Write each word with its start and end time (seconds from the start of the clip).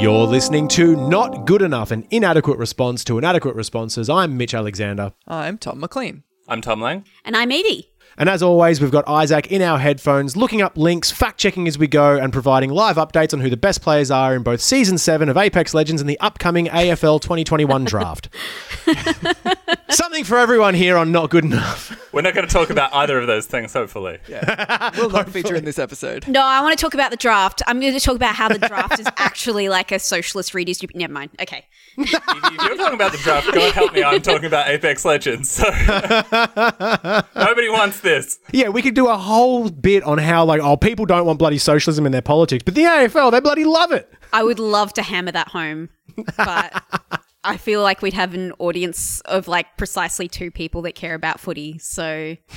You're 0.00 0.26
listening 0.26 0.66
to 0.68 0.96
Not 0.96 1.44
Good 1.44 1.60
Enough, 1.60 1.90
an 1.90 2.06
inadequate 2.10 2.56
response 2.56 3.04
to 3.04 3.18
inadequate 3.18 3.54
responses. 3.54 4.08
I'm 4.08 4.38
Mitch 4.38 4.54
Alexander. 4.54 5.12
I'm 5.28 5.58
Tom 5.58 5.78
McLean. 5.78 6.22
I'm 6.48 6.62
Tom 6.62 6.80
Lang. 6.80 7.04
And 7.22 7.36
I'm 7.36 7.52
Edie. 7.52 7.89
And 8.18 8.28
as 8.28 8.42
always, 8.42 8.80
we've 8.80 8.90
got 8.90 9.08
Isaac 9.08 9.46
in 9.50 9.62
our 9.62 9.78
headphones, 9.78 10.36
looking 10.36 10.60
up 10.60 10.76
links, 10.76 11.10
fact 11.10 11.38
checking 11.38 11.66
as 11.66 11.78
we 11.78 11.86
go, 11.86 12.16
and 12.16 12.32
providing 12.32 12.70
live 12.70 12.96
updates 12.96 13.32
on 13.32 13.40
who 13.40 13.48
the 13.48 13.56
best 13.56 13.80
players 13.82 14.10
are 14.10 14.34
in 14.34 14.42
both 14.42 14.60
Season 14.60 14.98
7 14.98 15.28
of 15.28 15.36
Apex 15.36 15.72
Legends 15.74 16.02
and 16.02 16.08
the 16.10 16.20
upcoming 16.20 16.66
AFL 16.66 17.20
2021 17.20 17.84
draft. 17.86 18.28
Something 19.90 20.24
for 20.24 20.38
everyone 20.38 20.74
here 20.74 20.96
on 20.96 21.12
Not 21.12 21.30
Good 21.30 21.44
Enough. 21.44 22.12
We're 22.12 22.22
not 22.22 22.34
going 22.34 22.46
to 22.46 22.52
talk 22.52 22.70
about 22.70 22.92
either 22.94 23.18
of 23.18 23.26
those 23.26 23.46
things, 23.46 23.72
hopefully. 23.72 24.18
Yeah, 24.28 24.90
Will 24.98 25.10
not 25.10 25.30
feature 25.30 25.54
in 25.54 25.64
this 25.64 25.78
episode. 25.78 26.26
No, 26.28 26.42
I 26.42 26.60
want 26.60 26.78
to 26.78 26.82
talk 26.82 26.94
about 26.94 27.10
the 27.10 27.16
draft. 27.16 27.62
I'm 27.66 27.80
going 27.80 27.92
to 27.92 28.00
talk 28.00 28.16
about 28.16 28.34
how 28.34 28.48
the 28.48 28.58
draft 28.58 28.98
is 29.00 29.06
actually 29.16 29.68
like 29.68 29.92
a 29.92 29.98
socialist 29.98 30.54
redistribution. 30.54 30.98
Never 30.98 31.12
mind. 31.12 31.30
Okay. 31.40 31.66
If 31.96 32.12
if 32.14 32.62
you're 32.62 32.76
talking 32.76 32.94
about 32.94 33.12
the 33.12 33.18
draft, 33.18 33.52
God 33.52 33.72
help 33.72 33.92
me, 33.92 34.02
I'm 34.02 34.22
talking 34.22 34.46
about 34.46 34.68
Apex 34.68 35.04
Legends. 35.04 35.50
So 35.50 35.68
nobody 37.36 37.68
wants 37.68 37.99
this. 38.02 38.38
Yeah, 38.52 38.68
we 38.68 38.82
could 38.82 38.94
do 38.94 39.08
a 39.08 39.16
whole 39.16 39.70
bit 39.70 40.02
on 40.02 40.18
how, 40.18 40.44
like, 40.44 40.60
oh, 40.60 40.76
people 40.76 41.06
don't 41.06 41.26
want 41.26 41.38
bloody 41.38 41.58
socialism 41.58 42.06
in 42.06 42.12
their 42.12 42.22
politics, 42.22 42.62
but 42.64 42.74
the 42.74 42.82
AFL, 42.82 43.32
they 43.32 43.40
bloody 43.40 43.64
love 43.64 43.92
it. 43.92 44.12
I 44.32 44.42
would 44.42 44.58
love 44.58 44.92
to 44.94 45.02
hammer 45.02 45.32
that 45.32 45.48
home, 45.48 45.88
but 46.36 46.82
I 47.44 47.56
feel 47.56 47.82
like 47.82 48.02
we'd 48.02 48.14
have 48.14 48.34
an 48.34 48.52
audience 48.58 49.20
of 49.22 49.48
like 49.48 49.76
precisely 49.76 50.28
two 50.28 50.50
people 50.50 50.82
that 50.82 50.94
care 50.94 51.14
about 51.14 51.40
footy. 51.40 51.78
So 51.78 52.36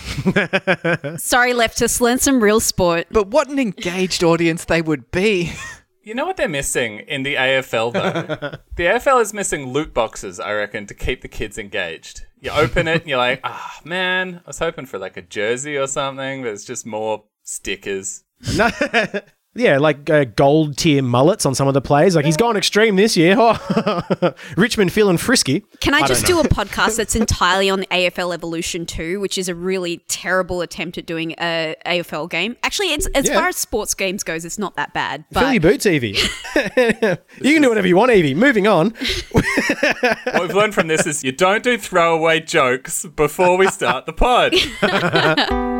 sorry, 1.17 1.53
leftists, 1.53 2.01
learn 2.01 2.19
some 2.19 2.43
real 2.43 2.59
sport. 2.59 3.07
But 3.09 3.27
what 3.27 3.49
an 3.49 3.59
engaged 3.59 4.23
audience 4.23 4.65
they 4.65 4.81
would 4.81 5.09
be. 5.11 5.53
You 6.03 6.13
know 6.13 6.25
what 6.25 6.35
they're 6.35 6.49
missing 6.49 6.99
in 6.99 7.23
the 7.23 7.35
AFL, 7.35 7.93
though? 7.93 8.57
the 8.75 8.83
AFL 8.83 9.21
is 9.21 9.33
missing 9.33 9.67
loot 9.67 9.93
boxes, 9.93 10.37
I 10.37 10.51
reckon, 10.51 10.85
to 10.87 10.93
keep 10.93 11.21
the 11.21 11.29
kids 11.29 11.57
engaged. 11.57 12.25
You 12.41 12.51
open 12.51 12.89
it 12.89 13.01
and 13.01 13.09
you're 13.09 13.17
like, 13.17 13.39
ah, 13.45 13.79
man, 13.85 14.41
I 14.45 14.49
was 14.49 14.59
hoping 14.59 14.85
for 14.85 14.97
like 14.99 15.15
a 15.15 15.21
jersey 15.21 15.77
or 15.77 15.87
something, 15.87 16.41
but 16.41 16.49
it's 16.49 16.65
just 16.65 16.85
more 16.85 17.23
stickers. 17.43 18.23
No, 18.57 18.69
yeah, 19.55 19.77
like 19.77 20.09
uh, 20.09 20.25
gold 20.25 20.77
tier 20.77 21.03
mullets 21.03 21.45
on 21.45 21.53
some 21.55 21.67
of 21.67 21.73
the 21.73 21.81
plays. 21.81 22.15
Like 22.15 22.25
he's 22.25 22.37
gone 22.37 22.57
extreme 22.57 22.95
this 22.95 23.15
year. 23.17 23.35
Oh, 23.85 24.33
Richmond 24.57 24.91
feeling 24.93 25.17
frisky. 25.17 25.61
Can 25.79 25.93
I, 25.93 25.99
don't 25.99 26.07
just 26.07 26.25
do 26.25 26.39
a 26.39 26.43
podcast 26.43 26.95
that's 26.97 27.15
entirely 27.15 27.69
on 27.69 27.81
the 27.81 27.87
AFL 27.87 28.33
Evolution 28.33 28.85
2, 28.85 29.19
which 29.19 29.37
is 29.37 29.49
a 29.49 29.55
really 29.55 29.97
terrible 30.07 30.61
attempt 30.61 30.97
at 30.97 31.05
doing 31.05 31.33
a 31.39 31.75
AFL 31.85 32.29
game? 32.29 32.55
Actually, 32.63 32.93
it's 32.93 33.07
as 33.07 33.27
Yeah. 33.27 33.35
far 33.39 33.47
as 33.49 33.57
sports 33.57 33.93
games 33.93 34.23
goes, 34.23 34.45
it's 34.45 34.57
not 34.59 34.75
that 34.75 34.93
bad. 34.93 35.25
Fill 35.33 35.51
your 35.51 35.61
But 35.61 35.71
boots, 35.71 35.85
Evie. 35.85 36.17
you 36.55 37.53
can 37.53 37.61
do 37.61 37.69
whatever 37.69 37.87
you 37.87 37.95
want, 37.97 38.11
Evie. 38.11 38.33
Moving 38.35 38.67
on. 38.67 38.91
What 39.31 40.41
we've 40.41 40.53
learned 40.55 40.73
from 40.73 40.87
this 40.87 41.05
is 41.05 41.23
you 41.23 41.31
don't 41.31 41.63
do 41.63 41.77
throwaway 41.77 42.39
jokes 42.39 43.05
before 43.05 43.57
we 43.57 43.67
start 43.67 44.05
the 44.05 44.13
pod. 44.13 44.53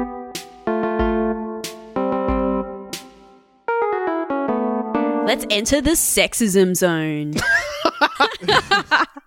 let's 5.25 5.45
enter 5.49 5.81
the 5.81 5.91
sexism 5.91 6.75
zone. 6.75 7.33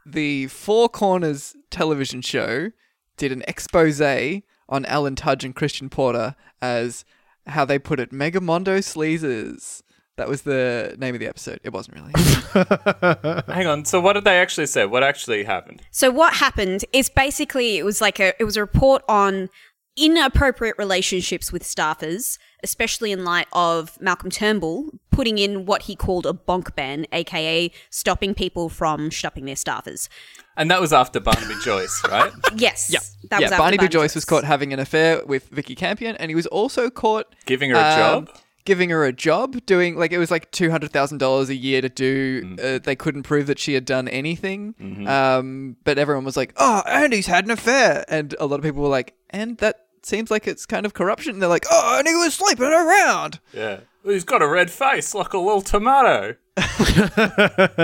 The 0.08 0.46
Four 0.46 0.88
Corners 0.88 1.56
television 1.68 2.22
show 2.22 2.70
did 3.16 3.32
an 3.32 3.42
expose 3.48 4.00
on 4.00 4.86
Alan 4.86 5.16
Tudge 5.16 5.44
and 5.44 5.54
Christian 5.54 5.90
Porter 5.90 6.36
as 6.62 7.04
how 7.46 7.64
they 7.64 7.78
put 7.78 7.98
it, 7.98 8.12
Megamondo 8.12 8.78
Sleazers. 8.78 9.82
That 10.16 10.28
was 10.28 10.42
the 10.42 10.94
name 10.98 11.14
of 11.14 11.20
the 11.20 11.26
episode. 11.26 11.60
It 11.64 11.72
wasn't 11.72 11.98
really. 11.98 12.12
Hang 13.52 13.66
on, 13.66 13.84
so 13.84 14.00
what 14.00 14.14
did 14.14 14.24
they 14.24 14.38
actually 14.38 14.66
say? 14.66 14.86
What 14.86 15.02
actually 15.02 15.44
happened? 15.44 15.82
So 15.90 16.10
what 16.10 16.34
happened 16.34 16.84
is 16.92 17.10
basically 17.10 17.76
it 17.76 17.84
was 17.84 18.00
like 18.00 18.18
a 18.20 18.32
it 18.40 18.44
was 18.44 18.56
a 18.56 18.62
report 18.62 19.02
on 19.08 19.50
inappropriate 19.96 20.76
relationships 20.78 21.52
with 21.52 21.62
staffers, 21.62 22.38
especially 22.66 23.12
in 23.12 23.24
light 23.24 23.46
of 23.52 23.96
Malcolm 24.00 24.28
Turnbull 24.30 24.90
putting 25.12 25.38
in 25.38 25.64
what 25.66 25.82
he 25.82 25.94
called 25.96 26.26
a 26.26 26.32
bonk 26.32 26.74
ban, 26.74 27.06
aka 27.12 27.70
stopping 27.90 28.34
people 28.34 28.68
from 28.68 29.10
stopping 29.12 29.44
their 29.46 29.54
staffers. 29.54 30.08
And 30.56 30.68
that 30.70 30.80
was 30.80 30.92
after 30.92 31.20
Barnaby 31.20 31.54
Joyce, 31.64 32.02
right? 32.10 32.32
Yes. 32.56 32.88
That 33.30 33.40
yeah, 33.40 33.46
was 33.46 33.52
after 33.52 33.62
Barnaby 33.62 33.88
Joyce 33.88 34.14
was 34.16 34.24
caught 34.24 34.44
having 34.44 34.72
an 34.72 34.80
affair 34.80 35.24
with 35.24 35.48
Vikki 35.50 35.74
Campion, 35.74 36.16
and 36.16 36.28
he 36.30 36.34
was 36.34 36.46
also 36.48 36.90
caught 36.90 37.34
Giving 37.46 37.70
her 37.70 37.76
a 37.76 37.80
um, 37.92 37.98
job? 38.26 38.36
Giving 38.64 38.90
her 38.90 39.04
a 39.04 39.12
job, 39.12 39.64
doing 39.64 39.96
like 39.96 40.10
it 40.12 40.18
was 40.18 40.30
like 40.32 40.50
two 40.50 40.70
hundred 40.72 40.90
thousand 40.90 41.18
dollars 41.18 41.48
a 41.50 41.54
year 41.54 41.80
to 41.80 41.88
do. 41.88 42.42
Mm. 42.42 42.58
Uh, 42.64 42.78
they 42.82 42.96
couldn't 42.96 43.22
prove 43.22 43.46
that 43.46 43.60
she 43.60 43.74
had 43.74 43.84
done 43.84 44.08
anything, 44.08 44.74
Mm-hmm. 44.80 45.06
um, 45.06 45.76
but 45.84 45.98
everyone 45.98 46.24
was 46.24 46.36
like, 46.36 46.52
"Oh, 46.56 46.82
Andy's 46.84 47.26
had 47.28 47.44
an 47.44 47.52
affair," 47.52 48.04
and 48.08 48.34
a 48.40 48.46
lot 48.46 48.56
of 48.56 48.64
people 48.64 48.82
were 48.82 48.88
like, 48.88 49.14
"And 49.30 49.56
that 49.58 49.85
seems 50.06 50.30
like 50.30 50.46
it's 50.46 50.66
kind 50.66 50.86
of 50.86 50.94
corruption." 50.94 51.34
And 51.34 51.42
they're 51.42 51.48
like, 51.48 51.66
"Oh, 51.70 51.98
and 51.98 52.06
he 52.06 52.14
was 52.14 52.34
sleeping 52.34 52.66
around." 52.66 53.40
Yeah. 53.52 53.80
Well, 54.04 54.14
he's 54.14 54.24
got 54.24 54.40
a 54.40 54.46
red 54.46 54.70
face 54.70 55.14
like 55.14 55.32
a 55.32 55.38
little 55.38 55.62
tomato. 55.62 56.36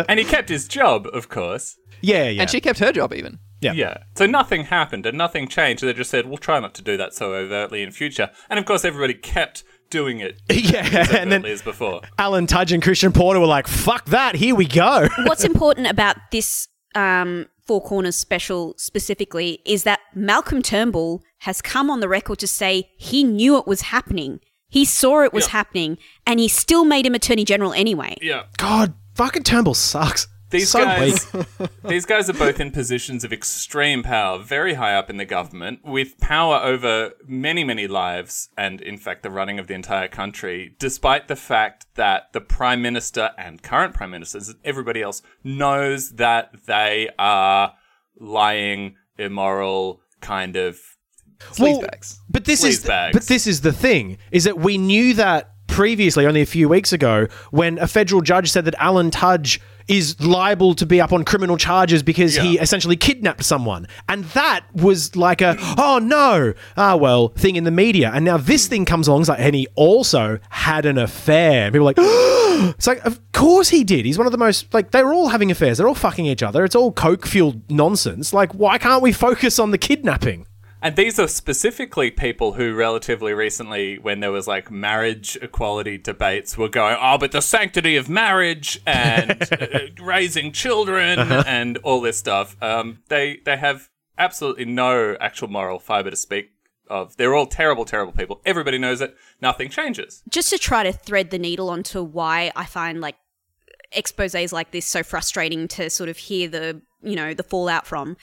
and 0.08 0.18
he 0.18 0.24
kept 0.24 0.48
his 0.48 0.68
job, 0.68 1.08
of 1.12 1.28
course. 1.28 1.78
Yeah, 2.00 2.28
yeah. 2.28 2.42
And 2.42 2.50
she 2.50 2.60
kept 2.60 2.78
her 2.78 2.92
job 2.92 3.12
even. 3.12 3.38
Yeah. 3.60 3.72
Yeah. 3.72 3.98
So 4.16 4.26
nothing 4.26 4.64
happened 4.64 5.06
and 5.06 5.16
nothing 5.16 5.46
changed. 5.48 5.82
They 5.82 5.92
just 5.92 6.10
said, 6.10 6.26
we'll 6.26 6.38
try 6.38 6.58
not 6.58 6.74
to 6.74 6.82
do 6.82 6.96
that 6.96 7.14
so 7.14 7.34
overtly 7.34 7.82
in 7.82 7.92
future. 7.92 8.30
And 8.50 8.58
of 8.58 8.64
course, 8.64 8.84
everybody 8.84 9.14
kept 9.14 9.62
doing 9.90 10.20
it 10.20 10.40
yeah, 10.50 10.80
as 10.92 11.10
and 11.10 11.30
then 11.30 11.40
overtly 11.40 11.52
as 11.52 11.62
before. 11.62 12.02
Alan 12.18 12.46
Tudge 12.46 12.72
and 12.72 12.82
Christian 12.82 13.12
Porter 13.12 13.38
were 13.38 13.46
like, 13.46 13.68
"Fuck 13.68 14.06
that! 14.06 14.34
Here 14.34 14.54
we 14.54 14.66
go." 14.66 15.08
What's 15.26 15.44
important 15.44 15.86
about 15.86 16.16
this 16.32 16.68
um, 16.94 17.46
Four 17.66 17.82
Corners 17.82 18.16
special 18.16 18.74
specifically 18.78 19.60
is 19.64 19.84
that 19.84 20.00
Malcolm 20.14 20.62
Turnbull 20.62 21.22
has 21.42 21.60
come 21.62 21.90
on 21.90 22.00
the 22.00 22.08
record 22.08 22.38
to 22.40 22.46
say 22.46 22.90
he 22.96 23.24
knew 23.24 23.56
it 23.58 23.66
was 23.66 23.82
happening. 23.82 24.40
He 24.68 24.84
saw 24.84 25.22
it 25.22 25.32
was 25.32 25.46
Yeah. 25.46 25.52
happening, 25.52 25.98
and 26.26 26.40
he 26.40 26.48
still 26.48 26.84
made 26.84 27.04
him 27.06 27.14
Attorney 27.14 27.44
General 27.44 27.72
anyway. 27.72 28.16
Yeah. 28.22 28.44
God, 28.56 28.94
fucking 29.14 29.42
Turnbull 29.42 29.74
sucks. 29.74 30.28
These 30.50 30.70
so 30.70 30.84
guys, 30.84 31.26
these 31.84 32.04
guys 32.04 32.28
are 32.28 32.34
both 32.34 32.60
in 32.60 32.70
positions 32.72 33.24
of 33.24 33.32
extreme 33.32 34.02
power, 34.02 34.38
very 34.38 34.74
high 34.74 34.94
up 34.94 35.08
in 35.10 35.16
the 35.16 35.24
government, 35.24 35.80
with 35.82 36.18
power 36.20 36.56
over 36.62 37.12
many, 37.26 37.64
many 37.64 37.86
lives, 37.86 38.50
and 38.56 38.80
in 38.82 38.98
fact, 38.98 39.22
the 39.22 39.30
running 39.30 39.58
of 39.58 39.66
the 39.66 39.74
entire 39.74 40.08
country. 40.08 40.74
Despite 40.78 41.28
the 41.28 41.36
fact 41.36 41.86
that 41.94 42.32
the 42.34 42.40
prime 42.42 42.82
minister 42.82 43.30
and 43.38 43.62
current 43.62 43.94
prime 43.94 44.10
ministers, 44.10 44.48
and 44.48 44.58
everybody 44.64 45.00
else, 45.02 45.22
knows 45.42 46.12
that 46.12 46.50
they 46.66 47.08
are 47.18 47.72
lying, 48.18 48.96
immoral, 49.18 50.00
kind 50.20 50.56
of. 50.56 50.78
Well, 51.58 51.80
Sleazebags. 51.80 52.18
But 52.28 52.44
this 52.44 52.64
is 52.64 52.84
Sleazebags. 52.84 53.12
but 53.12 53.22
this 53.24 53.46
is 53.46 53.60
the 53.60 53.72
thing 53.72 54.18
is 54.30 54.44
that 54.44 54.58
we 54.58 54.78
knew 54.78 55.14
that 55.14 55.48
previously, 55.68 56.26
only 56.26 56.42
a 56.42 56.46
few 56.46 56.68
weeks 56.68 56.92
ago, 56.92 57.26
when 57.50 57.78
a 57.78 57.86
federal 57.86 58.20
judge 58.20 58.50
said 58.50 58.66
that 58.66 58.74
Alan 58.78 59.10
Tudge 59.10 59.58
is 59.88 60.20
liable 60.20 60.74
to 60.74 60.86
be 60.86 61.00
up 61.00 61.12
on 61.12 61.24
criminal 61.24 61.56
charges 61.56 62.02
because 62.02 62.36
he 62.36 62.58
essentially 62.58 62.94
kidnapped 62.94 63.42
someone, 63.42 63.86
and 64.08 64.24
that 64.26 64.64
was 64.74 65.16
like 65.16 65.40
a 65.40 65.56
oh 65.78 65.98
no 66.00 66.52
ah 66.76 66.94
well 66.94 67.28
thing 67.28 67.56
in 67.56 67.64
the 67.64 67.70
media, 67.70 68.10
and 68.14 68.24
now 68.24 68.36
this 68.36 68.66
thing 68.68 68.84
comes 68.84 69.08
along, 69.08 69.22
it's 69.22 69.28
like, 69.30 69.40
and 69.40 69.54
he 69.54 69.66
also 69.74 70.38
had 70.50 70.86
an 70.86 70.98
affair, 70.98 71.66
and 71.66 71.72
people 71.72 71.88
are 71.88 71.94
like. 71.94 71.98
It's 72.52 72.86
like, 72.86 73.04
of 73.04 73.18
course 73.32 73.70
he 73.70 73.82
did. 73.82 74.04
He's 74.04 74.18
one 74.18 74.26
of 74.26 74.30
the 74.30 74.38
most 74.38 74.72
like 74.74 74.90
they're 74.92 75.12
all 75.12 75.30
having 75.30 75.50
affairs. 75.50 75.78
They're 75.78 75.88
all 75.88 75.94
fucking 75.94 76.26
each 76.26 76.42
other. 76.44 76.64
It's 76.64 76.76
all 76.76 76.92
coke 76.92 77.26
fueled 77.26 77.68
nonsense. 77.70 78.32
Like, 78.32 78.52
why 78.52 78.76
can't 78.78 79.02
we 79.02 79.10
focus 79.10 79.58
on 79.58 79.70
the 79.72 79.78
kidnapping? 79.78 80.46
And 80.82 80.96
these 80.96 81.20
are 81.20 81.28
specifically 81.28 82.10
people 82.10 82.54
who 82.54 82.74
relatively 82.74 83.32
recently, 83.32 84.00
when 84.00 84.18
there 84.18 84.32
was 84.32 84.48
like 84.48 84.68
marriage 84.68 85.38
equality 85.40 85.96
debates, 85.96 86.58
were 86.58 86.68
going, 86.68 86.96
oh, 87.00 87.18
but 87.18 87.30
the 87.30 87.40
sanctity 87.40 87.96
of 87.96 88.08
marriage 88.08 88.80
and 88.84 89.42
uh, 89.52 89.78
raising 90.02 90.50
children 90.50 91.20
and 91.20 91.78
all 91.78 92.00
this 92.00 92.18
stuff. 92.18 92.60
Um, 92.60 92.98
they 93.08 93.38
they 93.44 93.56
have 93.56 93.90
absolutely 94.18 94.64
no 94.64 95.16
actual 95.20 95.48
moral 95.48 95.78
fiber 95.78 96.10
to 96.10 96.16
speak 96.16 96.50
of. 96.88 97.16
They're 97.16 97.34
all 97.34 97.46
terrible, 97.46 97.84
terrible 97.84 98.12
people. 98.12 98.40
Everybody 98.44 98.78
knows 98.78 99.00
it. 99.00 99.16
Nothing 99.40 99.70
changes. 99.70 100.24
Just 100.28 100.50
to 100.50 100.58
try 100.58 100.82
to 100.82 100.92
thread 100.92 101.30
the 101.30 101.38
needle 101.38 101.70
onto 101.70 102.02
why 102.02 102.50
I 102.56 102.64
find 102.64 103.00
like 103.00 103.16
exposés 103.96 104.52
like 104.52 104.72
this 104.72 104.86
so 104.86 105.02
frustrating 105.02 105.68
to 105.68 105.90
sort 105.90 106.08
of 106.08 106.16
hear 106.16 106.48
the 106.48 106.82
you 107.02 107.16
know 107.16 107.34
the 107.34 107.42
fallout 107.42 107.86
from. 107.86 108.16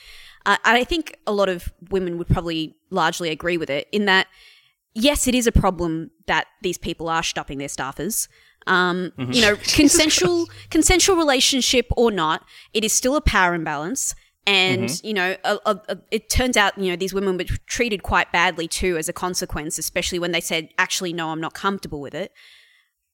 Uh, 0.50 0.58
and 0.66 0.76
I 0.78 0.84
think 0.84 1.04
a 1.28 1.32
lot 1.32 1.50
of 1.50 1.72
women 1.92 2.18
would 2.18 2.28
probably 2.36 2.76
largely 2.90 3.30
agree 3.30 3.58
with 3.58 3.70
it 3.70 3.88
in 3.92 4.06
that 4.06 4.26
yes, 4.96 5.28
it 5.28 5.36
is 5.36 5.46
a 5.48 5.52
problem 5.52 6.10
that 6.26 6.46
these 6.64 6.78
people 6.78 7.08
are 7.10 7.24
stopping 7.24 7.58
their 7.60 7.68
staffers. 7.78 8.28
Um, 8.68 9.12
You 9.18 9.42
know, 9.46 9.56
consensual 9.82 10.48
consensual 10.70 11.16
relationship 11.18 11.86
or 11.96 12.10
not, 12.12 12.44
it 12.74 12.84
is 12.84 12.92
still 12.94 13.16
a 13.16 13.22
power 13.22 13.54
imbalance. 13.54 14.16
And 14.48 14.90
you 15.04 15.14
know, 15.14 15.36
a, 15.44 15.54
a, 15.66 15.82
a- 15.90 15.98
it 16.12 16.30
turns 16.30 16.58
out 16.58 16.72
you 16.78 16.90
know 16.90 16.96
these 16.96 17.14
women 17.14 17.38
were 17.38 17.44
treated 17.68 18.02
quite 18.02 18.32
badly 18.32 18.68
too 18.68 18.98
as 18.98 19.08
a 19.08 19.14
consequence, 19.14 19.78
especially 19.78 20.20
when 20.20 20.32
they 20.32 20.42
said, 20.42 20.70
"Actually, 20.78 21.14
no, 21.14 21.30
I'm 21.30 21.42
not 21.48 21.54
comfortable 21.54 22.02
with 22.02 22.16
it." 22.16 22.32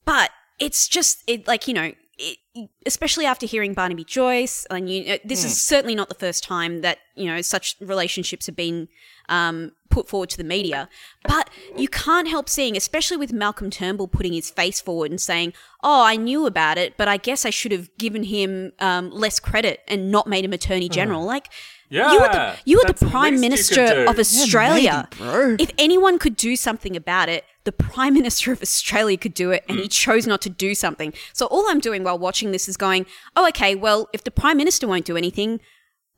But 0.05 0.29
it's 0.59 0.87
just 0.87 1.23
it 1.27 1.47
like 1.47 1.67
you 1.67 1.73
know 1.73 1.91
it, 2.17 2.69
especially 2.85 3.25
after 3.25 3.45
hearing 3.45 3.73
Barnaby 3.73 4.03
Joyce, 4.03 4.65
and 4.69 4.89
you, 4.89 5.13
uh, 5.13 5.17
this 5.25 5.43
is 5.43 5.61
certainly 5.61 5.95
not 5.95 6.09
the 6.09 6.15
first 6.15 6.43
time 6.43 6.81
that 6.81 6.99
you 7.15 7.25
know 7.25 7.41
such 7.41 7.75
relationships 7.79 8.45
have 8.45 8.55
been 8.55 8.87
um, 9.29 9.73
put 9.89 10.07
forward 10.07 10.29
to 10.29 10.37
the 10.37 10.43
media. 10.43 10.87
But 11.27 11.49
you 11.75 11.87
can't 11.87 12.27
help 12.27 12.49
seeing, 12.49 12.77
especially 12.77 13.17
with 13.17 13.33
Malcolm 13.33 13.69
Turnbull 13.69 14.07
putting 14.07 14.33
his 14.33 14.49
face 14.49 14.79
forward 14.79 15.11
and 15.11 15.19
saying, 15.19 15.53
"Oh, 15.83 16.03
I 16.03 16.15
knew 16.15 16.45
about 16.45 16.77
it, 16.77 16.95
but 16.97 17.07
I 17.07 17.17
guess 17.17 17.45
I 17.45 17.49
should 17.49 17.71
have 17.71 17.89
given 17.97 18.23
him 18.23 18.71
um, 18.79 19.09
less 19.09 19.39
credit 19.39 19.81
and 19.87 20.11
not 20.11 20.27
made 20.27 20.45
him 20.45 20.53
Attorney 20.53 20.89
General." 20.89 21.23
Like. 21.23 21.49
you 21.87 22.01
are 22.01 22.31
the, 22.31 22.37
Yeah, 22.37 22.55
you 22.65 22.79
are 22.79 22.91
the 22.91 23.05
Prime 23.05 23.39
Minister 23.39 24.05
of 24.07 24.17
Australia. 24.17 25.07
maybe, 25.11 25.23
bro. 25.23 25.55
If 25.59 25.71
anyone 25.77 26.17
could 26.17 26.35
do 26.35 26.55
something 26.55 26.95
about 26.95 27.29
it, 27.29 27.45
the 27.65 27.71
Prime 27.71 28.13
Minister 28.13 28.51
of 28.51 28.61
Australia 28.61 29.17
could 29.17 29.33
do 29.33 29.51
it, 29.51 29.63
and 29.67 29.77
he 29.79 29.87
chose 29.87 30.25
not 30.25 30.41
to 30.43 30.49
do 30.49 30.73
something. 30.73 31.13
So 31.33 31.45
all 31.47 31.65
I'm 31.69 31.79
doing 31.79 32.03
while 32.03 32.17
watching 32.17 32.51
this 32.51 32.69
is 32.69 32.77
going, 32.77 33.05
oh, 33.35 33.47
okay, 33.49 33.75
well, 33.75 34.07
if 34.13 34.23
the 34.23 34.31
Prime 34.31 34.57
Minister 34.57 34.87
won't 34.87 35.05
do 35.05 35.17
anything, 35.17 35.59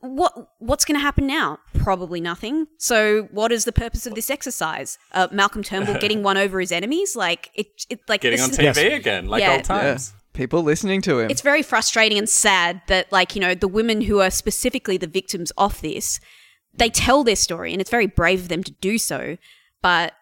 what 0.00 0.32
what's 0.60 0.84
going 0.84 0.94
to 0.96 1.02
happen 1.02 1.26
now? 1.26 1.58
Probably 1.74 2.20
nothing. 2.20 2.66
So 2.78 3.28
what 3.32 3.50
is 3.50 3.64
the 3.64 3.72
purpose 3.72 4.06
of 4.06 4.14
this 4.14 4.30
exercise? 4.30 4.96
Uh, 5.12 5.26
Malcolm 5.32 5.64
Turnbull 5.64 5.98
getting 6.00 6.22
one 6.22 6.36
over 6.36 6.60
his 6.60 6.70
enemies, 6.70 7.16
like 7.16 7.50
it, 7.54 7.66
it 7.90 8.00
like 8.08 8.20
Getting 8.20 8.40
on 8.40 8.50
is- 8.50 8.58
TV 8.58 8.62
Yes. 8.62 8.78
again, 8.78 9.26
like 9.28 9.40
Yeah. 9.40 9.54
old 9.54 9.64
times. 9.64 10.12
People 10.34 10.62
listening 10.62 11.02
to 11.02 11.18
him. 11.18 11.30
it's 11.32 11.40
very 11.40 11.62
frustrating 11.62 12.16
and 12.16 12.28
sad 12.28 12.80
that 12.86 13.10
like 13.10 13.34
you 13.34 13.40
know 13.40 13.56
the 13.56 13.66
women 13.66 14.02
who 14.02 14.20
are 14.20 14.30
specifically 14.30 14.96
the 14.96 15.08
victims 15.08 15.50
of 15.58 15.80
this 15.80 16.20
they 16.72 16.88
tell 16.88 17.24
their 17.24 17.34
story 17.34 17.72
and 17.72 17.80
it's 17.80 17.90
very 17.90 18.06
brave 18.06 18.42
of 18.42 18.48
them 18.48 18.62
to 18.62 18.70
do 18.80 18.98
so 18.98 19.36
but 19.82 20.12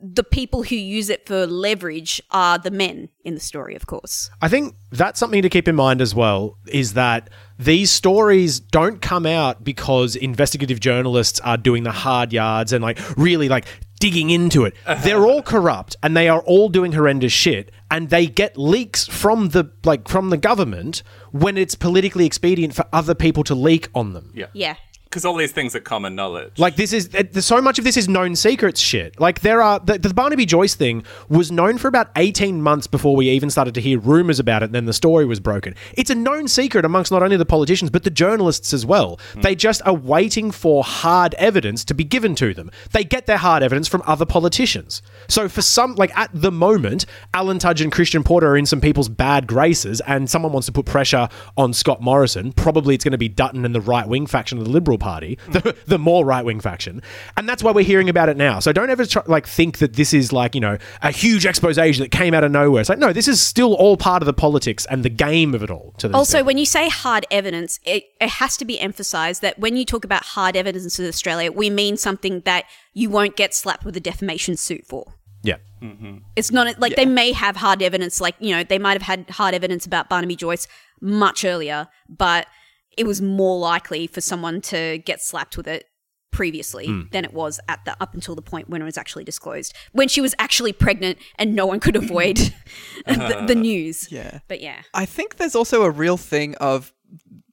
the 0.00 0.24
people 0.24 0.62
who 0.62 0.76
use 0.76 1.08
it 1.08 1.26
for 1.26 1.46
leverage 1.46 2.22
are 2.30 2.58
the 2.58 2.70
men 2.70 3.08
in 3.24 3.34
the 3.34 3.40
story 3.40 3.74
of 3.74 3.86
course 3.86 4.30
I 4.42 4.48
think 4.48 4.74
that's 4.90 5.18
something 5.18 5.42
to 5.42 5.48
keep 5.48 5.68
in 5.68 5.74
mind 5.74 6.00
as 6.00 6.14
well 6.14 6.58
is 6.66 6.94
that 6.94 7.30
these 7.58 7.90
stories 7.90 8.60
don't 8.60 9.00
come 9.00 9.24
out 9.26 9.64
because 9.64 10.14
investigative 10.16 10.80
journalists 10.80 11.40
are 11.40 11.56
doing 11.56 11.84
the 11.84 11.92
hard 11.92 12.32
yards 12.32 12.72
and 12.72 12.82
like 12.82 12.98
really 13.16 13.48
like 13.48 13.66
digging 13.98 14.30
into 14.30 14.64
it. 14.64 14.74
Uh-huh. 14.84 15.02
They're 15.02 15.24
all 15.24 15.42
corrupt 15.42 15.96
and 16.02 16.16
they 16.16 16.28
are 16.28 16.40
all 16.40 16.68
doing 16.68 16.92
horrendous 16.92 17.32
shit 17.32 17.72
and 17.90 18.10
they 18.10 18.26
get 18.26 18.56
leaks 18.58 19.06
from 19.06 19.50
the 19.50 19.72
like 19.84 20.08
from 20.08 20.30
the 20.30 20.36
government 20.36 21.02
when 21.32 21.56
it's 21.56 21.74
politically 21.74 22.26
expedient 22.26 22.74
for 22.74 22.84
other 22.92 23.14
people 23.14 23.44
to 23.44 23.54
leak 23.54 23.88
on 23.94 24.12
them. 24.12 24.32
Yeah. 24.34 24.46
yeah 24.52 24.76
Because 25.16 25.24
all 25.24 25.36
these 25.36 25.52
things 25.52 25.74
are 25.74 25.80
common 25.80 26.14
knowledge. 26.14 26.58
Like 26.58 26.76
this 26.76 26.92
is 26.92 27.08
so 27.40 27.62
much 27.62 27.78
of 27.78 27.86
this 27.86 27.96
is 27.96 28.06
known 28.06 28.36
secrets 28.36 28.78
shit. 28.78 29.18
Like 29.18 29.40
there 29.40 29.62
are 29.62 29.80
the, 29.80 29.98
the 29.98 30.12
Barnaby 30.12 30.44
Joyce 30.44 30.74
thing 30.74 31.04
was 31.30 31.50
known 31.50 31.78
for 31.78 31.88
about 31.88 32.10
eighteen 32.16 32.60
months 32.60 32.86
before 32.86 33.16
we 33.16 33.30
even 33.30 33.48
started 33.48 33.72
to 33.76 33.80
hear 33.80 33.98
rumors 33.98 34.38
about 34.38 34.62
it. 34.62 34.66
And 34.66 34.74
then 34.74 34.84
the 34.84 34.92
story 34.92 35.24
was 35.24 35.40
broken. 35.40 35.74
It's 35.94 36.10
a 36.10 36.14
known 36.14 36.48
secret 36.48 36.84
amongst 36.84 37.10
not 37.10 37.22
only 37.22 37.38
the 37.38 37.46
politicians 37.46 37.90
but 37.90 38.04
the 38.04 38.10
journalists 38.10 38.74
as 38.74 38.84
well. 38.84 39.18
Hmm. 39.32 39.40
They 39.40 39.54
just 39.54 39.80
are 39.86 39.94
waiting 39.94 40.50
for 40.50 40.84
hard 40.84 41.32
evidence 41.38 41.82
to 41.86 41.94
be 41.94 42.04
given 42.04 42.34
to 42.34 42.52
them. 42.52 42.70
They 42.92 43.02
get 43.02 43.24
their 43.24 43.38
hard 43.38 43.62
evidence 43.62 43.88
from 43.88 44.02
other 44.04 44.26
politicians. 44.26 45.00
So 45.28 45.48
for 45.48 45.62
some, 45.62 45.94
like 45.94 46.14
at 46.14 46.28
the 46.34 46.52
moment, 46.52 47.06
Alan 47.32 47.58
Tudge 47.58 47.80
and 47.80 47.90
Christian 47.90 48.22
Porter 48.22 48.48
are 48.48 48.58
in 48.58 48.66
some 48.66 48.82
people's 48.82 49.08
bad 49.08 49.46
graces, 49.46 50.02
and 50.02 50.28
someone 50.28 50.52
wants 50.52 50.66
to 50.66 50.72
put 50.72 50.84
pressure 50.84 51.30
on 51.56 51.72
Scott 51.72 52.02
Morrison. 52.02 52.52
Probably 52.52 52.94
it's 52.94 53.04
going 53.04 53.12
to 53.12 53.18
be 53.18 53.30
Dutton 53.30 53.64
and 53.64 53.74
the 53.74 53.80
right 53.80 54.06
wing 54.06 54.26
faction 54.26 54.58
of 54.58 54.64
the 54.64 54.70
Liberal 54.70 54.98
Party, 54.98 55.05
the, 55.48 55.76
the 55.86 55.98
more 55.98 56.24
right 56.24 56.44
wing 56.44 56.60
faction, 56.60 57.02
and 57.36 57.48
that's 57.48 57.62
why 57.62 57.72
we're 57.72 57.84
hearing 57.84 58.08
about 58.08 58.28
it 58.28 58.36
now. 58.36 58.58
So 58.58 58.72
don't 58.72 58.90
ever 58.90 59.06
try, 59.06 59.22
like 59.26 59.46
think 59.46 59.78
that 59.78 59.94
this 59.94 60.12
is 60.12 60.32
like 60.32 60.54
you 60.54 60.60
know 60.60 60.78
a 61.02 61.10
huge 61.10 61.46
expose 61.46 61.76
that 61.76 62.10
came 62.10 62.34
out 62.34 62.44
of 62.44 62.50
nowhere. 62.50 62.80
It's 62.80 62.90
like 62.90 62.98
no, 62.98 63.12
this 63.12 63.28
is 63.28 63.40
still 63.40 63.74
all 63.74 63.96
part 63.96 64.22
of 64.22 64.26
the 64.26 64.32
politics 64.32 64.86
and 64.90 65.04
the 65.04 65.10
game 65.10 65.54
of 65.54 65.62
it 65.62 65.70
all. 65.70 65.94
To 65.98 66.08
these 66.08 66.14
also 66.14 66.38
people. 66.38 66.46
when 66.46 66.58
you 66.58 66.66
say 66.66 66.88
hard 66.88 67.26
evidence 67.30 67.80
it, 67.84 68.04
it 68.20 68.28
has 68.28 68.56
to 68.56 68.64
be 68.64 68.78
emphasized 68.78 69.42
that 69.42 69.58
when 69.58 69.76
you 69.76 69.84
talk 69.84 70.04
about 70.04 70.24
hard 70.24 70.56
evidence 70.56 70.98
in 70.98 71.06
australia 71.06 71.52
we 71.52 71.70
mean 71.70 71.96
something 71.96 72.40
that 72.40 72.64
you 72.92 73.10
won't 73.10 73.36
get 73.36 73.54
slapped 73.54 73.84
with 73.84 73.96
a 73.96 74.00
defamation 74.00 74.56
suit 74.56 74.84
for 74.86 75.14
yeah. 75.42 75.58
Mm-hmm. 75.80 76.16
It's 76.34 76.50
not 76.50 76.80
like 76.80 76.96
they 76.96 77.06
may 77.06 77.30
have 77.30 77.54
hard 77.54 77.80
evidence, 77.80 78.20
like, 78.20 78.34
you 78.40 78.50
know, 78.50 78.64
they 78.64 78.78
might 78.80 78.94
have 78.94 79.02
had 79.02 79.30
hard 79.30 79.54
evidence 79.54 79.86
about 79.86 80.08
Barnaby 80.08 80.34
Joyce 80.34 80.66
much 81.00 81.44
earlier, 81.44 81.86
but 82.08 82.48
it 82.96 83.06
was 83.06 83.20
more 83.20 83.58
likely 83.58 84.06
for 84.06 84.20
someone 84.20 84.60
to 84.62 84.98
get 84.98 85.20
slapped 85.20 85.56
with 85.56 85.66
it 85.66 85.86
previously 86.36 86.86
hmm. 86.86 87.02
than 87.12 87.24
it 87.24 87.32
was 87.32 87.58
at 87.68 87.84
the 87.86 87.96
up 88.00 88.14
until 88.14 88.34
the 88.34 88.42
point 88.42 88.68
when 88.68 88.82
it 88.82 88.84
was 88.84 88.98
actually 88.98 89.24
disclosed. 89.24 89.74
When 89.92 90.06
she 90.06 90.20
was 90.20 90.34
actually 90.38 90.72
pregnant 90.72 91.18
and 91.38 91.54
no 91.54 91.66
one 91.66 91.80
could 91.80 91.96
avoid 91.96 92.36
the, 93.06 93.44
the 93.46 93.54
news. 93.56 94.12
Yeah. 94.12 94.40
but 94.46 94.60
yeah. 94.60 94.82
I 94.92 95.06
think 95.06 95.36
there's 95.36 95.54
also 95.54 95.82
a 95.82 95.90
real 95.90 96.16
thing 96.16 96.54
of 96.56 96.92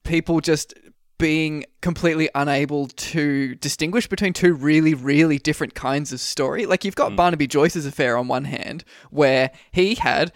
people 0.04 0.42
just 0.42 0.74
being 1.18 1.63
completely 1.81 2.30
unable 2.36 2.88
to 2.88 3.56
distinguish 3.56 4.07
between 4.07 4.34
two 4.34 4.54
really, 4.54 4.94
really 4.94 5.38
different 5.38 5.74
kinds 5.75 6.12
of 6.12 6.19
story. 6.19 6.66
Like 6.66 6.84
you've 6.84 6.95
got 6.95 7.12
hmm. 7.12 7.16
Barnaby 7.16 7.48
Joyce's 7.48 7.86
affair 7.86 8.18
on 8.18 8.28
one 8.28 8.44
hand, 8.45 8.84
where 9.12 9.51
he 9.72 9.95
had, 9.95 10.34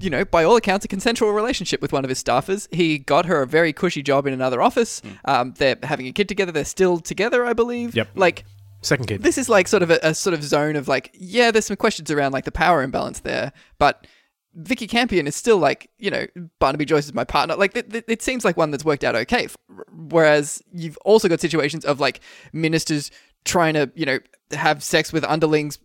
you 0.00 0.10
know, 0.10 0.24
by 0.24 0.44
all 0.44 0.56
accounts, 0.56 0.84
a 0.84 0.88
consensual 0.88 1.32
relationship 1.32 1.80
with 1.80 1.92
one 1.92 2.04
of 2.04 2.08
his 2.08 2.22
staffers. 2.22 2.72
He 2.74 2.98
got 2.98 3.26
her 3.26 3.42
a 3.42 3.46
very 3.46 3.72
cushy 3.72 4.02
job 4.02 4.26
in 4.26 4.32
another 4.32 4.60
office. 4.60 5.02
Um, 5.24 5.54
they're 5.58 5.78
having 5.82 6.06
a 6.06 6.12
kid 6.12 6.28
together. 6.28 6.52
They're 6.52 6.64
still 6.64 6.98
together, 6.98 7.44
I 7.44 7.52
believe. 7.52 7.94
Yep. 7.94 8.10
Like 8.14 8.44
Second 8.82 9.06
kid. 9.06 9.22
this 9.22 9.38
is 9.38 9.48
like 9.48 9.68
sort 9.68 9.82
of 9.82 9.90
a, 9.90 9.98
a 10.02 10.14
sort 10.14 10.34
of 10.34 10.42
zone 10.42 10.76
of 10.76 10.88
like, 10.88 11.10
yeah, 11.14 11.50
there's 11.50 11.66
some 11.66 11.76
questions 11.76 12.10
around 12.10 12.32
like 12.32 12.44
the 12.44 12.52
power 12.52 12.82
imbalance 12.82 13.20
there, 13.20 13.52
but 13.78 14.06
Vikki 14.54 14.86
Campion 14.86 15.26
is 15.26 15.34
still 15.34 15.58
like, 15.58 15.88
you 15.98 16.10
know, 16.10 16.26
Barnaby 16.58 16.84
Joyce 16.84 17.06
is 17.06 17.14
my 17.14 17.24
partner. 17.24 17.56
Like, 17.56 17.76
it, 17.76 17.94
it, 17.94 18.04
it 18.06 18.22
seems 18.22 18.44
like 18.44 18.56
one 18.56 18.70
that's 18.70 18.84
worked 18.84 19.04
out 19.04 19.14
okay. 19.14 19.44
F- 19.44 19.56
Whereas 19.90 20.62
you've 20.72 20.98
also 20.98 21.28
got 21.28 21.40
situations 21.40 21.84
of 21.84 22.00
like 22.00 22.20
ministers 22.52 23.10
trying 23.44 23.74
to, 23.74 23.90
you 23.94 24.04
know, 24.04 24.18
have 24.52 24.82
sex 24.82 25.12
with 25.12 25.24
underlings 25.24 25.78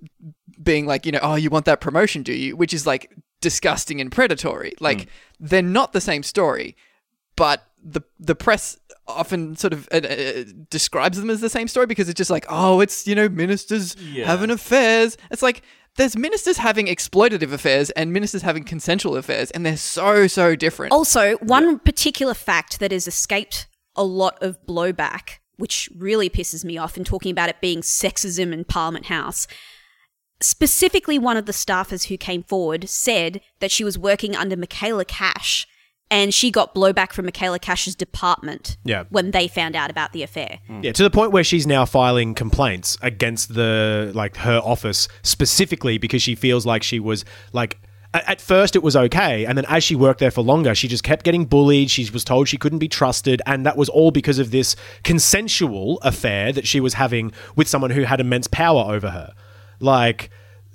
being 0.61 0.85
like, 0.85 1.05
you 1.05 1.11
know, 1.11 1.19
oh, 1.21 1.35
you 1.35 1.49
want 1.49 1.65
that 1.65 1.79
promotion, 1.79 2.23
do 2.23 2.33
you? 2.33 2.57
Which 2.57 2.73
is 2.73 2.85
like 2.85 3.15
disgusting 3.41 4.01
and 4.01 4.11
predatory. 4.11 4.73
Like, 4.79 5.07
they're 5.39 5.61
not 5.61 5.93
the 5.93 6.01
same 6.01 6.23
story, 6.23 6.75
but 7.35 7.63
the 7.83 8.01
the 8.19 8.35
press 8.35 8.77
often 9.07 9.55
sort 9.55 9.71
of 9.71 9.87
uh, 9.91 9.97
uh, 9.97 10.43
describes 10.69 11.17
them 11.19 11.29
as 11.29 11.39
the 11.39 11.49
same 11.49 11.67
story 11.67 11.85
because 11.85 12.09
it's 12.09 12.17
just 12.17 12.31
like, 12.31 12.45
oh, 12.49 12.79
it's 12.81 13.07
you 13.07 13.15
know 13.15 13.29
ministers 13.29 13.95
Yeah. 13.99 14.25
having 14.25 14.49
affairs. 14.49 15.17
It's 15.31 15.41
like 15.43 15.61
there's 15.95 16.15
ministers 16.17 16.57
having 16.57 16.87
exploitative 16.87 17.51
affairs 17.53 17.89
and 17.91 18.11
ministers 18.11 18.41
having 18.41 18.63
consensual 18.63 19.15
affairs, 19.15 19.51
and 19.51 19.65
they're 19.65 19.77
so 19.77 20.27
so 20.27 20.55
different. 20.55 20.91
Also, 20.91 21.35
one 21.37 21.79
particular 21.79 22.33
fact 22.33 22.79
that 22.79 22.91
has 22.91 23.07
escaped 23.07 23.67
a 23.95 24.03
lot 24.03 24.41
of 24.43 24.57
blowback, 24.65 25.39
which 25.57 25.89
really 25.95 26.29
pisses 26.29 26.65
me 26.65 26.77
off 26.77 26.97
in 26.97 27.03
talking 27.03 27.31
about 27.31 27.49
it 27.49 27.61
being 27.61 27.81
sexism 27.81 28.51
in 28.53 28.63
Parliament 28.65 29.05
House. 29.05 29.47
Specifically, 30.39 31.17
one 31.17 31.37
of 31.37 31.45
the 31.45 31.51
staffers 31.51 32.05
who 32.07 32.17
came 32.17 32.43
forward 32.43 32.87
said 32.89 33.41
that 33.59 33.71
she 33.71 33.83
was 33.83 33.97
working 33.97 34.35
under 34.35 34.55
Michaela 34.55 35.03
Cash 35.05 35.67
and 36.09 36.33
she 36.33 36.51
got 36.51 36.73
blowback 36.73 37.11
from 37.11 37.25
Michaela 37.25 37.59
Cash's 37.59 37.95
department 37.95 38.77
Yeah. 38.85 39.03
when 39.09 39.31
they 39.31 39.47
found 39.47 39.75
out 39.75 39.89
about 39.89 40.13
the 40.13 40.23
affair. 40.23 40.59
Hmm. 40.67 40.81
Yeah, 40.83 40.91
to 40.93 41.03
the 41.03 41.09
point 41.09 41.31
where 41.31 41.43
she's 41.43 41.67
now 41.67 41.85
filing 41.85 42.33
complaints 42.33 42.97
against 43.01 43.55
the 43.55 44.11
like 44.15 44.37
her 44.37 44.61
office 44.63 45.07
specifically 45.23 45.97
because 45.97 46.21
she 46.21 46.35
feels 46.35 46.65
like 46.65 46.81
she 46.83 46.99
was 46.99 47.25
like 47.51 47.77
at 48.13 48.39
first 48.39 48.75
it 48.77 48.81
was 48.81 48.95
okay 48.95 49.45
and 49.45 49.57
then 49.57 49.65
as 49.67 49.83
she 49.83 49.93
worked 49.95 50.19
there 50.21 50.31
for 50.31 50.41
longer 50.41 50.73
she 50.73 50.87
just 50.87 51.03
kept 51.03 51.25
getting 51.25 51.45
bullied 51.45 51.91
she 51.91 52.09
was 52.09 52.23
told 52.23 52.47
she 52.47 52.57
couldn't 52.57 52.79
be 52.79 52.87
trusted 52.87 53.41
and 53.45 53.65
that 53.65 53.75
was 53.75 53.89
all 53.89 54.11
because 54.11 54.39
of 54.39 54.49
this 54.51 54.77
consensual 55.03 55.99
affair 56.03 56.53
that 56.53 56.65
she 56.65 56.79
was 56.79 56.93
having 56.93 57.31
with 57.57 57.67
someone 57.67 57.91
who 57.91 58.03
had 58.03 58.21
immense 58.21 58.47
power 58.47 58.91
over 58.93 59.09
her 59.09 59.33
like 59.79 60.29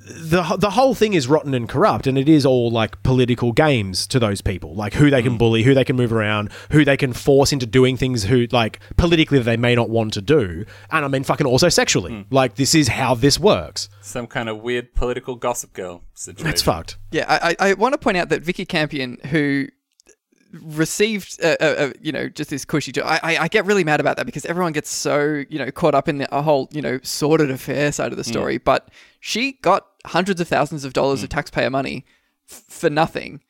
the 0.04 0.42
the 0.58 0.70
whole 0.70 0.94
thing 0.94 1.14
is 1.14 1.28
rotten 1.28 1.54
and 1.54 1.68
corrupt, 1.68 2.06
and 2.06 2.18
it 2.18 2.28
is 2.28 2.44
all 2.44 2.70
like 2.70 3.02
political 3.02 3.52
games 3.52 4.06
to 4.08 4.18
those 4.18 4.40
people, 4.40 4.74
like 4.74 4.94
who 4.94 5.10
they 5.10 5.22
can 5.22 5.34
mm. 5.34 5.38
bully, 5.38 5.62
who 5.62 5.74
they 5.74 5.84
can 5.84 5.96
move 5.96 6.12
around, 6.12 6.50
who 6.70 6.84
they 6.84 6.96
can 6.96 7.12
force 7.12 7.52
into 7.52 7.66
doing 7.66 7.96
things 7.96 8.24
who 8.24 8.46
like 8.50 8.80
politically 8.96 9.38
they 9.38 9.56
may 9.56 9.74
not 9.74 9.90
want 9.90 10.12
to 10.14 10.20
do, 10.20 10.64
and 10.90 11.04
I 11.04 11.08
mean 11.08 11.24
fucking 11.24 11.46
also 11.46 11.68
sexually. 11.68 12.12
Mm. 12.12 12.26
Like 12.30 12.56
this 12.56 12.74
is 12.74 12.88
how 12.88 13.14
this 13.14 13.38
works. 13.38 13.88
Some 14.00 14.26
kind 14.26 14.48
of 14.48 14.58
weird 14.58 14.94
political 14.94 15.36
gossip 15.36 15.72
girl 15.72 16.02
situation. 16.14 16.48
It's 16.48 16.62
fucked. 16.62 16.96
Yeah, 17.12 17.26
I, 17.28 17.56
I, 17.58 17.70
I 17.70 17.74
want 17.74 17.92
to 17.92 17.98
point 17.98 18.16
out 18.16 18.28
that 18.30 18.42
Vikki 18.42 18.64
Campion, 18.64 19.18
who 19.26 19.68
received, 20.52 21.38
uh, 21.42 21.56
uh, 21.60 21.64
uh, 21.64 21.92
you 22.00 22.12
know, 22.12 22.28
just 22.28 22.50
this 22.50 22.64
cushy 22.64 22.92
job, 22.92 23.06
I, 23.06 23.20
I, 23.22 23.42
I 23.44 23.48
get 23.48 23.64
really 23.66 23.84
mad 23.84 24.00
about 24.00 24.16
that 24.18 24.26
because 24.26 24.44
everyone 24.46 24.72
gets 24.72 24.90
so, 24.90 25.44
you 25.48 25.58
know, 25.58 25.70
caught 25.70 25.94
up 25.94 26.08
in 26.08 26.18
the 26.18 26.34
a 26.36 26.42
whole, 26.42 26.68
you 26.72 26.82
know, 26.82 26.98
sordid 27.02 27.50
affair 27.50 27.92
side 27.92 28.12
of 28.12 28.18
the 28.18 28.24
story. 28.24 28.58
But 28.58 28.88
she 29.20 29.52
got 29.62 29.86
hundreds 30.06 30.40
of 30.40 30.48
thousands 30.48 30.84
of 30.84 30.92
dollars 30.92 31.22
of 31.22 31.28
taxpayer 31.28 31.70
money 31.70 32.04
f- 32.50 32.62
for 32.68 32.90
nothing 32.90 33.40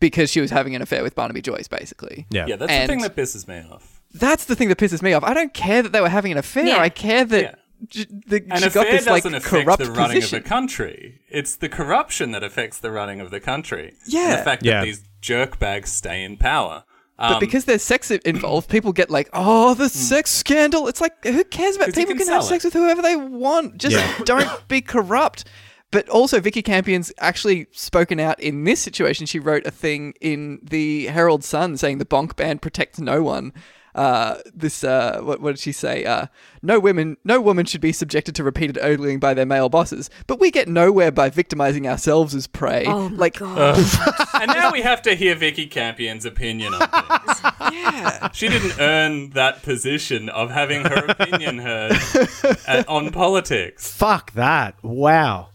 because 0.00 0.30
she 0.30 0.40
was 0.40 0.50
having 0.50 0.74
an 0.74 0.82
affair 0.82 1.02
with 1.02 1.14
Barnaby 1.14 1.42
Joyce, 1.42 1.68
basically. 1.68 2.26
Yeah. 2.30 2.46
Yeah, 2.46 2.56
that's 2.56 2.70
And- 2.72 2.88
the 2.88 2.92
thing 2.92 3.02
that 3.02 3.16
pisses 3.16 3.46
me 3.48 3.62
off. 3.70 4.00
That's 4.14 4.46
the 4.46 4.56
thing 4.56 4.68
that 4.70 4.78
pisses 4.78 5.02
me 5.02 5.12
off. 5.12 5.22
I 5.22 5.34
don't 5.34 5.52
care 5.52 5.82
that 5.82 5.92
they 5.92 6.00
were 6.00 6.08
having 6.08 6.32
an 6.32 6.38
affair. 6.38 6.64
Yeah. 6.66 6.78
I 6.80 6.88
care 6.88 7.24
that 7.26 7.42
Yeah. 7.42 7.54
j- 7.88 8.06
the, 8.26 8.36
An 8.50 8.56
she 8.62 8.70
got 8.70 8.86
affair 8.86 8.92
this 8.92 9.06
like 9.06 9.22
doesn't 9.22 9.34
affect 9.36 9.64
corrupt 9.64 9.82
the 9.84 9.90
running 9.92 10.16
position. 10.16 10.38
of 10.38 10.42
the 10.44 10.48
country. 10.48 11.20
It's 11.28 11.56
the 11.56 11.68
corruption 11.68 12.30
that 12.32 12.42
affects 12.42 12.78
the 12.78 12.90
running 12.90 13.20
of 13.20 13.30
the 13.30 13.38
country. 13.38 13.92
Yeah. 14.06 14.30
And 14.30 14.38
the 14.40 14.44
fact 14.44 14.64
Yeah. 14.64 14.80
that 14.80 14.84
these 14.86 15.02
jerkbags 15.22 15.88
stay 15.88 16.22
in 16.22 16.36
power. 16.36 16.84
But 17.18 17.32
Um, 17.34 17.40
because 17.40 17.64
there's 17.64 17.82
sex 17.82 18.10
involved, 18.10 18.68
people 18.70 18.92
get 18.92 19.10
like, 19.10 19.28
"Oh, 19.32 19.74
the 19.74 19.88
sex 19.88 20.30
scandal." 20.30 20.86
It's 20.86 21.00
like, 21.00 21.24
who 21.24 21.42
cares 21.44 21.74
about 21.76 21.88
people 21.88 22.14
can 22.14 22.18
can 22.18 22.28
have 22.28 22.42
sell 22.44 22.50
sex 22.50 22.64
with 22.64 22.74
whoever 22.74 23.02
they 23.02 23.16
want. 23.16 23.78
Just 23.78 23.96
Yeah. 23.96 24.18
don't 24.24 24.68
be 24.68 24.80
corrupt. 24.80 25.44
But 25.90 26.08
also, 26.10 26.38
Vikki 26.38 26.62
Campion's 26.62 27.10
actually 27.18 27.66
spoken 27.72 28.20
out 28.20 28.38
in 28.38 28.64
this 28.64 28.78
situation. 28.78 29.24
She 29.26 29.38
wrote 29.38 29.66
a 29.66 29.70
thing 29.70 30.12
in 30.20 30.60
the 30.62 31.06
Herald 31.06 31.42
Sun 31.42 31.78
saying 31.78 31.96
the 31.98 32.04
bonk 32.04 32.36
ban 32.36 32.58
protects 32.58 33.00
no 33.00 33.22
one. 33.22 33.52
Uh, 33.94 34.36
this, 34.54 34.84
uh, 34.84 35.20
what, 35.22 35.40
what 35.40 35.52
did 35.52 35.58
she 35.58 35.72
say? 35.72 36.04
Uh, 36.04 36.26
no 36.62 36.78
women, 36.78 37.16
no 37.24 37.40
woman 37.40 37.66
should 37.66 37.80
be 37.80 37.92
subjected 37.92 38.34
to 38.36 38.44
repeated 38.44 38.78
ogling 38.78 39.18
by 39.18 39.34
their 39.34 39.46
male 39.46 39.68
bosses. 39.68 40.10
But 40.26 40.40
we 40.40 40.50
get 40.50 40.68
nowhere 40.68 41.10
by 41.10 41.30
victimizing 41.30 41.88
ourselves 41.88 42.34
as 42.34 42.46
prey. 42.46 42.84
Oh 42.86 43.08
my 43.08 43.16
like, 43.16 43.38
god. 43.38 43.78
and 44.34 44.48
now 44.48 44.72
we 44.72 44.82
have 44.82 45.02
to 45.02 45.14
hear 45.14 45.34
Vikki 45.34 45.66
Campion's 45.66 46.24
opinion 46.24 46.74
on 46.74 46.80
things. 46.80 47.40
yeah, 47.72 48.30
She 48.32 48.48
didn't 48.48 48.80
earn 48.80 49.30
that 49.30 49.62
position 49.62 50.28
of 50.28 50.50
having 50.50 50.82
her 50.84 51.06
opinion 51.08 51.58
heard 51.58 51.98
uh, 52.68 52.84
on 52.88 53.10
politics. 53.10 53.92
Fuck 53.92 54.32
that. 54.32 54.74
Wow. 54.82 55.48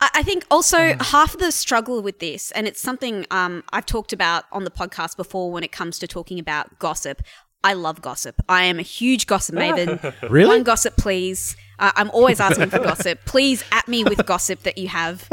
I 0.00 0.10
I 0.14 0.22
think 0.22 0.44
also 0.50 0.96
half 1.00 1.34
of 1.34 1.40
the 1.40 1.52
struggle 1.52 2.02
with 2.02 2.18
this, 2.18 2.50
and 2.52 2.66
it's 2.66 2.80
something 2.80 3.26
um, 3.30 3.62
I've 3.72 3.86
talked 3.86 4.12
about 4.12 4.44
on 4.52 4.64
the 4.64 4.70
podcast 4.70 5.16
before 5.16 5.50
when 5.50 5.62
it 5.62 5.72
comes 5.72 5.98
to 6.00 6.06
talking 6.06 6.38
about 6.38 6.78
gossip. 6.78 7.22
I 7.62 7.74
love 7.74 8.00
gossip. 8.00 8.40
I 8.48 8.64
am 8.64 8.78
a 8.78 8.82
huge 8.82 9.26
gossip 9.26 9.54
maven. 9.54 10.14
Really? 10.30 10.48
One 10.48 10.62
gossip, 10.62 10.96
please. 10.96 11.56
Uh, 11.78 11.92
I'm 11.94 12.10
always 12.10 12.40
asking 12.40 12.70
for 12.70 12.78
gossip. 12.90 13.20
Please 13.26 13.64
at 13.72 13.86
me 13.88 14.04
with 14.04 14.24
gossip 14.26 14.62
that 14.62 14.78
you 14.78 14.88
have. 14.88 15.28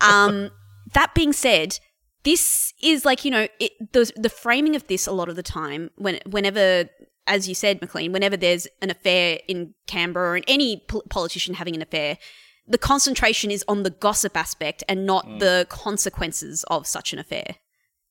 Um, 0.00 0.50
that 0.94 1.14
being 1.14 1.32
said, 1.32 1.78
this 2.24 2.72
is 2.82 3.04
like 3.04 3.24
you 3.24 3.30
know 3.30 3.46
it, 3.60 3.72
the 3.92 4.10
the 4.16 4.28
framing 4.28 4.74
of 4.74 4.86
this 4.88 5.06
a 5.06 5.12
lot 5.12 5.28
of 5.28 5.36
the 5.36 5.42
time 5.42 5.90
when 5.96 6.18
whenever. 6.26 6.88
As 7.30 7.46
you 7.46 7.54
said, 7.54 7.82
McLean, 7.82 8.10
whenever 8.12 8.38
there's 8.38 8.66
an 8.80 8.88
affair 8.88 9.38
in 9.46 9.74
Canberra 9.86 10.38
or 10.38 10.42
any 10.48 10.82
pol- 10.88 11.02
politician 11.10 11.52
having 11.56 11.76
an 11.76 11.82
affair, 11.82 12.16
the 12.66 12.78
concentration 12.78 13.50
is 13.50 13.62
on 13.68 13.82
the 13.82 13.90
gossip 13.90 14.34
aspect 14.34 14.82
and 14.88 15.04
not 15.04 15.26
the 15.38 15.66
consequences 15.68 16.64
of 16.70 16.86
such 16.86 17.12
an 17.12 17.18
affair, 17.18 17.56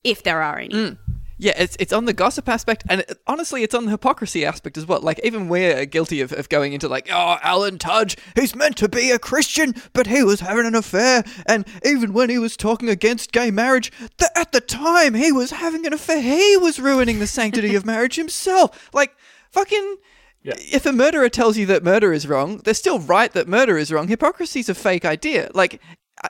if 0.04 0.22
there 0.22 0.40
are 0.40 0.60
any. 0.60 0.96
Yeah, 1.40 1.54
it's 1.56 1.76
it's 1.78 1.92
on 1.92 2.04
the 2.04 2.12
gossip 2.12 2.48
aspect, 2.48 2.82
and 2.88 3.02
it, 3.02 3.20
honestly, 3.26 3.62
it's 3.62 3.74
on 3.74 3.84
the 3.84 3.92
hypocrisy 3.92 4.44
aspect 4.44 4.76
as 4.76 4.86
well. 4.86 5.00
Like, 5.00 5.20
even 5.22 5.48
we're 5.48 5.86
guilty 5.86 6.20
of, 6.20 6.32
of 6.32 6.48
going 6.48 6.72
into 6.72 6.88
like, 6.88 7.08
oh, 7.12 7.38
Alan 7.42 7.78
Tudge, 7.78 8.16
he's 8.34 8.56
meant 8.56 8.76
to 8.78 8.88
be 8.88 9.12
a 9.12 9.20
Christian, 9.20 9.74
but 9.92 10.08
he 10.08 10.24
was 10.24 10.40
having 10.40 10.66
an 10.66 10.74
affair, 10.74 11.22
and 11.46 11.64
even 11.84 12.12
when 12.12 12.28
he 12.28 12.38
was 12.38 12.56
talking 12.56 12.88
against 12.88 13.30
gay 13.30 13.52
marriage, 13.52 13.92
th- 14.18 14.32
at 14.34 14.50
the 14.50 14.60
time 14.60 15.14
he 15.14 15.30
was 15.30 15.52
having 15.52 15.86
an 15.86 15.92
affair, 15.92 16.20
he 16.20 16.56
was 16.56 16.80
ruining 16.80 17.20
the 17.20 17.26
sanctity 17.28 17.76
of 17.76 17.86
marriage 17.86 18.16
himself. 18.16 18.90
Like, 18.92 19.14
fucking. 19.50 19.96
If 20.44 20.86
a 20.86 20.92
murderer 20.92 21.28
tells 21.28 21.56
you 21.56 21.66
that 21.66 21.84
murder 21.84 22.12
is 22.12 22.26
wrong, 22.26 22.58
they're 22.58 22.72
still 22.72 23.00
right 23.00 23.30
that 23.32 23.48
murder 23.48 23.76
is 23.76 23.92
wrong. 23.92 24.08
Hypocrisy's 24.08 24.68
a 24.68 24.74
fake 24.74 25.04
idea. 25.04 25.50
Like, 25.52 25.80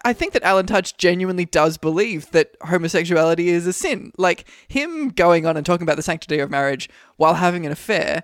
I- 0.04 0.12
think 0.12 0.33
that 0.33 0.42
Alan 0.42 0.66
Tudge 0.66 0.97
genuinely 0.97 1.45
does 1.45 1.78
believe 1.78 2.30
that 2.33 2.57
homosexuality 2.62 3.49
is 3.49 3.66
a 3.66 3.73
sin. 3.73 4.12
Like, 4.18 4.45
him 4.68 5.09
going 5.11 5.47
on 5.47 5.57
and 5.57 5.64
talking 5.64 5.85
about 5.85 5.97
the 5.97 6.02
sanctity 6.02 6.38
of 6.40 6.50
marriage 6.50 6.88
while 7.16 7.35
having 7.35 7.64
an 7.66 7.73
affair, 7.73 8.23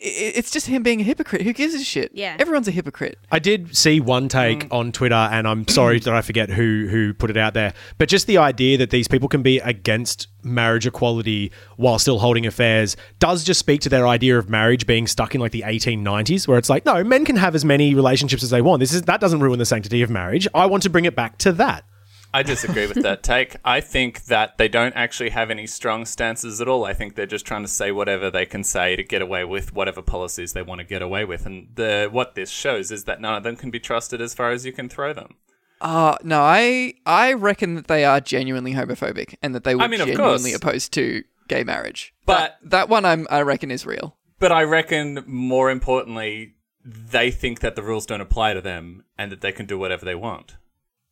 it's 0.00 0.52
just 0.52 0.68
him 0.68 0.84
being 0.84 1.00
a 1.00 1.04
hypocrite. 1.04 1.42
Who 1.42 1.52
gives 1.52 1.74
a 1.74 1.82
shit? 1.82 2.12
Yeah. 2.14 2.36
Everyone's 2.38 2.68
a 2.68 2.70
hypocrite. 2.70 3.18
I 3.32 3.40
did 3.40 3.76
see 3.76 3.98
one 3.98 4.28
take 4.28 4.60
mm. 4.60 4.72
on 4.72 4.92
Twitter, 4.92 5.14
and 5.14 5.48
I'm 5.48 5.66
sorry 5.66 5.98
that 6.00 6.14
I 6.14 6.22
forget 6.22 6.50
who 6.50 6.86
who 6.88 7.12
put 7.12 7.30
it 7.30 7.36
out 7.36 7.54
there. 7.54 7.74
But 7.98 8.08
just 8.08 8.28
the 8.28 8.38
idea 8.38 8.78
that 8.78 8.90
these 8.90 9.08
people 9.08 9.28
can 9.28 9.42
be 9.42 9.58
against 9.58 10.28
marriage 10.44 10.86
equality 10.86 11.50
while 11.76 11.98
still 11.98 12.20
holding 12.20 12.46
affairs 12.46 12.96
does 13.18 13.42
just 13.42 13.58
speak 13.58 13.80
to 13.82 13.88
their 13.88 14.06
idea 14.06 14.38
of 14.38 14.48
marriage 14.48 14.86
being 14.86 15.08
stuck 15.08 15.34
in 15.34 15.40
like 15.40 15.52
the 15.52 15.62
1890s, 15.62 16.46
where 16.46 16.58
it's 16.58 16.70
like, 16.70 16.86
no, 16.86 17.02
men 17.02 17.24
can 17.24 17.36
have 17.36 17.56
as 17.56 17.64
many 17.64 17.94
relationships 17.94 18.44
as 18.44 18.50
they 18.50 18.62
want. 18.62 18.78
This 18.78 18.92
is 18.92 19.02
that 19.02 19.20
doesn't 19.20 19.40
ruin 19.40 19.58
the 19.58 19.66
sanctity 19.66 20.02
of 20.02 20.10
marriage. 20.10 20.46
I 20.54 20.66
want 20.66 20.84
to 20.84 20.90
bring 20.90 21.06
it 21.06 21.16
back 21.16 21.38
to 21.38 21.52
that. 21.52 21.84
I 22.32 22.42
disagree 22.42 22.86
with 22.86 23.02
that 23.02 23.22
take. 23.22 23.56
I 23.64 23.80
think 23.80 24.24
that 24.24 24.58
they 24.58 24.68
don't 24.68 24.94
actually 24.94 25.30
have 25.30 25.50
any 25.50 25.66
strong 25.66 26.04
stances 26.04 26.60
at 26.60 26.68
all. 26.68 26.84
I 26.84 26.92
think 26.92 27.14
they're 27.14 27.26
just 27.26 27.46
trying 27.46 27.62
to 27.62 27.68
say 27.68 27.90
whatever 27.90 28.30
they 28.30 28.46
can 28.46 28.64
say 28.64 28.96
to 28.96 29.02
get 29.02 29.22
away 29.22 29.44
with 29.44 29.74
whatever 29.74 30.02
policies 30.02 30.52
they 30.52 30.62
want 30.62 30.80
to 30.80 30.86
get 30.86 31.02
away 31.02 31.24
with. 31.24 31.46
And 31.46 31.68
the 31.74 32.08
what 32.10 32.34
this 32.34 32.50
shows 32.50 32.90
is 32.90 33.04
that 33.04 33.20
none 33.20 33.34
of 33.34 33.42
them 33.42 33.56
can 33.56 33.70
be 33.70 33.80
trusted 33.80 34.20
as 34.20 34.34
far 34.34 34.50
as 34.50 34.66
you 34.66 34.72
can 34.72 34.88
throw 34.88 35.12
them. 35.12 35.36
Uh, 35.80 36.16
no, 36.22 36.40
I 36.40 36.94
I 37.06 37.32
reckon 37.32 37.76
that 37.76 37.86
they 37.86 38.04
are 38.04 38.20
genuinely 38.20 38.74
homophobic 38.74 39.36
and 39.42 39.54
that 39.54 39.64
they 39.64 39.74
were 39.74 39.88
mean, 39.88 40.00
genuinely 40.00 40.52
opposed 40.52 40.92
to 40.94 41.24
gay 41.48 41.64
marriage. 41.64 42.14
But- 42.26 42.58
that, 42.62 42.70
that 42.70 42.88
one 42.88 43.04
I'm, 43.04 43.26
I 43.30 43.42
reckon 43.42 43.70
is 43.70 43.86
real. 43.86 44.16
But 44.38 44.52
I 44.52 44.62
reckon 44.62 45.24
more 45.26 45.70
importantly, 45.70 46.54
they 46.84 47.30
think 47.30 47.60
that 47.60 47.74
the 47.74 47.82
rules 47.82 48.06
don't 48.06 48.20
apply 48.20 48.54
to 48.54 48.60
them 48.60 49.04
and 49.16 49.32
that 49.32 49.40
they 49.40 49.50
can 49.52 49.66
do 49.66 49.78
whatever 49.78 50.04
they 50.04 50.14
want. 50.14 50.56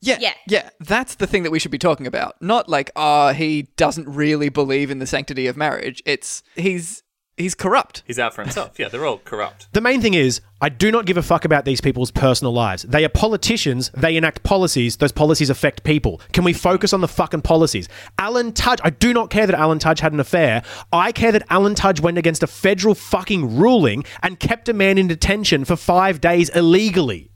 Yeah, 0.01 0.19
Yeah. 0.21 0.35
yeah. 0.49 0.71
That's 0.81 1.15
the 1.17 1.27
thing 1.27 1.43
that 1.45 1.51
we 1.51 1.59
should 1.59 1.71
be 1.71 1.79
talking 1.79 2.07
about. 2.07 2.37
Not 2.41 2.69
like, 2.69 2.91
ah, 2.97 3.33
he 3.33 3.63
doesn't 3.77 4.09
really 4.09 4.49
believe 4.49 4.91
in 4.91 4.99
the 4.99 5.07
sanctity 5.07 5.47
of 5.47 5.57
marriage. 5.57 6.03
It's 6.07 6.43
he's 6.55 7.03
he's 7.39 7.55
corrupt. 7.55 8.03
He's 8.07 8.19
out 8.19 8.33
for 8.35 8.43
himself. 8.43 8.79
Yeah, 8.79 8.89
they're 8.89 9.05
all 9.05 9.19
corrupt. 9.19 9.69
The 9.73 9.81
main 9.81 10.01
thing 10.01 10.15
is, 10.15 10.41
I 10.61 10.69
do 10.71 10.91
not 10.91 11.05
give 11.07 11.17
a 11.19 11.23
fuck 11.23 11.45
about 11.45 11.65
these 11.67 11.81
people's 11.83 12.11
personal 12.11 12.53
lives. 12.53 12.83
They 12.85 13.05
are 13.05 13.11
politicians. 13.11 13.91
They 13.95 14.17
enact 14.17 14.43
policies. 14.43 14.97
Those 14.97 15.13
policies 15.13 15.51
affect 15.51 15.85
people. 15.85 16.21
Can 16.33 16.45
we 16.45 16.53
focus 16.55 16.93
on 16.95 17.01
the 17.03 17.09
fucking 17.09 17.43
policies? 17.43 17.89
Alan 18.19 18.53
Tudge, 18.53 18.81
I 18.85 18.91
do 18.91 19.13
not 19.13 19.29
care 19.29 19.47
that 19.47 19.55
Alan 19.59 19.79
Tudge 19.79 20.01
had 20.01 20.13
an 20.15 20.21
affair. 20.21 20.63
I 20.93 21.13
care 21.13 21.33
that 21.33 21.45
Alan 21.51 21.75
Tudge 21.75 22.01
went 22.01 22.17
against 22.17 22.43
a 22.43 22.47
federal 22.47 22.95
fucking 22.95 23.57
ruling 23.59 24.05
and 24.23 24.41
kept 24.41 24.69
a 24.71 24.73
man 24.73 24.97
in 24.99 25.07
detention 25.09 25.65
for 25.67 25.77
five 25.77 26.21
days 26.23 26.49
illegally. 26.51 27.31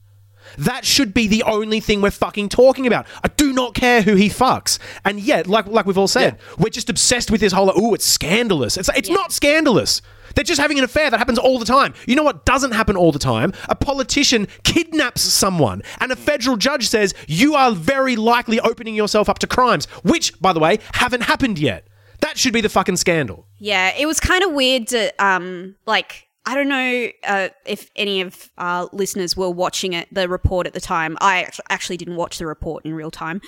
That 0.59 0.85
should 0.85 1.15
be 1.15 1.27
the 1.29 1.43
only 1.43 1.81
thing 1.81 2.01
we're 2.01 2.11
fucking 2.11 2.49
talking 2.49 2.87
about. 2.87 3.07
I 3.23 3.29
do 3.29 3.53
not 3.53 3.75
care 3.75 4.03
who 4.03 4.15
he 4.15 4.29
fucks. 4.29 4.79
And 5.05 5.21
yet, 5.21 5.47
like 5.47 5.67
like 5.67 5.87
we've 5.87 5.99
all 5.99 6.09
said, 6.09 6.39
we're 6.59 6.71
just 6.71 6.91
obsessed 6.91 7.31
with 7.31 7.41
this 7.41 7.53
whole 7.53 7.73
oh, 7.75 7.95
it's 7.95 8.07
scandalous. 8.07 8.77
It's 8.77 8.91
it's 8.95 9.11
not 9.11 9.33
scandalous. 9.33 10.03
They're 10.35 10.45
just 10.45 10.61
having 10.61 10.79
an 10.79 10.85
affair 10.85 11.11
that 11.11 11.19
happens 11.19 11.39
all 11.39 11.59
the 11.59 11.65
time. 11.65 11.95
You 12.07 12.15
know 12.15 12.23
what 12.23 12.45
doesn't 12.45 12.73
happen 12.73 12.97
all 12.97 13.13
the 13.13 13.19
time? 13.19 13.53
A 13.69 13.75
politician 13.75 14.47
kidnaps 14.63 15.23
someone 15.23 15.83
and 15.99 16.13
a 16.13 16.17
federal 16.17 16.57
judge 16.57 16.89
says 16.89 17.15
you 17.27 17.55
are 17.55 17.73
very 17.73 18.17
likely 18.17 18.61
opening 18.61 18.95
yourself 18.95 19.29
up 19.29 19.41
to 19.41 19.47
crimes, 19.47 19.87
which 20.05 20.41
by 20.41 20.53
the 20.53 20.61
way, 20.61 20.79
haven't 20.93 21.23
happened 21.23 21.59
yet. 21.59 21.87
That 22.21 22.39
should 22.39 22.53
be 22.53 22.61
the 22.61 22.69
fucking 22.69 22.97
scandal. 22.97 23.47
Yeah, 23.59 23.93
it 23.97 24.07
was 24.07 24.21
kind 24.21 24.45
of 24.45 24.53
weird 24.53 24.89
to, 24.89 25.13
um, 25.25 25.77
like, 25.87 26.29
I 26.47 26.55
don't 26.55 26.69
know 26.69 27.09
uh, 27.25 27.49
if 27.67 27.91
any 27.97 28.21
of 28.23 28.51
our 28.57 28.89
listeners 28.93 29.37
were 29.37 29.51
watching 29.51 29.93
it, 29.93 30.13
the 30.13 30.29
report 30.29 30.67
at 30.67 30.73
the 30.73 30.81
time. 30.81 31.19
I 31.21 31.49
actually 31.69 31.97
didn't 31.99 32.17
watch 32.17 32.39
the 32.39 32.47
report 32.47 32.85
in 32.85 32.95
real 32.95 33.11
time. 33.11 33.41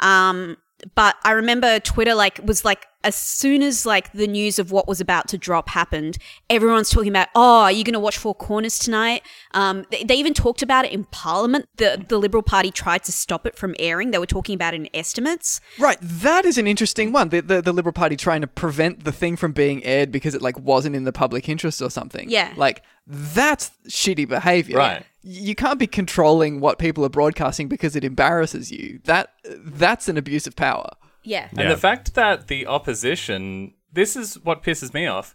Um, 0.00 0.56
but 0.94 1.16
I 1.24 1.32
remember 1.32 1.80
Twitter, 1.80 2.14
like, 2.14 2.40
was 2.44 2.64
like, 2.64 2.86
as 3.02 3.14
soon 3.14 3.62
as, 3.62 3.86
like, 3.86 4.12
the 4.12 4.26
news 4.26 4.58
of 4.58 4.72
what 4.72 4.86
was 4.86 5.00
about 5.00 5.26
to 5.28 5.38
drop 5.38 5.70
happened, 5.70 6.18
everyone's 6.50 6.90
talking 6.90 7.08
about, 7.08 7.28
oh, 7.34 7.62
are 7.62 7.72
you 7.72 7.82
going 7.82 7.94
to 7.94 8.00
watch 8.00 8.18
Four 8.18 8.34
Corners 8.34 8.78
tonight? 8.78 9.22
Um, 9.52 9.86
they, 9.90 10.04
they 10.04 10.16
even 10.16 10.34
talked 10.34 10.60
about 10.60 10.84
it 10.84 10.92
in 10.92 11.04
Parliament. 11.04 11.66
The, 11.76 12.04
the 12.06 12.18
Liberal 12.18 12.42
Party 12.42 12.70
tried 12.70 13.04
to 13.04 13.12
stop 13.12 13.46
it 13.46 13.56
from 13.56 13.74
airing. 13.78 14.10
They 14.10 14.18
were 14.18 14.26
talking 14.26 14.54
about 14.54 14.74
it 14.74 14.80
in 14.82 14.88
estimates. 14.92 15.62
Right, 15.78 15.98
that 16.02 16.44
is 16.44 16.58
an 16.58 16.66
interesting 16.66 17.10
one. 17.10 17.30
The, 17.30 17.40
the 17.40 17.62
the 17.62 17.72
Liberal 17.72 17.94
Party 17.94 18.16
trying 18.16 18.42
to 18.42 18.46
prevent 18.46 19.04
the 19.04 19.12
thing 19.12 19.36
from 19.36 19.52
being 19.52 19.82
aired 19.84 20.12
because 20.12 20.34
it 20.34 20.42
like 20.42 20.58
wasn't 20.58 20.94
in 20.94 21.04
the 21.04 21.12
public 21.12 21.48
interest 21.48 21.80
or 21.80 21.90
something. 21.90 22.28
Yeah. 22.28 22.52
like 22.56 22.82
that's 23.12 23.70
shitty 23.88 24.28
behavior. 24.28 24.78
Right. 24.78 25.04
You 25.22 25.54
can't 25.54 25.78
be 25.78 25.86
controlling 25.86 26.60
what 26.60 26.78
people 26.78 27.04
are 27.04 27.08
broadcasting 27.10 27.68
because 27.68 27.96
it 27.96 28.04
embarrasses 28.04 28.70
you. 28.70 29.00
That 29.04 29.32
that's 29.44 30.08
an 30.08 30.16
abuse 30.16 30.46
of 30.46 30.54
power. 30.56 30.88
Yeah. 31.24 31.48
And 31.56 31.70
the 31.70 31.76
fact 31.76 32.14
that 32.14 32.46
the 32.48 32.66
opposition, 32.66 33.74
this 33.92 34.16
is 34.16 34.38
what 34.42 34.62
pisses 34.62 34.94
me 34.94 35.06
off. 35.06 35.34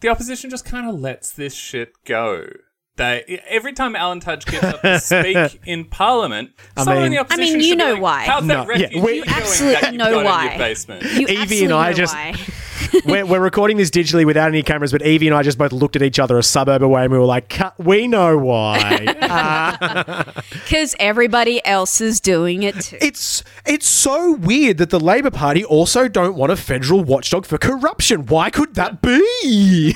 The 0.00 0.08
opposition 0.08 0.48
just 0.48 0.64
kind 0.64 0.88
of 0.88 0.98
lets 0.98 1.30
this 1.32 1.52
shit 1.54 1.92
go. 2.06 2.46
They 2.96 3.42
every 3.48 3.72
time 3.72 3.94
Alan 3.96 4.20
Tudge 4.20 4.46
gets 4.46 4.64
up 4.64 4.80
to 4.82 4.98
speak 5.00 5.60
in 5.66 5.84
Parliament, 5.86 6.50
someone 6.76 6.96
in 7.04 7.12
mean- 7.12 7.22
the 7.28 7.32
I 7.32 7.36
mean, 7.36 7.56
you 7.56 7.62
should 7.62 7.78
be 7.78 7.84
know 7.84 7.92
like, 7.94 8.02
why. 8.02 8.24
How's 8.24 8.46
that 8.46 8.66
No, 8.66 8.74
yeah, 8.74 8.84
refugee 8.84 9.00
we- 9.00 9.12
doing 9.20 9.28
Absolutely 9.28 9.80
that 9.80 9.92
you've 9.92 9.98
know 9.98 10.10
got 10.12 10.24
why. 10.24 10.44
in 10.44 10.50
your 10.52 10.58
basement? 10.58 11.02
You 11.04 11.26
Evie 11.26 11.64
and 11.64 11.72
I 11.74 11.92
just- 11.92 12.14
why. 12.14 12.34
we're, 13.04 13.26
we're 13.26 13.40
recording 13.40 13.76
this 13.76 13.90
digitally 13.90 14.24
without 14.24 14.48
any 14.48 14.62
cameras, 14.62 14.92
but 14.92 15.02
Evie 15.02 15.26
and 15.28 15.36
I 15.36 15.42
just 15.42 15.58
both 15.58 15.72
looked 15.72 15.96
at 15.96 16.02
each 16.02 16.18
other 16.18 16.38
a 16.38 16.42
suburb 16.42 16.82
away 16.82 17.04
and 17.04 17.12
we 17.12 17.18
were 17.18 17.24
like, 17.24 17.58
we 17.78 18.06
know 18.06 18.36
why. 18.38 19.06
Because 20.50 20.94
everybody 21.00 21.64
else 21.64 22.00
is 22.00 22.20
doing 22.20 22.62
it 22.62 22.80
too. 22.80 22.98
it's 23.00 23.42
it's 23.66 23.86
so 23.86 24.32
weird 24.32 24.78
that 24.78 24.90
the 24.90 25.00
Labor 25.00 25.30
Party 25.30 25.64
also 25.64 26.08
don't 26.08 26.34
want 26.36 26.52
a 26.52 26.56
federal 26.56 27.02
watchdog 27.02 27.44
for 27.44 27.58
corruption. 27.58 28.26
Why 28.26 28.50
could 28.50 28.74
that 28.74 29.02
be? 29.02 29.94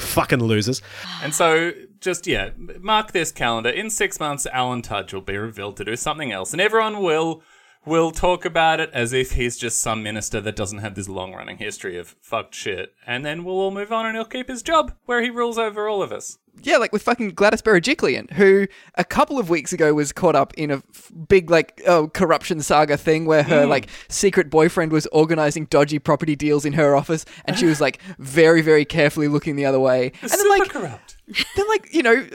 Fucking 0.00 0.42
losers. 0.42 0.82
And 1.22 1.34
so, 1.34 1.72
just 2.00 2.26
yeah, 2.26 2.50
mark 2.80 3.12
this 3.12 3.32
calendar. 3.32 3.70
In 3.70 3.90
six 3.90 4.20
months, 4.20 4.46
Alan 4.52 4.82
Tudge 4.82 5.12
will 5.12 5.20
be 5.20 5.36
revealed 5.36 5.76
to 5.78 5.84
do 5.84 5.96
something 5.96 6.30
else, 6.32 6.52
and 6.52 6.60
everyone 6.60 7.02
will 7.02 7.42
will 7.86 8.10
talk 8.10 8.44
about 8.44 8.80
it 8.80 8.90
as 8.92 9.12
if 9.12 9.32
he's 9.32 9.56
just 9.56 9.80
some 9.80 10.02
minister 10.02 10.40
that 10.40 10.56
doesn't 10.56 10.78
have 10.78 10.96
this 10.96 11.08
long 11.08 11.32
running 11.32 11.58
history 11.58 11.96
of 11.96 12.16
fucked 12.20 12.54
shit. 12.54 12.94
And 13.06 13.24
then 13.24 13.44
we'll 13.44 13.58
all 13.58 13.70
move 13.70 13.92
on 13.92 14.04
and 14.04 14.16
he'll 14.16 14.24
keep 14.24 14.48
his 14.48 14.62
job 14.62 14.92
where 15.06 15.22
he 15.22 15.30
rules 15.30 15.56
over 15.56 15.88
all 15.88 16.02
of 16.02 16.12
us. 16.12 16.38
Yeah, 16.62 16.78
like 16.78 16.92
with 16.92 17.02
fucking 17.02 17.30
Gladys 17.30 17.62
Berejiklian, 17.62 18.32
who 18.32 18.66
a 18.94 19.04
couple 19.04 19.38
of 19.38 19.50
weeks 19.50 19.72
ago 19.72 19.92
was 19.92 20.10
caught 20.12 20.34
up 20.34 20.54
in 20.54 20.70
a 20.70 20.76
f- 20.76 21.12
big 21.28 21.50
like 21.50 21.82
oh, 21.86 22.08
corruption 22.08 22.62
saga 22.62 22.96
thing 22.96 23.26
where 23.26 23.42
her 23.42 23.64
hmm. 23.64 23.70
like 23.70 23.88
secret 24.08 24.48
boyfriend 24.48 24.90
was 24.90 25.06
organizing 25.08 25.66
dodgy 25.66 25.98
property 25.98 26.34
deals 26.34 26.64
in 26.64 26.72
her 26.72 26.96
office, 26.96 27.26
and 27.44 27.58
she 27.58 27.66
was 27.66 27.80
like 27.80 28.00
very 28.18 28.62
very 28.62 28.86
carefully 28.86 29.28
looking 29.28 29.56
the 29.56 29.66
other 29.66 29.78
way, 29.78 30.12
and 30.22 30.30
then 30.30 30.38
Super 30.38 30.48
like 30.48 30.68
corrupt. 30.70 31.15
Then 31.56 31.68
like 31.68 31.92
you 31.92 32.02
know 32.02 32.26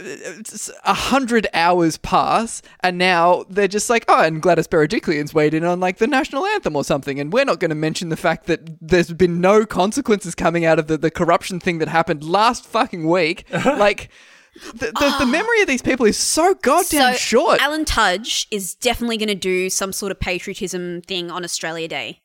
a 0.83 0.93
hundred 0.93 1.47
hours 1.53 1.97
pass 1.97 2.61
and 2.81 2.97
now 2.97 3.45
they're 3.49 3.67
just 3.67 3.89
like 3.89 4.03
oh 4.09 4.21
and 4.21 4.41
gladys 4.41 4.67
berejiklian's 4.67 5.33
weighed 5.33 5.53
in 5.53 5.63
on 5.63 5.79
like 5.79 5.97
the 5.97 6.07
national 6.07 6.45
anthem 6.47 6.75
or 6.75 6.83
something 6.83 7.19
and 7.19 7.31
we're 7.31 7.45
not 7.45 7.59
going 7.59 7.69
to 7.69 7.75
mention 7.75 8.09
the 8.09 8.17
fact 8.17 8.47
that 8.47 8.61
there's 8.81 9.13
been 9.13 9.39
no 9.39 9.65
consequences 9.65 10.35
coming 10.35 10.65
out 10.65 10.77
of 10.77 10.87
the, 10.87 10.97
the 10.97 11.11
corruption 11.11 11.59
thing 11.59 11.77
that 11.77 11.87
happened 11.87 12.23
last 12.23 12.65
fucking 12.65 13.07
week. 13.07 13.45
Like 13.81 14.09
the, 14.73 14.87
the, 14.87 14.91
the 14.91 15.23
ah. 15.23 15.25
memory 15.25 15.61
of 15.61 15.67
these 15.67 15.81
people 15.81 16.05
is 16.05 16.17
so 16.17 16.53
goddamn 16.55 17.13
so 17.13 17.17
short. 17.17 17.61
Alan 17.61 17.85
Tudge 17.85 18.47
is 18.51 18.75
definitely 18.75 19.17
going 19.17 19.29
to 19.29 19.35
do 19.35 19.69
some 19.69 19.93
sort 19.93 20.11
of 20.11 20.19
patriotism 20.19 21.01
thing 21.01 21.31
on 21.31 21.43
Australia 21.43 21.87
Day 21.87 22.21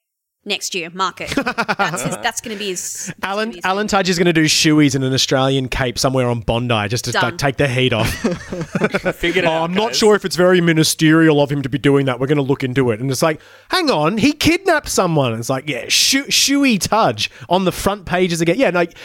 next 0.47 0.75
year. 0.75 0.89
Mark 0.95 1.21
it. 1.21 1.31
That's, 1.35 2.03
his, 2.03 2.17
that's 2.19 2.41
going 2.41 2.57
to 2.57 2.59
be 2.59 2.69
his. 2.69 3.13
Alan 3.23 3.51
be 3.51 3.57
his 3.57 3.65
Alan. 3.65 3.87
Tudge 3.89 4.09
is 4.09 4.17
going 4.19 4.27
to 4.27 4.33
do 4.33 4.45
shoeys 4.45 4.95
in 4.95 5.03
an 5.03 5.13
Australian 5.13 5.69
cape 5.69 5.99
somewhere 5.99 6.29
on 6.29 6.41
Bondi 6.41 6.89
just 6.89 7.05
to 7.07 7.13
Done. 7.13 7.23
like, 7.23 7.39
take 7.39 7.57
the 7.57 7.69
heat 7.69 7.93
off. 7.93 8.07
I 9.05 9.13
figured 9.13 9.45
it 9.45 9.49
Oh, 9.49 9.53
out. 9.53 9.65
I'm 9.65 9.75
not 9.75 9.95
sure 9.95 10.15
if 10.15 10.25
it's 10.25 10.37
very 10.37 10.61
ministerial 10.61 11.41
of 11.43 11.51
him 11.53 11.61
to 11.63 11.69
be 11.69 11.79
doing 11.79 12.07
that. 12.07 12.19
We're 12.21 12.29
going 12.29 12.37
to 12.37 12.43
look 12.43 12.65
into 12.65 12.91
it. 12.93 13.01
And 13.01 13.11
it's 13.11 13.23
like, 13.23 13.41
hang 13.71 13.91
on, 13.91 14.17
he 14.19 14.33
kidnapped 14.33 14.89
someone. 14.89 15.35
It's 15.39 15.51
like, 15.51 15.69
yeah, 15.69 15.87
Shu- 15.89 16.25
Shuey 16.27 16.79
Tudge 16.81 17.31
on 17.49 17.65
the 17.65 17.73
front 17.73 18.07
pages 18.07 18.41
again. 18.41 18.57
Yeah, 18.59 18.71
like, 18.71 18.97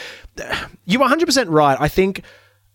you're 0.85 1.01
100% 1.01 1.45
right. 1.49 1.77
I 1.79 1.87
think. 1.87 2.23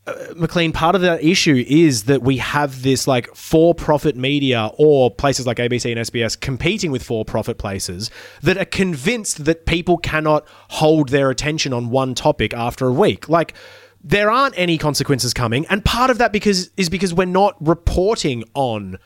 Uh, 0.06 0.34
McLean, 0.36 0.72
part 0.72 0.94
of 0.94 1.00
that 1.00 1.22
issue 1.22 1.64
is 1.66 2.04
that 2.04 2.22
we 2.22 2.36
have 2.36 2.82
this 2.82 3.08
like 3.08 3.34
for-profit 3.34 4.16
media 4.16 4.70
or 4.78 5.10
places 5.10 5.46
like 5.46 5.56
ABC 5.56 5.90
and 5.90 6.00
SBS 6.00 6.38
competing 6.40 6.92
with 6.92 7.02
for-profit 7.02 7.58
places 7.58 8.10
that 8.42 8.56
are 8.56 8.66
convinced 8.66 9.44
that 9.44 9.66
people 9.66 9.98
cannot 9.98 10.46
hold 10.70 11.08
their 11.08 11.30
attention 11.30 11.72
on 11.72 11.90
one 11.90 12.14
topic 12.14 12.54
after 12.54 12.86
a 12.86 12.92
week. 12.92 13.28
Like 13.28 13.54
there 14.02 14.30
aren't 14.30 14.56
any 14.56 14.78
consequences 14.78 15.34
coming, 15.34 15.66
and 15.66 15.84
part 15.84 16.10
of 16.10 16.18
that 16.18 16.32
because 16.32 16.70
is 16.76 16.88
because 16.88 17.12
we're 17.12 17.25
not 17.25 17.56
reporting 17.60 18.44
on 18.54 18.98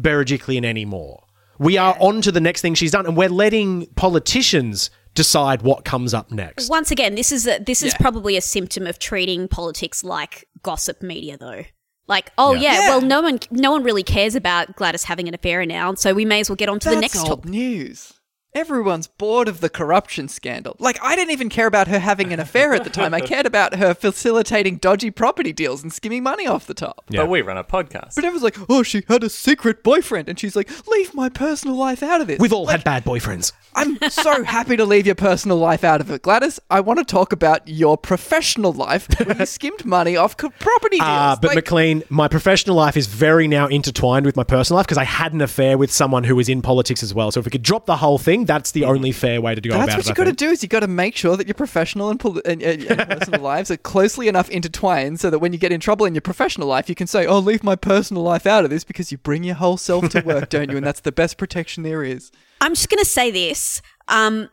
Berejiklian 0.00 0.64
anymore. 0.64 1.24
We 1.58 1.76
are 1.76 1.96
on 2.00 2.22
to 2.22 2.32
the 2.32 2.40
next 2.40 2.62
thing 2.62 2.74
she's 2.74 2.90
done, 2.90 3.06
and 3.06 3.16
we're 3.16 3.28
letting 3.28 3.86
politicians 3.96 4.90
decide 5.16 5.62
what 5.62 5.84
comes 5.84 6.14
up 6.14 6.30
next. 6.30 6.68
Once 6.70 6.90
again, 6.92 7.16
this 7.16 7.32
is 7.32 7.46
a, 7.48 7.58
this 7.58 7.82
is 7.82 7.92
Yeah. 7.92 7.98
probably 7.98 8.36
a 8.36 8.40
symptom 8.40 8.86
of 8.86 8.98
treating 9.00 9.48
politics 9.48 10.04
like 10.04 10.46
gossip 10.62 11.02
media, 11.02 11.36
though. 11.36 11.64
Like, 12.08 12.30
oh 12.38 12.54
Yeah. 12.54 12.60
yeah, 12.60 12.72
Yeah. 12.80 12.88
well, 12.90 13.00
no 13.00 13.20
one 13.22 13.40
no 13.50 13.72
one 13.72 13.82
really 13.82 14.04
cares 14.04 14.36
about 14.36 14.76
Gladys 14.76 15.02
having 15.04 15.26
an 15.26 15.34
affair 15.34 15.66
now, 15.66 15.94
so 15.94 16.14
we 16.14 16.24
may 16.24 16.38
as 16.40 16.48
well 16.48 16.54
get 16.56 16.68
on 16.68 16.78
to 16.80 16.90
the 16.90 17.00
next 17.00 17.16
old 17.16 17.26
topic. 17.26 17.50
news. 17.50 18.12
Everyone's 18.56 19.06
bored 19.06 19.48
of 19.48 19.60
the 19.60 19.68
corruption 19.68 20.28
scandal. 20.28 20.76
Like, 20.78 20.98
I 21.02 21.14
didn't 21.14 21.32
even 21.32 21.50
care 21.50 21.66
about 21.66 21.88
her 21.88 21.98
having 21.98 22.32
an 22.32 22.40
affair 22.40 22.72
at 22.72 22.84
the 22.84 22.90
time. 22.90 23.12
I 23.12 23.20
cared 23.32 23.44
about 23.44 23.74
her 23.74 23.92
facilitating 23.92 24.78
dodgy 24.78 25.10
property 25.10 25.52
deals 25.52 25.82
and 25.82 25.92
skimming 25.92 26.22
money 26.22 26.46
off 26.46 26.66
the 26.66 26.72
top. 26.72 27.04
Yeah. 27.10 27.20
But 27.20 27.28
we 27.28 27.42
run 27.42 27.58
a 27.58 27.64
podcast. 27.64 28.14
But 28.14 28.24
everyone's 28.24 28.42
like, 28.42 28.56
oh, 28.70 28.82
she 28.82 29.02
had 29.08 29.22
a 29.22 29.28
secret 29.28 29.82
boyfriend. 29.82 30.30
And 30.30 30.40
she's 30.40 30.56
like, 30.56 30.70
leave 30.88 31.12
my 31.12 31.28
personal 31.28 31.76
life 31.76 32.02
out 32.02 32.22
of 32.22 32.28
this. 32.28 32.38
We've 32.38 32.50
all 32.50 32.64
had 32.68 32.82
bad 32.82 33.04
boyfriends. 33.04 33.52
I'm 33.74 33.98
so 34.08 34.42
happy 34.44 34.78
to 34.78 34.86
leave 34.86 35.04
your 35.04 35.16
personal 35.16 35.58
life 35.58 35.84
out 35.84 36.00
of 36.00 36.10
it. 36.10 36.22
Gladys, 36.22 36.58
I 36.70 36.80
want 36.80 36.98
to 36.98 37.04
talk 37.04 37.32
about 37.32 37.68
your 37.68 37.98
professional 37.98 38.72
life 38.72 39.06
where 39.26 39.36
you 39.36 39.44
skimmed 39.44 39.84
money 39.84 40.16
off 40.16 40.34
co- 40.34 40.48
property 40.48 40.96
deals. 40.96 41.06
Ah, 41.06 41.36
but 41.38 41.48
Like, 41.48 41.56
McLean, 41.56 42.04
my 42.08 42.26
professional 42.26 42.74
life 42.74 42.96
is 42.96 43.06
very 43.06 43.48
now 43.48 43.66
intertwined 43.66 44.24
with 44.24 44.34
my 44.34 44.44
personal 44.44 44.78
life 44.78 44.86
because 44.86 44.96
I 44.96 45.04
had 45.04 45.34
an 45.34 45.42
affair 45.42 45.76
with 45.76 45.92
someone 45.92 46.24
who 46.24 46.34
was 46.34 46.48
in 46.48 46.62
politics 46.62 47.02
as 47.02 47.12
well. 47.12 47.30
So 47.30 47.40
if 47.40 47.44
we 47.44 47.50
could 47.50 47.62
drop 47.62 47.84
the 47.84 47.96
whole 47.96 48.16
thing, 48.16 48.45
that's 48.46 48.70
the 48.72 48.84
only 48.84 49.12
fair 49.12 49.40
way 49.40 49.54
to 49.54 49.60
go 49.60 49.70
That's 49.70 49.84
about 49.84 49.96
what 49.96 50.06
you 50.06 50.12
I 50.12 50.14
got 50.14 50.24
to 50.24 50.30
think. 50.30 50.38
do 50.38 50.50
is 50.50 50.62
you 50.62 50.68
got 50.68 50.80
to 50.80 50.88
make 50.88 51.16
sure 51.16 51.36
that 51.36 51.46
your 51.46 51.54
professional 51.54 52.10
and, 52.10 52.18
poli- 52.18 52.42
and, 52.44 52.62
and, 52.62 52.82
and 52.84 53.08
personal 53.08 53.40
lives 53.52 53.70
are 53.70 53.76
closely 53.76 54.28
enough 54.28 54.48
intertwined 54.50 55.20
so 55.20 55.30
that 55.30 55.38
when 55.38 55.52
you 55.52 55.58
get 55.58 55.72
in 55.72 55.80
trouble 55.80 56.06
in 56.06 56.14
your 56.14 56.22
professional 56.22 56.68
life, 56.68 56.88
you 56.88 56.94
can 56.94 57.06
say, 57.06 57.26
"Oh, 57.26 57.38
leave 57.38 57.62
my 57.62 57.76
personal 57.76 58.22
life 58.22 58.46
out 58.46 58.64
of 58.64 58.70
this," 58.70 58.84
because 58.84 59.10
you 59.12 59.18
bring 59.18 59.44
your 59.44 59.56
whole 59.56 59.76
self 59.76 60.08
to 60.10 60.20
work, 60.22 60.48
don't 60.48 60.70
you? 60.70 60.76
And 60.76 60.86
that's 60.86 61.00
the 61.00 61.12
best 61.12 61.36
protection 61.38 61.82
there 61.82 62.02
is. 62.02 62.30
I'm 62.60 62.72
just 62.74 62.88
going 62.88 62.98
to 62.98 63.04
say 63.04 63.30
this. 63.30 63.82
Um, 64.08 64.48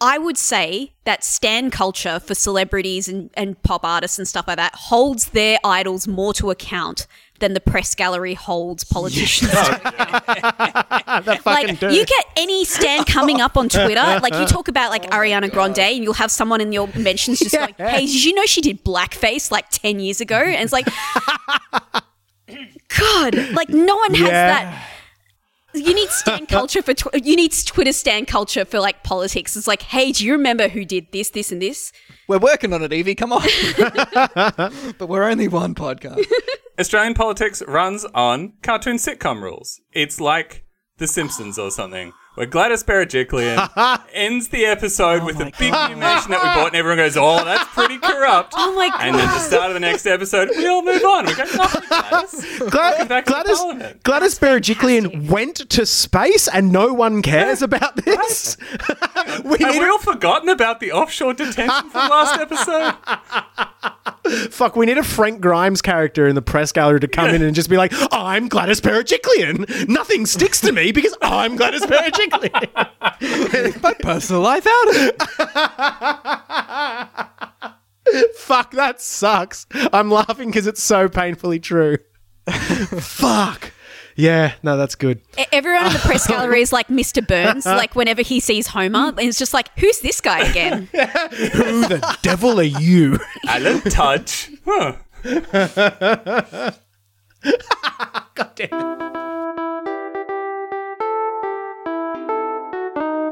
I 0.00 0.18
would 0.18 0.36
say 0.36 0.92
that 1.04 1.22
stan 1.24 1.70
culture 1.70 2.18
for 2.18 2.34
celebrities 2.34 3.08
and, 3.08 3.30
and 3.34 3.62
pop 3.62 3.84
artists 3.84 4.18
and 4.18 4.26
stuff 4.26 4.48
like 4.48 4.56
that 4.56 4.74
holds 4.74 5.30
their 5.30 5.58
idols 5.64 6.08
more 6.08 6.34
to 6.34 6.50
account 6.50 7.06
than 7.40 7.52
the 7.52 7.60
press 7.60 7.94
gallery 7.94 8.34
holds 8.34 8.84
politicians. 8.84 9.52
Oh, 11.06 11.20
that 11.24 11.40
fucking 11.42 11.68
like 11.68 11.80
dude. 11.80 11.92
you 11.94 12.04
get 12.04 12.24
any 12.36 12.64
stand 12.64 13.06
coming 13.06 13.40
up 13.40 13.56
on 13.56 13.68
Twitter, 13.68 14.00
like 14.22 14.34
you 14.34 14.46
talk 14.46 14.68
about 14.68 14.90
like 14.90 15.04
oh 15.06 15.16
Ariana 15.16 15.50
Grande, 15.50 15.78
and 15.78 16.02
you'll 16.04 16.14
have 16.14 16.30
someone 16.30 16.60
in 16.60 16.72
your 16.72 16.88
mentions 16.96 17.38
just 17.40 17.54
going, 17.54 17.74
"Hey, 17.76 18.06
did 18.06 18.24
you 18.24 18.34
know 18.34 18.46
she 18.46 18.60
did 18.60 18.84
blackface 18.84 19.50
like 19.50 19.68
ten 19.70 20.00
years 20.00 20.20
ago?" 20.20 20.36
And 20.36 20.56
it's 20.62 20.72
like, 20.72 20.86
God, 22.98 23.34
like 23.52 23.68
no 23.68 23.96
one 23.96 24.14
has 24.14 24.28
Yeah. 24.28 24.46
that. 24.48 24.88
You 25.74 25.94
need 25.94 26.08
stan 26.08 26.46
culture 26.48 26.82
for 26.82 26.94
tw- 26.94 27.14
you 27.24 27.36
need 27.36 27.52
Twitter 27.66 27.92
stan 27.92 28.26
culture 28.26 28.64
for 28.64 28.78
like 28.80 29.02
politics. 29.02 29.56
It's 29.56 29.66
like, 29.66 29.82
hey, 29.82 30.12
do 30.12 30.24
you 30.24 30.32
remember 30.32 30.68
who 30.68 30.84
did 30.84 31.10
this, 31.12 31.30
this, 31.30 31.50
and 31.50 31.60
this? 31.60 31.92
We're 32.28 32.38
working 32.38 32.72
on 32.72 32.82
it, 32.82 32.92
Evie. 32.92 33.14
Come 33.14 33.32
on. 33.32 33.42
but 34.98 35.08
we're 35.08 35.24
only 35.24 35.48
one 35.48 35.74
podcast. 35.74 36.24
Australian 36.78 37.14
politics 37.14 37.62
runs 37.66 38.04
on 38.14 38.54
cartoon 38.62 38.96
sitcom 38.96 39.42
rules. 39.42 39.80
It's 39.92 40.20
like 40.20 40.64
The 40.98 41.06
Simpsons 41.06 41.58
or 41.58 41.70
something, 41.70 42.12
where 42.34 42.46
Gladys 42.46 42.82
Berejiklian 42.82 44.00
ends 44.12 44.48
the 44.48 44.66
episode 44.66 45.22
with 45.24 45.36
a 45.40 45.52
big 45.58 45.72
new 45.72 45.96
mansion 45.96 46.30
that 46.32 46.42
we 46.42 46.48
bought, 46.48 46.68
and 46.68 46.76
everyone 46.76 46.98
goes, 46.98 47.16
"Oh, 47.16 47.44
that's 47.44 47.68
pretty 47.74 47.98
corrupt." 47.98 48.54
Oh 48.64 48.74
my 48.74 48.88
god! 48.88 49.00
And 49.02 49.14
then 49.16 49.26
the 49.28 49.38
start 49.38 49.68
of 49.70 49.74
the 49.74 49.80
next 49.80 50.06
episode, 50.06 50.48
we 50.56 50.66
all 50.66 50.82
move 50.82 51.02
on. 51.04 51.26
We 51.26 51.34
go, 51.34 51.44
"No, 51.44 51.66
Gladys." 51.88 52.58
Glad- 52.70 53.08
back 53.08 53.24
to 53.26 53.30
Gladys, 53.32 53.58
Parliament. 53.58 54.02
Gladys 54.02 54.38
Berejiklian 54.38 55.28
went 55.30 55.56
to 55.70 55.86
space 55.86 56.48
and 56.48 56.72
no 56.72 56.92
one 56.94 57.22
cares 57.22 57.62
about 57.62 57.96
this. 58.04 58.56
we 59.44 59.58
Have 59.58 59.74
need 59.74 59.80
we 59.80 59.86
all 59.88 59.98
forgotten 59.98 60.48
about 60.48 60.80
the 60.80 60.92
offshore 60.92 61.34
detention 61.34 61.90
from 61.90 62.08
last 62.10 62.40
episode? 62.40 62.94
fuck. 64.50 64.76
We 64.76 64.86
need 64.86 64.98
a 64.98 65.02
Frank 65.04 65.40
Grimes 65.40 65.82
character 65.82 66.26
in 66.26 66.34
the 66.34 66.42
press 66.42 66.72
gallery 66.72 67.00
to 67.00 67.08
come 67.08 67.28
in 67.30 67.42
and 67.42 67.54
just 67.54 67.68
be 67.70 67.76
like, 67.76 67.92
"I'm 68.12 68.48
Gladys 68.48 68.80
Berejiklian. 68.80 69.88
Nothing 69.88 70.26
sticks 70.26 70.60
to 70.62 70.72
me 70.72 70.92
because 70.92 71.14
I'm 71.22 71.56
Gladys 71.56 71.82
Berejiklian." 71.82 72.23
My 72.30 73.94
personal 74.00 74.42
life 74.42 74.66
out 74.66 74.88
of 74.88 74.96
it. 74.96 75.22
fuck, 78.36 78.72
that 78.72 79.00
sucks. 79.00 79.66
I'm 79.92 80.10
laughing 80.10 80.48
because 80.50 80.66
it's 80.66 80.82
so 80.82 81.08
painfully 81.08 81.60
true. 81.60 81.98
fuck. 82.46 83.72
Yeah, 84.16 84.52
no, 84.62 84.76
that's 84.76 84.94
good. 84.94 85.22
Everyone 85.50 85.86
in 85.86 85.92
the 85.92 85.98
press 85.98 86.26
gallery 86.26 86.60
is 86.60 86.72
like 86.72 86.86
Mr. 86.86 87.26
Burns. 87.26 87.66
Like 87.66 87.96
whenever 87.96 88.22
he 88.22 88.38
sees 88.38 88.68
Homer, 88.68 89.08
and 89.08 89.18
it's 89.20 89.38
just 89.38 89.52
like, 89.52 89.76
who's 89.76 89.98
this 90.00 90.20
guy 90.20 90.48
again? 90.48 90.88
Who 90.92 91.88
the 91.88 92.16
devil 92.22 92.60
are 92.60 92.62
you? 92.62 93.18
Alan 93.48 93.80
Tudge. 93.80 94.52
Huh. 94.64 94.96
God 98.34 98.54
damn 98.54 98.68
it. 98.72 99.93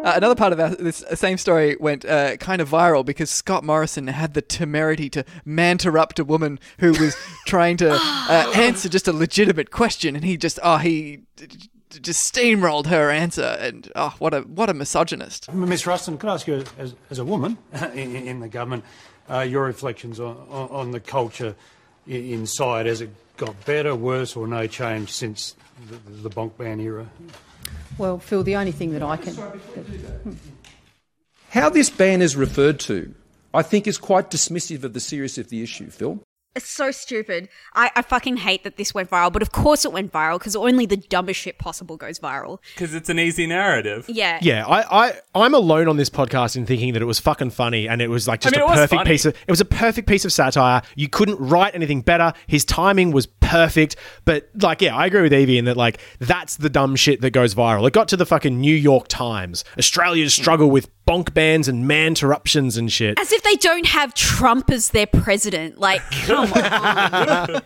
Uh, 0.02 0.14
another 0.16 0.34
part 0.34 0.52
of 0.52 0.58
our, 0.58 0.70
this 0.70 1.04
same 1.14 1.38
story 1.38 1.76
went 1.78 2.04
uh, 2.04 2.36
kind 2.38 2.60
of 2.60 2.68
viral 2.68 3.04
because 3.04 3.30
Scott 3.30 3.62
Morrison 3.62 4.08
had 4.08 4.34
the 4.34 4.42
temerity 4.42 5.08
to 5.10 5.24
manterrupt 5.44 6.18
a 6.18 6.24
woman 6.24 6.58
who 6.78 6.90
was 6.92 7.16
trying 7.46 7.76
to 7.76 7.92
uh, 7.92 8.52
answer 8.56 8.88
just 8.88 9.06
a 9.06 9.12
legitimate 9.12 9.70
question, 9.70 10.16
and 10.16 10.24
he 10.24 10.36
just 10.36 10.58
oh 10.64 10.78
he 10.78 11.20
d- 11.36 11.46
d- 11.46 12.00
just 12.00 12.34
steamrolled 12.34 12.86
her 12.86 13.10
answer, 13.10 13.56
and 13.60 13.92
oh 13.94 14.14
what 14.18 14.34
a 14.34 14.40
what 14.40 14.68
a 14.68 14.74
misogynist. 14.74 15.52
Ms 15.52 15.86
Ruston, 15.86 16.18
could 16.18 16.30
I 16.30 16.34
ask 16.34 16.48
you, 16.48 16.64
as, 16.78 16.96
as 17.10 17.20
a 17.20 17.24
woman 17.24 17.56
in, 17.94 18.16
in 18.16 18.40
the 18.40 18.48
government, 18.48 18.84
uh, 19.30 19.40
your 19.40 19.64
reflections 19.64 20.18
on, 20.18 20.36
on, 20.50 20.68
on 20.70 20.90
the 20.90 21.00
culture 21.00 21.54
inside? 22.08 22.86
Has 22.86 23.02
it 23.02 23.10
got 23.36 23.64
better, 23.64 23.94
worse, 23.94 24.34
or 24.34 24.48
no 24.48 24.66
change 24.66 25.12
since 25.12 25.54
the, 25.88 26.28
the 26.28 26.30
bonk 26.30 26.56
ban 26.56 26.80
era? 26.80 27.08
Well, 27.98 28.18
Phil, 28.18 28.42
the 28.42 28.56
only 28.56 28.72
thing 28.72 28.92
that 28.92 29.02
I 29.02 29.16
can. 29.16 29.34
Hmm. 29.34 30.32
How 31.50 31.68
this 31.68 31.90
ban 31.90 32.22
is 32.22 32.34
referred 32.34 32.80
to, 32.80 33.14
I 33.52 33.62
think, 33.62 33.86
is 33.86 33.98
quite 33.98 34.30
dismissive 34.30 34.84
of 34.84 34.94
the 34.94 35.00
seriousness 35.00 35.46
of 35.46 35.50
the 35.50 35.62
issue, 35.62 35.90
Phil. 35.90 36.20
It's 36.54 36.68
so 36.68 36.90
stupid. 36.90 37.48
I, 37.74 37.90
I 37.96 38.02
fucking 38.02 38.36
hate 38.36 38.62
that 38.64 38.76
this 38.76 38.92
went 38.92 39.08
viral, 39.08 39.32
but 39.32 39.40
of 39.40 39.52
course 39.52 39.86
it 39.86 39.92
went 39.92 40.12
viral 40.12 40.38
because 40.38 40.54
only 40.54 40.84
the 40.84 40.98
dumbest 40.98 41.40
shit 41.40 41.58
possible 41.58 41.96
goes 41.96 42.18
viral. 42.18 42.58
Because 42.74 42.94
it's 42.94 43.08
an 43.08 43.18
easy 43.18 43.46
narrative. 43.46 44.04
Yeah. 44.06 44.38
Yeah, 44.42 44.66
I, 44.66 45.06
I, 45.06 45.12
I'm 45.34 45.54
alone 45.54 45.88
on 45.88 45.96
this 45.96 46.10
podcast 46.10 46.54
in 46.54 46.66
thinking 46.66 46.92
that 46.92 47.00
it 47.00 47.06
was 47.06 47.18
fucking 47.18 47.50
funny 47.50 47.88
and 47.88 48.02
it 48.02 48.08
was 48.08 48.28
like 48.28 48.42
just 48.42 48.54
mean, 48.54 48.64
a 48.64 48.68
perfect 48.68 48.90
funny. 48.90 49.10
piece 49.10 49.24
of 49.24 49.34
it 49.34 49.50
was 49.50 49.62
a 49.62 49.64
perfect 49.64 50.06
piece 50.06 50.26
of 50.26 50.32
satire. 50.32 50.82
You 50.94 51.08
couldn't 51.08 51.38
write 51.38 51.74
anything 51.74 52.02
better. 52.02 52.34
His 52.46 52.66
timing 52.66 53.12
was 53.12 53.26
perfect. 53.42 53.96
But 54.24 54.48
like, 54.60 54.80
yeah, 54.80 54.96
I 54.96 55.06
agree 55.06 55.22
with 55.22 55.34
Evie 55.34 55.58
in 55.58 55.64
that 55.66 55.76
like 55.76 56.00
that's 56.20 56.56
the 56.56 56.70
dumb 56.70 56.96
shit 56.96 57.20
that 57.22 57.30
goes 57.30 57.54
viral. 57.54 57.86
It 57.86 57.92
got 57.92 58.08
to 58.08 58.16
the 58.16 58.26
fucking 58.26 58.60
New 58.60 58.74
York 58.74 59.08
Times. 59.08 59.64
Australia's 59.78 60.32
struggle 60.32 60.70
with 60.70 60.88
bonk 61.06 61.34
bans 61.34 61.66
and 61.66 61.88
man 61.88 62.12
interruptions 62.12 62.76
and 62.76 62.92
shit. 62.92 63.18
As 63.18 63.32
if 63.32 63.42
they 63.42 63.54
don't 63.56 63.86
have 63.86 64.12
Trump 64.12 64.70
as 64.70 64.90
their 64.90 65.06
president. 65.06 65.78
Like, 65.78 66.02
come 66.26 66.52
on. 66.52 67.62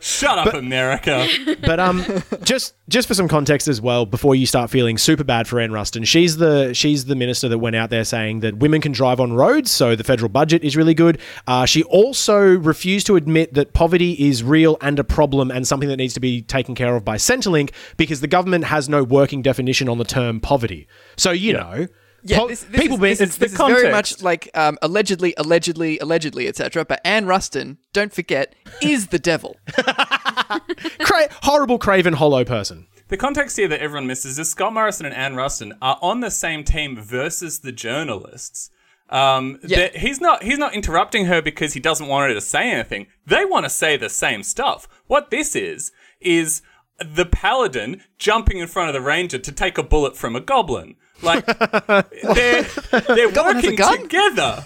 Shut 0.00 0.38
up, 0.38 0.54
America. 0.54 1.26
But 1.62 1.80
um, 1.80 2.04
just 2.44 2.74
just 2.88 3.08
for 3.08 3.14
some 3.14 3.28
context 3.28 3.68
as 3.68 3.80
well, 3.80 4.04
before 4.06 4.34
you 4.34 4.46
start 4.46 4.70
feeling 4.70 4.98
super 4.98 5.24
bad 5.24 5.46
for 5.46 5.60
Anne 5.60 5.72
Ruston, 5.72 6.04
she's 6.04 6.36
the 6.36 6.72
she's 6.72 7.04
the 7.04 7.14
minister 7.14 7.48
that 7.48 7.58
went 7.58 7.76
out 7.76 7.90
there 7.90 8.04
saying 8.04 8.40
that 8.40 8.56
women 8.58 8.80
can 8.80 8.92
drive 8.92 9.20
on 9.20 9.32
roads, 9.32 9.70
so 9.70 9.94
the 9.94 10.04
federal 10.04 10.28
budget 10.28 10.64
is 10.64 10.76
really 10.76 10.94
good. 10.94 11.18
Uh, 11.46 11.66
she 11.66 11.82
also 11.84 12.40
refused 12.40 13.06
to 13.08 13.16
admit 13.16 13.54
that 13.54 13.72
poverty 13.72 14.12
is 14.12 14.42
real 14.42 14.61
and 14.80 14.98
a 14.98 15.04
problem 15.04 15.50
and 15.50 15.66
something 15.66 15.88
that 15.88 15.96
needs 15.96 16.14
to 16.14 16.20
be 16.20 16.42
taken 16.42 16.74
care 16.74 16.96
of 16.96 17.04
by 17.04 17.16
Centrelink 17.16 17.70
because 17.96 18.20
the 18.20 18.26
government 18.26 18.64
has 18.64 18.88
no 18.88 19.02
working 19.02 19.42
definition 19.42 19.88
on 19.88 19.98
the 19.98 20.04
term 20.04 20.40
poverty. 20.40 20.86
So 21.16 21.30
you 21.30 21.52
know. 21.52 21.86
Yeah, 22.24 22.38
po- 22.38 22.46
this, 22.46 22.62
this 22.62 22.80
people 22.80 22.94
is, 22.94 23.00
being 23.00 23.10
this 23.16 23.20
is, 23.20 23.36
the 23.36 23.46
this 23.46 23.52
is 23.52 23.58
very 23.58 23.90
much 23.90 24.22
like 24.22 24.48
um, 24.54 24.78
allegedly, 24.80 25.34
allegedly, 25.36 25.98
allegedly, 25.98 26.46
etc. 26.46 26.84
But 26.84 27.00
Anne 27.04 27.26
Ruston, 27.26 27.78
don't 27.92 28.12
forget, 28.12 28.54
is 28.80 29.08
the 29.08 29.18
devil. 29.18 29.56
cra- 29.72 31.28
horrible, 31.42 31.80
craven, 31.80 32.12
hollow 32.12 32.44
person. 32.44 32.86
The 33.08 33.16
context 33.16 33.56
here 33.56 33.66
that 33.68 33.82
everyone 33.82 34.06
misses 34.06 34.38
is 34.38 34.50
Scott 34.50 34.72
Morrison 34.72 35.04
and 35.04 35.14
Anne 35.14 35.34
Ruston 35.34 35.74
are 35.82 35.98
on 36.00 36.20
the 36.20 36.30
same 36.30 36.62
team 36.62 36.96
versus 36.96 37.58
the 37.58 37.72
journalists. 37.72 38.70
Um, 39.12 39.58
Yeah. 39.62 39.88
he's 39.94 40.20
not 40.20 40.42
he's 40.42 40.58
not 40.58 40.74
interrupting 40.74 41.26
her 41.26 41.40
because 41.42 41.74
he 41.74 41.80
doesn't 41.80 42.06
want 42.08 42.28
her 42.28 42.34
to 42.34 42.40
say 42.40 42.70
anything. 42.70 43.06
They 43.26 43.44
want 43.44 43.64
to 43.66 43.70
say 43.70 43.96
the 43.96 44.08
same 44.08 44.42
stuff. 44.42 44.88
What 45.06 45.30
this 45.30 45.54
is 45.54 45.92
is 46.20 46.62
the 46.98 47.26
paladin 47.26 48.02
jumping 48.18 48.58
in 48.58 48.66
front 48.68 48.88
of 48.88 48.94
the 48.94 49.00
ranger 49.00 49.38
to 49.38 49.52
take 49.52 49.76
a 49.78 49.82
bullet 49.82 50.16
from 50.16 50.34
a 50.34 50.40
goblin. 50.40 50.96
Like 51.22 51.44
they're 51.46 52.62
they're 52.62 53.30
Goblin 53.30 53.56
has 53.56 53.64
a 53.64 53.76
working 53.76 54.02
together. 54.08 54.64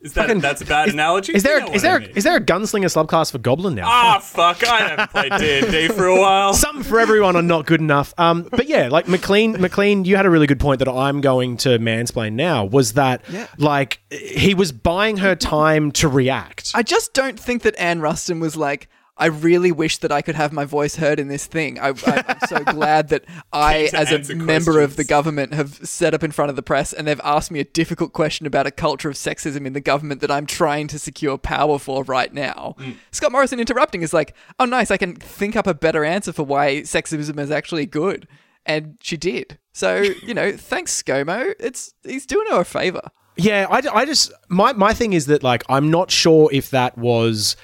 Is 0.00 0.12
that 0.14 0.40
that's 0.40 0.62
a 0.62 0.64
bad 0.64 0.90
analogy? 0.90 1.32
Is 1.34 1.42
there 1.42 1.58
You 1.58 1.66
know 1.66 1.72
is 1.72 1.82
what 1.82 1.88
I 1.88 1.98
there 1.98 2.00
mean. 2.06 2.16
is 2.16 2.24
there 2.24 2.36
a 2.36 2.40
gunslinger 2.40 2.86
subclass 3.06 3.32
for 3.32 3.38
Goblin 3.38 3.74
now? 3.74 3.88
Ah 3.88 4.18
fuck! 4.20 4.62
I 4.64 4.78
haven't 4.88 5.10
played 5.10 5.32
D 5.40 5.58
and 5.58 5.72
D 5.72 5.88
for 5.88 6.06
a 6.06 6.18
while. 6.20 6.54
something 6.54 6.84
for 6.84 7.00
everyone 7.00 7.34
or 7.36 7.42
not 7.42 7.66
good 7.66 7.80
enough. 7.80 8.14
Um, 8.16 8.42
but 8.50 8.68
yeah, 8.68 8.88
like 8.88 9.08
McLean, 9.08 9.60
McLean, 9.60 10.04
you 10.04 10.14
had 10.16 10.24
a 10.26 10.30
really 10.30 10.46
good 10.46 10.60
point 10.60 10.78
that 10.78 10.88
I'm 10.88 11.20
going 11.20 11.56
to 11.58 11.78
mansplain 11.80 12.34
now. 12.34 12.64
Was 12.64 12.92
that 12.92 13.22
like 13.58 14.00
he 14.10 14.54
was 14.54 14.70
buying 14.70 15.16
her 15.16 15.34
time 15.34 15.90
to 15.92 16.06
react? 16.08 16.70
I 16.74 16.82
just 16.84 17.12
don't 17.12 17.38
think 17.38 17.62
that 17.62 17.74
Anne 17.76 18.00
Ruston 18.00 18.38
was 18.40 18.56
like. 18.56 18.88
I 19.18 19.26
really 19.26 19.72
wish 19.72 19.98
that 19.98 20.12
I 20.12 20.22
could 20.22 20.36
have 20.36 20.52
my 20.52 20.64
voice 20.64 20.96
heard 20.96 21.18
in 21.18 21.28
this 21.28 21.46
thing. 21.46 21.78
I, 21.78 21.88
I, 21.88 22.24
I'm 22.28 22.48
so 22.48 22.58
glad 22.72 23.08
that 23.08 23.24
I, 23.52 23.90
as 23.92 24.30
a 24.30 24.34
member 24.34 24.80
of 24.80 24.96
the 24.96 25.04
government, 25.04 25.54
have 25.54 25.74
set 25.86 26.14
up 26.14 26.22
in 26.22 26.30
front 26.30 26.50
of 26.50 26.56
the 26.56 26.62
press 26.62 26.92
and 26.92 27.06
they've 27.06 27.20
asked 27.24 27.50
me 27.50 27.58
a 27.58 27.64
difficult 27.64 28.12
question 28.12 28.46
about 28.46 28.66
a 28.66 28.70
culture 28.70 29.08
of 29.08 29.16
sexism 29.16 29.66
in 29.66 29.72
the 29.72 29.80
government 29.80 30.20
that 30.20 30.30
I'm 30.30 30.46
trying 30.46 30.86
to 30.88 30.98
secure 30.98 31.36
power 31.36 31.78
for 31.78 32.04
right 32.04 32.32
now. 32.32 32.76
Mm. 32.78 32.96
Scott 33.10 33.32
Morrison 33.32 33.58
interrupting 33.58 34.02
is 34.02 34.12
like, 34.12 34.34
oh, 34.60 34.64
nice, 34.64 34.90
I 34.90 34.96
can 34.96 35.16
think 35.16 35.56
up 35.56 35.66
a 35.66 35.74
better 35.74 36.04
answer 36.04 36.32
for 36.32 36.44
why 36.44 36.82
sexism 36.82 37.38
is 37.40 37.50
actually 37.50 37.86
good. 37.86 38.28
And 38.64 38.98
she 39.00 39.16
did. 39.16 39.58
So, 39.72 39.96
you 40.22 40.34
know, 40.34 40.52
thanks, 40.52 41.02
ScoMo. 41.02 41.54
It's 41.58 41.92
He's 42.04 42.26
doing 42.26 42.46
her 42.50 42.60
a 42.60 42.64
favor. 42.64 43.10
Yeah, 43.36 43.68
I, 43.70 43.82
I 44.00 44.04
just 44.04 44.32
my 44.48 44.72
my 44.72 44.92
thing 44.92 45.12
is 45.12 45.26
that 45.26 45.44
like 45.44 45.62
I'm 45.68 45.92
not 45.92 46.10
sure 46.10 46.50
if 46.52 46.70
that 46.70 46.98
was 46.98 47.54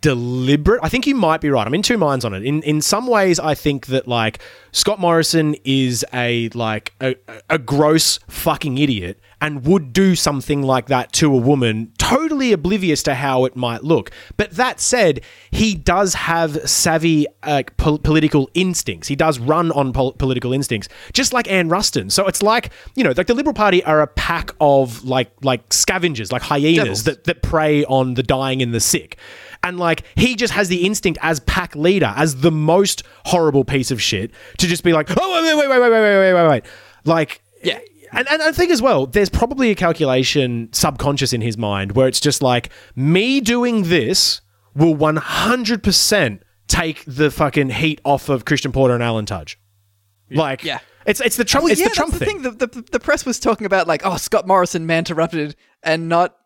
deliberate. 0.00 0.80
I 0.82 0.88
think 0.88 1.06
you 1.06 1.14
might 1.14 1.40
be 1.40 1.50
right. 1.50 1.66
I'm 1.66 1.74
in 1.74 1.82
two 1.82 1.98
minds 1.98 2.24
on 2.24 2.34
it. 2.34 2.44
In 2.44 2.62
in 2.62 2.80
some 2.80 3.06
ways, 3.06 3.38
I 3.40 3.54
think 3.54 3.86
that 3.86 4.06
like 4.06 4.40
Scott 4.70 5.00
Morrison 5.00 5.56
is 5.64 6.04
a 6.12 6.48
like 6.50 6.94
a, 7.00 7.16
a 7.50 7.58
gross 7.58 8.18
fucking 8.28 8.78
idiot 8.78 9.20
and 9.40 9.64
would 9.66 9.92
do 9.92 10.14
something 10.14 10.62
like 10.62 10.86
that 10.86 11.12
to 11.12 11.34
a 11.34 11.36
woman, 11.36 11.92
totally 11.98 12.52
oblivious 12.52 13.02
to 13.02 13.14
how 13.14 13.44
it 13.44 13.56
might 13.56 13.82
look. 13.82 14.12
But 14.36 14.52
that 14.52 14.78
said, 14.78 15.20
he 15.50 15.74
does 15.74 16.14
have 16.14 16.70
savvy 16.70 17.26
uh, 17.42 17.64
pol- 17.76 17.98
political 17.98 18.48
instincts. 18.54 19.08
He 19.08 19.16
does 19.16 19.40
run 19.40 19.72
on 19.72 19.92
pol- 19.92 20.12
political 20.12 20.52
instincts, 20.52 20.88
just 21.12 21.32
like 21.32 21.50
Anne 21.50 21.68
Ruston. 21.68 22.08
So 22.08 22.28
it's 22.28 22.40
like 22.40 22.70
you 22.94 23.02
know, 23.02 23.12
like 23.16 23.26
the 23.26 23.34
Liberal 23.34 23.54
Party 23.54 23.82
are 23.82 24.00
a 24.00 24.06
pack 24.06 24.52
of 24.60 25.04
like 25.04 25.32
like 25.42 25.72
scavengers, 25.72 26.30
like 26.30 26.42
hyenas 26.42 26.76
Devils. 26.76 27.04
that 27.04 27.24
that 27.24 27.42
prey 27.42 27.84
on 27.86 28.14
the 28.14 28.22
dying 28.22 28.62
and 28.62 28.72
the 28.72 28.80
sick. 28.80 29.18
And 29.64 29.78
like 29.78 30.02
he 30.16 30.34
just 30.34 30.52
has 30.54 30.68
the 30.68 30.84
instinct 30.84 31.18
as 31.22 31.40
pack 31.40 31.76
leader, 31.76 32.12
as 32.16 32.40
the 32.40 32.50
most 32.50 33.02
horrible 33.26 33.64
piece 33.64 33.90
of 33.90 34.02
shit, 34.02 34.32
to 34.58 34.66
just 34.66 34.82
be 34.84 34.92
like, 34.92 35.08
oh 35.16 35.42
wait, 35.42 35.54
wait, 35.56 35.68
wait, 35.68 35.80
wait, 35.80 35.90
wait, 35.90 35.90
wait, 35.90 36.18
wait, 36.18 36.34
wait, 36.34 36.48
wait. 36.48 36.64
Like 37.04 37.42
Yeah. 37.62 37.78
And, 38.14 38.28
and 38.30 38.42
I 38.42 38.52
think 38.52 38.70
as 38.70 38.82
well, 38.82 39.06
there's 39.06 39.30
probably 39.30 39.70
a 39.70 39.74
calculation 39.74 40.68
subconscious 40.72 41.32
in 41.32 41.40
his 41.40 41.56
mind 41.56 41.92
where 41.92 42.06
it's 42.08 42.20
just 42.20 42.42
like, 42.42 42.68
me 42.94 43.40
doing 43.40 43.84
this 43.84 44.42
will 44.74 44.94
100% 45.56 46.40
take 46.68 47.04
the 47.06 47.30
fucking 47.30 47.70
heat 47.70 48.00
off 48.04 48.28
of 48.28 48.44
Christian 48.44 48.72
Porter 48.72 48.94
and 48.94 49.02
Alan 49.02 49.26
Tudge. 49.26 49.58
Like, 50.30 50.64
Yeah. 50.64 50.78
it's 51.06 51.20
it's 51.20 51.36
the 51.36 51.44
Trump, 51.44 51.70
it's 51.70 51.80
yeah, 51.80 51.88
the 51.88 51.94
Trump 51.94 52.12
that's 52.12 52.18
the 52.20 52.24
thing. 52.26 52.42
thing. 52.42 52.56
The, 52.58 52.66
the, 52.66 52.82
the 52.92 53.00
press 53.00 53.24
was 53.26 53.38
talking 53.38 53.66
about 53.66 53.86
like, 53.86 54.02
oh, 54.04 54.16
Scott 54.16 54.46
Morrison 54.46 54.86
man 54.86 54.98
interrupted, 55.00 55.56
and 55.82 56.08
not 56.08 56.36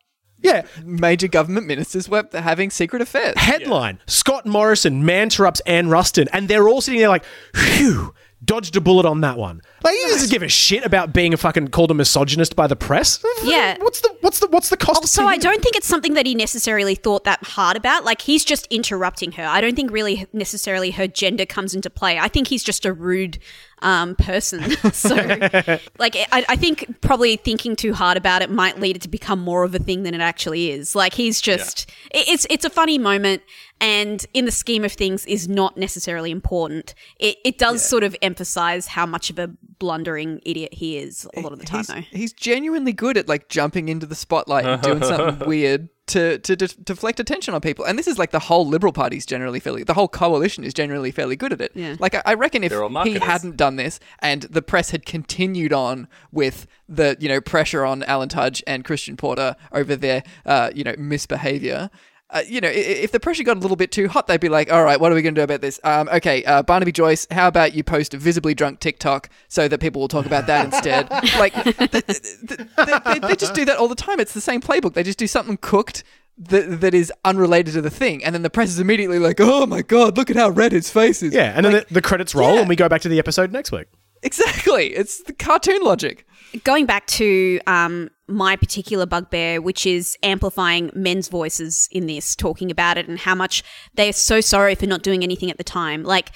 Yeah. 0.46 0.66
major 0.85 1.28
government 1.28 1.66
ministers 1.66 2.09
were 2.09 2.24
having 2.32 2.70
secret 2.70 3.02
affairs. 3.02 3.35
Headline: 3.37 4.00
Scott 4.06 4.46
Morrison 4.46 5.04
man 5.04 5.26
interrupts 5.26 5.61
Anne 5.66 5.88
Ruston, 5.88 6.28
and 6.32 6.48
they're 6.48 6.68
all 6.68 6.80
sitting 6.80 7.00
there 7.00 7.09
like, 7.09 7.24
"Phew, 7.54 8.14
dodged 8.44 8.76
a 8.76 8.80
bullet 8.80 9.04
on 9.04 9.20
that 9.22 9.37
one." 9.37 9.61
Like, 9.82 9.94
he 9.96 10.02
doesn't 10.04 10.30
give 10.30 10.42
a 10.42 10.48
shit 10.48 10.85
about 10.85 11.12
being 11.12 11.35
a 11.35 11.37
fucking 11.37 11.68
called 11.68 11.90
a 11.90 11.94
misogynist 11.94 12.54
by 12.54 12.66
the 12.66 12.76
press. 12.76 13.18
Yeah. 13.42 13.76
What's 13.80 14.00
the 14.00 14.16
what's 14.20 14.38
the 14.40 14.46
what's 14.48 14.68
the 14.68 14.76
cost? 14.76 15.00
Also, 15.00 15.22
to 15.22 15.28
I 15.28 15.37
don't 15.37 15.62
think 15.62 15.76
it's 15.76 15.87
something 15.87 16.14
that 16.14 16.26
he 16.26 16.35
necessarily 16.35 16.94
thought 16.94 17.24
that 17.24 17.42
hard 17.42 17.76
about. 17.76 18.04
Like, 18.04 18.22
he's 18.22 18.44
just 18.44 18.66
interrupting 18.70 19.32
her. 19.32 19.44
I 19.44 19.61
don't 19.61 19.74
think 19.74 19.90
really 19.90 20.26
necessarily 20.32 20.92
her 20.92 21.06
gender 21.06 21.44
comes 21.46 21.74
into 21.74 21.90
play. 21.90 22.18
I 22.18 22.28
think 22.28 22.48
he's 22.48 22.62
just 22.62 22.85
a 22.87 22.92
rude 22.92 23.38
um, 23.83 24.15
person. 24.17 24.71
so, 24.93 25.15
like, 25.99 26.17
I, 26.33 26.45
I 26.49 26.57
think 26.57 27.01
probably 27.01 27.37
thinking 27.37 27.77
too 27.77 27.93
hard 27.93 28.17
about 28.17 28.43
it 28.43 28.51
might 28.51 28.81
lead 28.81 28.97
it 28.97 29.03
to 29.03 29.09
become 29.09 29.41
more 29.41 29.65
of 29.65 29.75
a 29.75 29.79
thing 29.79 30.03
than 30.03 30.15
it 30.15 30.21
actually 30.21 30.71
is. 30.71 30.95
Like, 30.95 31.15
he's 31.15 31.41
just, 31.41 31.91
it, 32.11 32.29
it's 32.29 32.47
it's 32.51 32.65
a 32.65 32.71
funny 32.71 32.99
moment. 32.99 33.43
And 33.79 34.25
in 34.33 34.47
the 34.47 34.51
scheme 34.51 34.85
of 34.87 34.93
things, 34.93 35.27
is 35.27 35.49
not 35.49 35.77
necessarily 35.77 36.31
important. 36.31 36.95
It, 37.19 37.37
it 37.45 37.59
does 37.59 37.87
sort 37.87 38.05
of 38.05 38.17
emphasize 38.23 38.87
how 38.87 39.05
much 39.05 39.29
of 39.29 39.39
a 39.39 39.51
blundering 39.79 40.41
idiot 40.45 40.73
he 40.75 40.99
is 40.99 41.27
a 41.37 41.41
lot 41.41 41.53
of 41.53 41.59
the 41.59 41.67
time, 41.67 41.79
He's, 41.81 41.87
though. 41.89 42.01
he's 42.01 42.33
genuinely 42.33 42.93
good 42.93 43.17
at 43.17 43.29
like 43.29 43.49
jumping 43.49 43.89
into 43.89 44.07
the 44.07 44.15
spotlight 44.15 44.65
and 44.65 44.83
doing 44.83 45.03
something 45.03 45.49
weird 45.49 45.89
to 46.09 46.39
to 46.39 46.55
de- 46.55 46.69
deflect 46.69 47.19
attention 47.21 47.53
on 47.55 47.61
people. 47.61 47.85
And 47.85 47.99
this 47.99 48.07
is 48.07 48.19
like 48.19 48.31
the 48.31 48.39
whole 48.39 48.67
Liberal 48.67 48.93
Party's 48.93 49.27
generally 49.27 49.59
fairly, 49.61 49.83
the 49.83 49.95
whole 49.95 50.09
coalition 50.09 50.62
is 50.65 50.73
generally 50.73 51.11
fairly 51.11 51.37
good 51.37 51.53
at 51.53 51.61
it. 51.61 51.73
Yeah. 51.75 51.97
Like 51.99 52.15
I, 52.15 52.23
I 52.27 52.35
reckon 52.35 52.62
if 52.62 52.73
he 53.05 53.15
hadn't 53.19 53.57
done 53.57 53.77
this 53.77 53.99
and 54.21 54.43
the 54.43 54.62
press 54.62 54.91
had 54.91 55.05
continued 55.05 55.73
on 55.73 56.07
with 56.31 56.67
the 56.89 57.17
you 57.19 57.29
know 57.29 57.41
pressure 57.41 57.85
on 57.85 58.03
Alan 58.05 58.29
Tudge 58.29 58.62
and 58.67 58.85
Christian 58.85 59.17
Porter 59.17 59.57
over 59.73 59.97
their 59.97 60.23
uh, 60.45 60.71
you 60.75 60.85
know 60.85 60.95
misbehavior. 60.99 61.91
Uh, 62.37 62.42
you 62.49 62.61
know, 62.61 62.68
i- 62.68 62.72
i- 62.72 62.75
if 63.05 63.12
the 63.12 63.20
pressure 63.20 63.42
got 63.42 63.57
a 63.57 63.61
little 63.61 63.77
bit 63.77 63.90
too 63.92 64.09
hot, 64.09 64.27
they'd 64.27 64.40
be 64.40 64.49
like, 64.49 64.70
"All 64.72 64.85
right, 64.85 65.01
what 65.01 65.11
are 65.11 65.14
we 65.14 65.22
going 65.22 65.35
to 65.35 65.38
do 65.40 65.44
about 65.44 65.61
this?" 65.61 65.81
Um, 65.85 66.09
okay, 66.12 66.44
uh, 66.44 66.62
Barnaby 66.62 66.92
Joyce, 66.92 67.27
how 67.31 67.49
about 67.49 67.75
you 67.75 67.83
post 67.83 68.14
a 68.14 68.18
visibly 68.18 68.55
drunk 68.55 68.81
TikTok 68.81 69.29
so 69.49 69.68
that 69.68 69.79
people 69.79 70.01
will 70.01 70.09
talk 70.09 70.27
about 70.27 70.46
that 70.46 70.64
instead? 70.66 71.11
like, 71.38 71.55
th- 71.55 71.77
th- 71.77 72.07
th- 72.07 72.61
they, 72.77 72.99
they, 73.14 73.18
they 73.20 73.37
just 73.37 73.55
do 73.55 73.64
that 73.64 73.77
all 73.79 73.88
the 73.88 73.94
time. 73.94 74.20
It's 74.20 74.35
the 74.35 74.40
same 74.40 74.61
playbook. 74.61 74.94
They 74.94 75.03
just 75.03 75.18
do 75.18 75.27
something 75.27 75.57
cooked 75.57 76.05
that 76.38 76.81
that 76.83 76.92
is 76.94 77.11
unrelated 77.25 77.72
to 77.75 77.81
the 77.81 77.88
thing, 77.90 78.22
and 78.25 78.35
then 78.35 78.42
the 78.42 78.51
press 78.51 78.68
is 78.68 78.79
immediately 78.81 79.18
like, 79.18 79.37
"Oh 79.40 79.64
my 79.66 79.81
god, 79.83 80.16
look 80.18 80.29
at 80.31 80.37
how 80.37 80.51
red 80.51 80.72
his 80.72 80.90
face 80.90 81.22
is." 81.22 81.33
Yeah, 81.33 81.53
and 81.57 81.64
then 81.64 81.72
the, 81.72 81.87
the 81.90 82.03
credits 82.03 82.35
roll, 82.35 82.55
yeah. 82.55 82.61
and 82.61 82.68
we 82.68 82.77
go 82.77 82.88
back 82.88 83.01
to 83.03 83.09
the 83.09 83.18
episode 83.18 83.51
next 83.53 83.72
week. 83.72 83.87
exactly. 84.22 84.88
It's 84.94 85.22
the 85.22 85.33
cartoon 85.33 85.81
logic. 85.83 86.27
Going 86.64 86.87
back 86.87 87.06
to 87.09 87.61
um, 87.66 88.11
my 88.28 88.56
particular 88.56 89.06
bugbear, 89.06 89.61
which 89.61 89.87
is 89.87 90.16
amplifying 90.22 90.90
men's 90.94 91.28
voices 91.28 91.88
in 91.92 92.06
this, 92.06 92.35
talking 92.35 92.70
about 92.70 92.98
it 92.98 93.09
and 93.09 93.18
how 93.18 93.35
much 93.35 93.62
they're 93.94 94.12
so 94.12 94.40
sorry 94.40 94.74
for 94.74 94.87
not 94.87 95.02
doing 95.02 95.22
anything 95.22 95.50
at 95.50 95.59
the 95.59 95.64
time. 95.64 96.02
Like, 96.02 96.30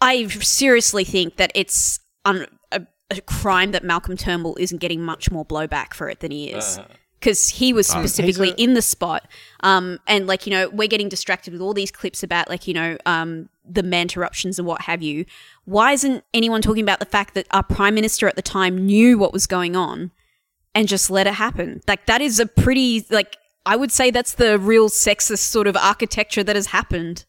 I 0.00 0.26
seriously 0.28 1.04
think 1.04 1.36
that 1.36 1.50
it's 1.54 2.00
un- 2.24 2.46
a, 2.72 2.86
a 3.10 3.20
crime 3.22 3.72
that 3.72 3.84
Malcolm 3.84 4.16
Turnbull 4.16 4.56
isn't 4.60 4.78
getting 4.78 5.02
much 5.02 5.30
more 5.30 5.44
blowback 5.44 5.94
for 5.94 6.08
it 6.08 6.20
than 6.20 6.30
he 6.30 6.50
is. 6.50 6.78
Because 7.20 7.48
he 7.48 7.72
was 7.72 7.88
specifically 7.88 8.48
he's 8.50 8.54
a- 8.56 8.62
in 8.62 8.74
the 8.74 8.82
spot. 8.82 9.26
Um, 9.60 9.98
and 10.06 10.26
like 10.26 10.46
you 10.46 10.50
know, 10.52 10.68
we're 10.68 10.86
getting 10.88 11.08
distracted 11.08 11.52
with 11.52 11.60
all 11.60 11.74
these 11.74 11.90
clips 11.90 12.22
about 12.22 12.48
like 12.48 12.68
you 12.68 12.74
know, 12.74 12.96
um, 13.06 13.48
the 13.68 13.82
manterruptions 13.82 14.58
and 14.58 14.66
what 14.68 14.82
have 14.82 15.02
you. 15.02 15.24
Why 15.64 15.92
isn't 15.92 16.24
anyone 16.32 16.62
talking 16.62 16.82
about 16.82 17.00
the 17.00 17.06
fact 17.06 17.34
that 17.34 17.46
our 17.50 17.62
prime 17.64 17.94
minister 17.94 18.28
at 18.28 18.36
the 18.36 18.42
time 18.42 18.86
knew 18.86 19.18
what 19.18 19.32
was 19.32 19.46
going 19.46 19.74
on 19.76 20.12
and 20.74 20.86
just 20.86 21.10
let 21.10 21.26
it 21.26 21.34
happen? 21.34 21.80
Like 21.88 22.06
that 22.06 22.20
is 22.20 22.38
a 22.38 22.46
pretty 22.46 23.04
like 23.10 23.36
I 23.66 23.74
would 23.76 23.90
say 23.92 24.10
that's 24.10 24.34
the 24.34 24.58
real 24.58 24.88
sexist 24.88 25.38
sort 25.40 25.66
of 25.66 25.76
architecture 25.76 26.44
that 26.44 26.54
has 26.56 26.66
happened. 26.66 27.24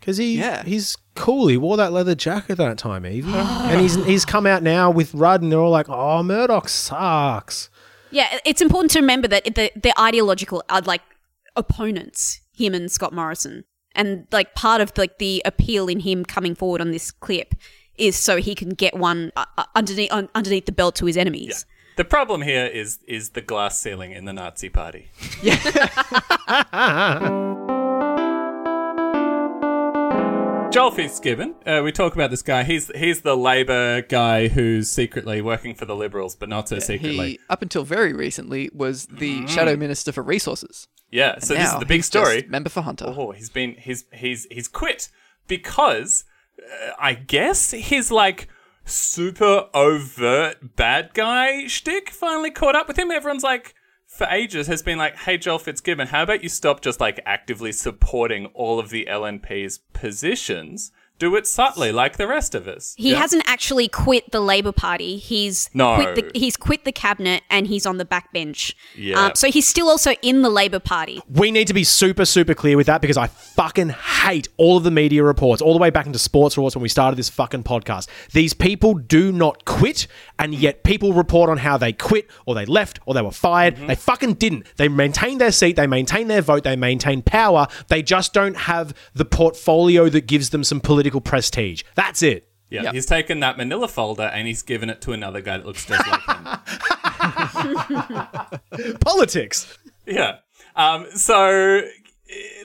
Because 0.00 0.16
he 0.16 0.36
Yeah. 0.38 0.64
he's 0.64 0.96
cool. 1.14 1.46
He 1.46 1.56
wore 1.56 1.76
that 1.76 1.92
leather 1.92 2.14
jacket 2.14 2.56
that 2.56 2.76
time, 2.78 3.06
Evie. 3.06 3.32
and 3.34 3.80
he's 3.80 3.94
he's 4.04 4.24
come 4.24 4.46
out 4.46 4.62
now 4.64 4.90
with 4.90 5.14
Rudd, 5.14 5.42
and 5.42 5.50
they're 5.52 5.58
all 5.60 5.70
like, 5.70 5.88
"Oh, 5.88 6.22
Murdoch 6.22 6.68
sucks." 6.68 7.70
Yeah, 8.10 8.38
it's 8.44 8.60
important 8.60 8.90
to 8.92 9.00
remember 9.00 9.28
that 9.28 9.44
the 9.44 9.70
the 9.76 10.00
ideological 10.00 10.62
are 10.68 10.80
like 10.80 11.02
opponents, 11.56 12.40
him 12.52 12.74
and 12.74 12.90
Scott 12.90 13.12
Morrison, 13.12 13.64
and 13.94 14.26
like 14.32 14.54
part 14.54 14.80
of 14.80 14.92
like 14.96 15.18
the 15.18 15.42
appeal 15.44 15.88
in 15.88 16.00
him 16.00 16.24
coming 16.24 16.54
forward 16.54 16.80
on 16.80 16.90
this 16.90 17.10
clip 17.10 17.54
is 17.96 18.16
so 18.16 18.36
he 18.36 18.54
can 18.54 18.70
get 18.70 18.96
one 18.96 19.32
uh, 19.36 19.44
uh, 19.56 19.64
underneath 19.74 20.12
un- 20.12 20.28
underneath 20.34 20.66
the 20.66 20.72
belt 20.72 20.94
to 20.96 21.06
his 21.06 21.16
enemies. 21.16 21.66
The 21.96 22.04
problem 22.04 22.42
here 22.42 22.66
is 22.66 22.98
is 23.06 23.30
the 23.30 23.42
glass 23.42 23.80
ceiling 23.80 24.12
in 24.12 24.24
the 24.24 24.32
Nazi 24.32 24.68
party. 24.68 25.08
Joel 30.70 30.90
Fitzgibbon, 30.90 31.54
uh, 31.66 31.80
we 31.82 31.92
talk 31.92 32.14
about 32.14 32.30
this 32.30 32.42
guy. 32.42 32.62
He's 32.62 32.90
he's 32.94 33.22
the 33.22 33.36
Labor 33.36 34.02
guy 34.02 34.48
who's 34.48 34.90
secretly 34.90 35.40
working 35.40 35.74
for 35.74 35.86
the 35.86 35.96
Liberals, 35.96 36.36
but 36.36 36.50
not 36.50 36.68
so 36.68 36.78
secretly. 36.78 37.30
He, 37.30 37.40
up 37.48 37.62
until 37.62 37.84
very 37.84 38.12
recently, 38.12 38.68
was 38.74 39.06
the 39.06 39.46
shadow 39.46 39.76
minister 39.76 40.12
for 40.12 40.22
resources. 40.22 40.86
yeah. 41.10 41.38
So 41.38 41.54
this 41.54 41.72
is 41.72 41.78
the 41.78 41.86
big 41.86 42.04
story. 42.04 42.44
member 42.48 42.68
for 42.68 42.82
Hunter. 42.82 43.06
Oh, 43.16 43.30
he's 43.32 43.48
been 43.48 43.76
he's 43.78 44.04
he's 44.12 44.46
he's 44.50 44.68
quit 44.68 45.08
because 45.46 46.24
uh, 46.60 46.90
I 46.98 47.14
guess 47.14 47.70
his 47.70 48.12
like 48.12 48.48
super 48.84 49.68
overt 49.72 50.76
bad 50.76 51.14
guy 51.14 51.66
shtick 51.66 52.10
finally 52.10 52.50
caught 52.50 52.76
up 52.76 52.88
with 52.88 52.98
him. 52.98 53.10
Everyone's 53.10 53.42
like 53.42 53.74
for 54.18 54.26
ages 54.32 54.66
has 54.66 54.82
been 54.82 54.98
like, 54.98 55.16
"Hey, 55.16 55.38
Joel 55.38 55.60
Fitzgibbon, 55.60 56.08
how 56.08 56.24
about 56.24 56.42
you 56.42 56.48
stop 56.48 56.80
just 56.80 57.00
like 57.00 57.20
actively 57.24 57.70
supporting 57.70 58.46
all 58.46 58.80
of 58.80 58.90
the 58.90 59.06
LNP's 59.08 59.78
positions? 59.92 60.90
Do 61.18 61.34
it 61.36 61.46
subtly, 61.46 61.92
like 61.92 62.16
the 62.16 62.26
rest 62.26 62.54
of 62.54 62.68
us." 62.68 62.94
He 62.96 63.14
hasn't 63.14 63.42
actually 63.46 63.88
quit 63.88 64.30
the 64.30 64.40
Labor 64.40 64.72
Party. 64.72 65.16
He's 65.16 65.68
No. 65.74 65.94
quit 65.96 66.14
the, 66.32 66.38
he's 66.38 66.56
quit 66.56 66.84
the 66.84 66.92
cabinet 66.92 67.42
and 67.50 67.66
he's 67.66 67.86
on 67.86 67.98
the 67.98 68.04
backbench. 68.04 68.74
Yeah. 68.96 69.26
Um, 69.26 69.32
so 69.34 69.50
he's 69.50 69.66
still 69.66 69.88
also 69.88 70.12
in 70.22 70.42
the 70.42 70.50
Labor 70.50 70.80
Party. 70.80 71.20
We 71.28 71.50
need 71.50 71.66
to 71.68 71.74
be 71.74 71.84
super, 71.84 72.24
super 72.24 72.54
clear 72.54 72.76
with 72.76 72.86
that 72.86 73.00
because 73.00 73.16
I 73.16 73.26
fucking 73.28 73.90
hate 73.90 74.48
all 74.56 74.76
of 74.76 74.84
the 74.84 74.90
media 74.90 75.22
reports, 75.24 75.62
all 75.62 75.72
the 75.72 75.78
way 75.78 75.90
back 75.90 76.06
into 76.06 76.18
sports 76.18 76.56
reports 76.56 76.76
when 76.76 76.82
we 76.82 76.88
started 76.88 77.16
this 77.16 77.28
fucking 77.28 77.64
podcast. 77.64 78.08
These 78.32 78.54
people 78.54 78.94
do 78.94 79.32
not 79.32 79.64
quit, 79.64 80.06
and 80.38 80.54
yet 80.54 80.84
people 80.84 81.12
report 81.12 81.50
on 81.50 81.58
how 81.58 81.76
they 81.78 81.92
quit 81.92 82.28
or 82.46 82.54
they 82.54 82.66
left 82.66 83.00
or 83.06 83.14
they 83.14 83.22
were 83.22 83.30
fired. 83.30 83.76
They 83.76 83.94
fucking 83.94 84.34
didn't. 84.34 84.66
They 84.76 84.88
maintained 84.88 85.40
their 85.40 85.52
seat, 85.52 85.76
they 85.76 85.86
maintained 85.86 86.30
their 86.30 86.42
vote, 86.42 86.64
they 86.64 86.76
maintained 86.76 87.24
power. 87.26 87.66
They 87.88 88.02
just 88.02 88.32
don't 88.32 88.56
have 88.56 88.94
the 89.14 89.24
portfolio 89.24 90.08
that 90.10 90.26
gives 90.26 90.50
them 90.50 90.62
some 90.62 90.80
political 90.80 91.07
prestige. 91.20 91.82
That's 91.94 92.22
it. 92.22 92.44
Yeah, 92.70 92.82
Yep. 92.82 92.94
he's 92.94 93.06
taken 93.06 93.40
that 93.40 93.56
Manila 93.56 93.88
folder 93.88 94.24
and 94.24 94.46
he's 94.46 94.60
given 94.62 94.90
it 94.90 95.00
to 95.02 95.12
another 95.12 95.40
guy 95.40 95.56
that 95.56 95.64
looks 95.66 95.86
just 95.86 96.06
like 96.06 96.20
him. 96.20 96.58
Politics. 99.00 99.78
Yeah. 100.06 100.38
Um, 100.76 101.06
so, 101.14 101.80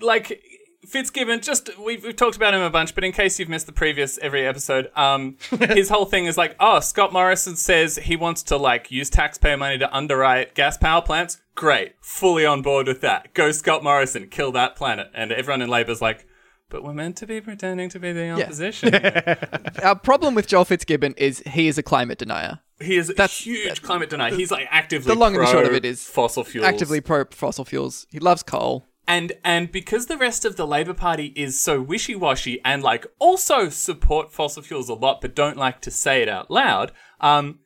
like, 0.01 0.41
Fitzgibbon, 0.85 1.41
just, 1.41 1.69
we've, 1.79 2.03
we've 2.03 2.15
talked 2.15 2.35
about 2.35 2.53
him 2.53 2.61
a 2.61 2.69
bunch, 2.69 2.93
but 2.93 3.03
in 3.03 3.11
case 3.11 3.39
you've 3.39 3.49
missed 3.49 3.65
the 3.65 3.71
previous 3.71 4.17
every 4.19 4.45
episode, 4.45 4.91
um, 4.95 5.37
his 5.69 5.89
whole 5.89 6.05
thing 6.05 6.25
is 6.25 6.37
like, 6.37 6.55
oh, 6.59 6.79
Scott 6.81 7.13
Morrison 7.13 7.55
says 7.55 7.95
he 7.95 8.15
wants 8.15 8.43
to, 8.43 8.57
like, 8.57 8.91
use 8.91 9.09
taxpayer 9.09 9.57
money 9.57 9.77
to 9.77 9.95
underwrite 9.95 10.53
gas 10.53 10.77
power 10.77 11.01
plants. 11.01 11.37
Great. 11.55 11.93
Fully 12.01 12.45
on 12.45 12.61
board 12.61 12.87
with 12.87 13.01
that. 13.01 13.33
Go 13.33 13.51
Scott 13.51 13.83
Morrison. 13.83 14.27
Kill 14.27 14.51
that 14.51 14.75
planet. 14.75 15.09
And 15.13 15.31
everyone 15.31 15.61
in 15.61 15.69
Labour's 15.69 16.01
like, 16.01 16.27
but 16.69 16.83
we're 16.83 16.93
meant 16.93 17.17
to 17.17 17.27
be 17.27 17.39
pretending 17.41 17.89
to 17.89 17.99
be 17.99 18.11
the 18.13 18.29
opposition. 18.31 18.93
Our 19.83 19.95
problem 19.95 20.35
with 20.35 20.47
Joel 20.47 20.65
Fitzgibbon 20.65 21.13
is 21.17 21.43
he 21.45 21.67
is 21.67 21.77
a 21.77 21.83
climate 21.83 22.17
denier. 22.17 22.59
he 22.81 22.97
is 22.97 23.09
a 23.09 23.13
That's- 23.13 23.45
huge 23.45 23.67
that- 23.67 23.81
climate 23.81 24.09
denier. 24.09 24.33
He's 24.35 24.51
like 24.51 24.67
actively 24.71 25.13
The 25.13 25.19
long 25.19 25.35
and 25.35 25.45
the 25.45 25.51
short 25.51 25.65
of 25.65 25.73
it 25.73 25.85
is 25.85 26.03
fossil 26.07 26.43
fuels. 26.43 26.65
actively 26.65 27.01
pro 27.01 27.25
fossil 27.31 27.65
fuels. 27.65 28.07
He 28.11 28.19
loves 28.19 28.43
coal. 28.43 28.85
And 29.07 29.33
and 29.43 29.69
because 29.71 30.05
the 30.05 30.17
rest 30.17 30.45
of 30.45 30.55
the 30.55 30.65
Labour 30.65 30.93
Party 30.93 31.33
is 31.35 31.61
so 31.61 31.81
wishy 31.81 32.15
washy 32.15 32.61
and 32.63 32.81
like 32.81 33.05
also 33.19 33.67
support 33.69 34.31
fossil 34.31 34.63
fuels 34.63 34.87
a 34.87 34.93
lot 34.93 35.19
but 35.19 35.35
don't 35.35 35.57
like 35.57 35.81
to 35.81 35.91
say 35.91 36.21
it 36.21 36.29
out 36.29 36.49
loud, 36.49 36.93
um, 37.19 37.59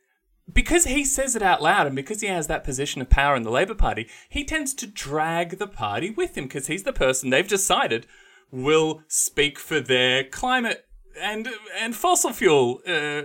because 0.52 0.84
he 0.86 1.04
says 1.04 1.36
it 1.36 1.42
out 1.42 1.62
loud 1.62 1.86
and 1.86 1.94
because 1.94 2.22
he 2.22 2.26
has 2.26 2.48
that 2.48 2.64
position 2.64 3.00
of 3.00 3.08
power 3.08 3.36
in 3.36 3.44
the 3.44 3.50
Labour 3.52 3.74
Party, 3.76 4.08
he 4.28 4.42
tends 4.44 4.74
to 4.74 4.86
drag 4.86 5.58
the 5.58 5.66
party 5.68 6.10
with 6.10 6.36
him 6.36 6.44
because 6.44 6.66
he's 6.66 6.82
the 6.82 6.92
person 6.92 7.30
they've 7.30 7.46
decided 7.46 8.06
will 8.50 9.02
speak 9.08 9.58
for 9.58 9.80
their 9.80 10.24
climate 10.24 10.86
and 11.20 11.48
and 11.78 11.94
fossil 11.94 12.32
fuel 12.32 12.80
uh, 12.86 13.22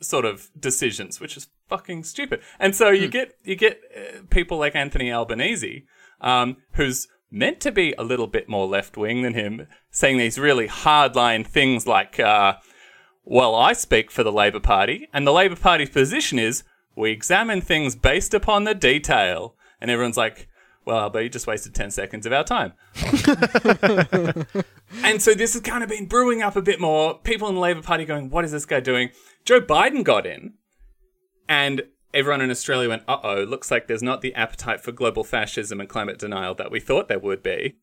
sort 0.00 0.24
of 0.24 0.50
decisions, 0.58 1.20
which 1.20 1.36
is 1.36 1.48
fucking 1.68 2.04
stupid. 2.04 2.40
And 2.58 2.74
so 2.74 2.90
you 2.90 3.08
get 3.08 3.34
you 3.44 3.56
get 3.56 3.80
uh, 3.96 4.22
people 4.30 4.58
like 4.58 4.74
Anthony 4.74 5.12
Albanese, 5.12 5.84
um, 6.20 6.56
who's 6.72 7.08
meant 7.30 7.60
to 7.60 7.72
be 7.72 7.94
a 7.98 8.04
little 8.04 8.26
bit 8.26 8.48
more 8.48 8.66
left 8.66 8.96
wing 8.96 9.22
than 9.22 9.34
him, 9.34 9.66
saying 9.90 10.18
these 10.18 10.38
really 10.38 10.68
hardline 10.68 11.46
things 11.46 11.86
like, 11.86 12.18
uh, 12.20 12.54
"Well, 13.24 13.54
I 13.54 13.72
speak 13.72 14.10
for 14.10 14.22
the 14.22 14.32
Labor 14.32 14.60
Party, 14.60 15.08
and 15.12 15.26
the 15.26 15.32
Labor 15.32 15.56
Party's 15.56 15.90
position 15.90 16.38
is 16.38 16.64
we 16.96 17.10
examine 17.10 17.60
things 17.60 17.96
based 17.96 18.34
upon 18.34 18.64
the 18.64 18.74
detail." 18.74 19.56
And 19.80 19.90
everyone's 19.90 20.16
like. 20.16 20.48
Well, 20.86 20.98
Albo, 21.00 21.18
you 21.18 21.28
just 21.28 21.48
wasted 21.48 21.74
10 21.74 21.90
seconds 21.90 22.26
of 22.26 22.32
our 22.32 22.44
time. 22.44 22.72
And 25.02 25.20
so 25.20 25.34
this 25.34 25.52
has 25.52 25.62
kind 25.62 25.82
of 25.82 25.90
been 25.90 26.06
brewing 26.06 26.42
up 26.42 26.56
a 26.56 26.62
bit 26.62 26.80
more. 26.80 27.18
People 27.18 27.48
in 27.48 27.54
the 27.54 27.60
Labour 27.60 27.82
Party 27.82 28.04
going, 28.04 28.30
what 28.30 28.44
is 28.44 28.52
this 28.52 28.64
guy 28.64 28.80
doing? 28.80 29.10
Joe 29.44 29.60
Biden 29.60 30.04
got 30.04 30.26
in, 30.26 30.54
and 31.48 31.82
everyone 32.14 32.40
in 32.40 32.50
Australia 32.50 32.88
went, 32.88 33.02
uh 33.06 33.18
oh, 33.22 33.42
looks 33.42 33.70
like 33.70 33.86
there's 33.86 34.02
not 34.02 34.20
the 34.20 34.34
appetite 34.34 34.80
for 34.80 34.92
global 34.92 35.24
fascism 35.24 35.80
and 35.80 35.88
climate 35.88 36.18
denial 36.18 36.54
that 36.54 36.70
we 36.70 36.80
thought 36.80 37.08
there 37.08 37.18
would 37.18 37.42
be. 37.42 37.76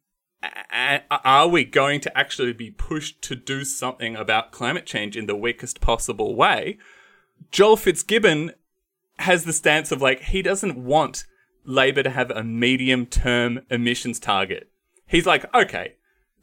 A- 0.44 1.02
a- 1.12 1.22
are 1.24 1.48
we 1.48 1.63
going 1.66 2.00
to 2.02 2.18
actually 2.18 2.54
be 2.54 2.72
pushed 2.72 3.22
to 3.24 3.36
do 3.36 3.63
something 3.63 4.16
about 4.16 4.52
climate 4.52 4.86
change 4.86 5.16
in 5.16 5.26
the 5.26 5.36
weakest 5.36 5.82
possible 5.82 6.36
way? 6.36 6.78
Joel 7.52 7.78
Fitzgibbon 7.78 8.54
has 9.20 9.44
the 9.44 9.54
stance 9.54 9.92
of 9.92 10.02
like, 10.02 10.22
he 10.24 10.42
doesn't 10.42 10.78
want 10.78 11.26
Labour 11.65 12.04
to 12.04 12.10
have 12.10 12.32
a 12.32 12.43
medium 12.43 13.06
term 13.06 13.62
emissions 13.69 14.19
target. 14.19 14.69
He's 15.06 15.26
like, 15.26 15.54
okay, 15.54 15.93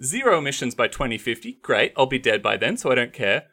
zero 0.02 0.38
emissions 0.38 0.74
by 0.74 0.88
2050, 0.88 1.59
great, 1.62 1.92
I'll 1.96 2.06
be 2.06 2.18
dead 2.18 2.42
by 2.42 2.56
then, 2.56 2.76
so 2.76 2.90
I 2.90 2.94
don't 2.94 3.12
care. 3.12 3.44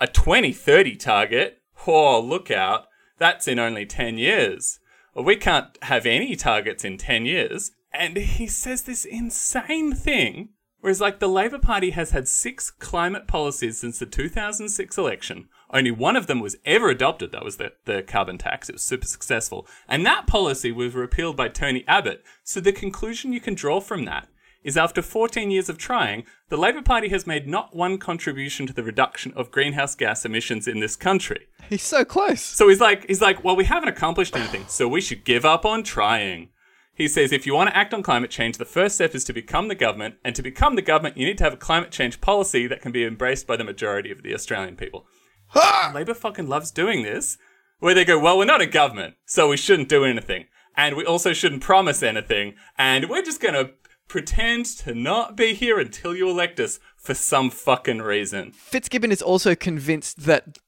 A 0.00 0.06
2030 0.06 0.96
target, 0.96 1.58
oh, 1.86 2.20
look 2.20 2.50
out, 2.50 2.86
that's 3.18 3.46
in 3.46 3.58
only 3.58 3.86
10 3.86 4.18
years. 4.18 4.78
Well, 5.14 5.24
we 5.24 5.36
can't 5.36 5.76
have 5.82 6.06
any 6.06 6.36
targets 6.36 6.84
in 6.84 6.96
10 6.96 7.26
years. 7.26 7.72
And 7.92 8.16
he 8.16 8.46
says 8.46 8.82
this 8.82 9.04
insane 9.04 9.92
thing, 9.92 10.50
whereas, 10.80 11.00
like, 11.00 11.18
the 11.18 11.28
Labour 11.28 11.58
Party 11.58 11.90
has 11.90 12.12
had 12.12 12.28
six 12.28 12.70
climate 12.70 13.26
policies 13.26 13.78
since 13.78 13.98
the 13.98 14.06
2006 14.06 14.96
election. 14.96 15.48
Only 15.72 15.90
one 15.90 16.16
of 16.16 16.26
them 16.26 16.40
was 16.40 16.56
ever 16.64 16.90
adopted. 16.90 17.32
That 17.32 17.44
was 17.44 17.56
the, 17.56 17.72
the 17.84 18.02
carbon 18.02 18.38
tax. 18.38 18.68
It 18.68 18.74
was 18.74 18.82
super 18.82 19.06
successful. 19.06 19.66
And 19.88 20.04
that 20.04 20.26
policy 20.26 20.72
was 20.72 20.94
repealed 20.94 21.36
by 21.36 21.48
Tony 21.48 21.84
Abbott. 21.86 22.24
So 22.42 22.60
the 22.60 22.72
conclusion 22.72 23.32
you 23.32 23.40
can 23.40 23.54
draw 23.54 23.80
from 23.80 24.04
that 24.04 24.28
is 24.62 24.76
after 24.76 25.00
14 25.00 25.50
years 25.50 25.68
of 25.68 25.78
trying, 25.78 26.24
the 26.48 26.56
Labour 26.56 26.82
Party 26.82 27.08
has 27.08 27.26
made 27.26 27.46
not 27.46 27.74
one 27.74 27.98
contribution 27.98 28.66
to 28.66 28.72
the 28.72 28.82
reduction 28.82 29.32
of 29.34 29.50
greenhouse 29.50 29.94
gas 29.94 30.24
emissions 30.24 30.68
in 30.68 30.80
this 30.80 30.96
country. 30.96 31.46
He's 31.68 31.82
so 31.82 32.04
close. 32.04 32.42
So 32.42 32.68
he's 32.68 32.80
like, 32.80 33.06
he's 33.06 33.22
like, 33.22 33.42
well, 33.42 33.56
we 33.56 33.64
haven't 33.64 33.88
accomplished 33.88 34.36
anything, 34.36 34.64
so 34.68 34.86
we 34.86 35.00
should 35.00 35.24
give 35.24 35.44
up 35.44 35.64
on 35.64 35.82
trying. 35.82 36.50
He 36.92 37.08
says, 37.08 37.32
if 37.32 37.46
you 37.46 37.54
want 37.54 37.70
to 37.70 37.76
act 37.76 37.94
on 37.94 38.02
climate 38.02 38.30
change, 38.30 38.58
the 38.58 38.66
first 38.66 38.96
step 38.96 39.14
is 39.14 39.24
to 39.24 39.32
become 39.32 39.68
the 39.68 39.74
government, 39.74 40.16
and 40.22 40.36
to 40.36 40.42
become 40.42 40.76
the 40.76 40.82
government, 40.82 41.16
you 41.16 41.24
need 41.24 41.38
to 41.38 41.44
have 41.44 41.54
a 41.54 41.58
climate 41.58 41.90
change 41.90 42.20
policy 42.20 42.66
that 42.66 42.82
can 42.82 42.92
be 42.92 43.06
embraced 43.06 43.46
by 43.46 43.56
the 43.56 43.64
majority 43.64 44.10
of 44.10 44.22
the 44.22 44.34
Australian 44.34 44.76
people. 44.76 45.06
Labour 45.54 46.14
fucking 46.14 46.48
loves 46.48 46.70
doing 46.70 47.02
this, 47.02 47.38
where 47.78 47.94
they 47.94 48.04
go, 48.04 48.18
well, 48.18 48.38
we're 48.38 48.44
not 48.44 48.60
a 48.60 48.66
government, 48.66 49.14
so 49.24 49.48
we 49.48 49.56
shouldn't 49.56 49.88
do 49.88 50.04
anything, 50.04 50.46
and 50.76 50.96
we 50.96 51.04
also 51.04 51.32
shouldn't 51.32 51.62
promise 51.62 52.02
anything, 52.02 52.54
and 52.78 53.08
we're 53.08 53.22
just 53.22 53.40
gonna 53.40 53.70
pretend 54.08 54.66
to 54.66 54.94
not 54.94 55.36
be 55.36 55.54
here 55.54 55.78
until 55.78 56.14
you 56.14 56.28
elect 56.28 56.58
us 56.60 56.80
for 56.96 57.14
some 57.14 57.48
fucking 57.48 57.98
reason. 57.98 58.52
Fitzgibbon 58.52 59.12
is 59.12 59.22
also 59.22 59.54
convinced 59.54 60.24
that 60.26 60.58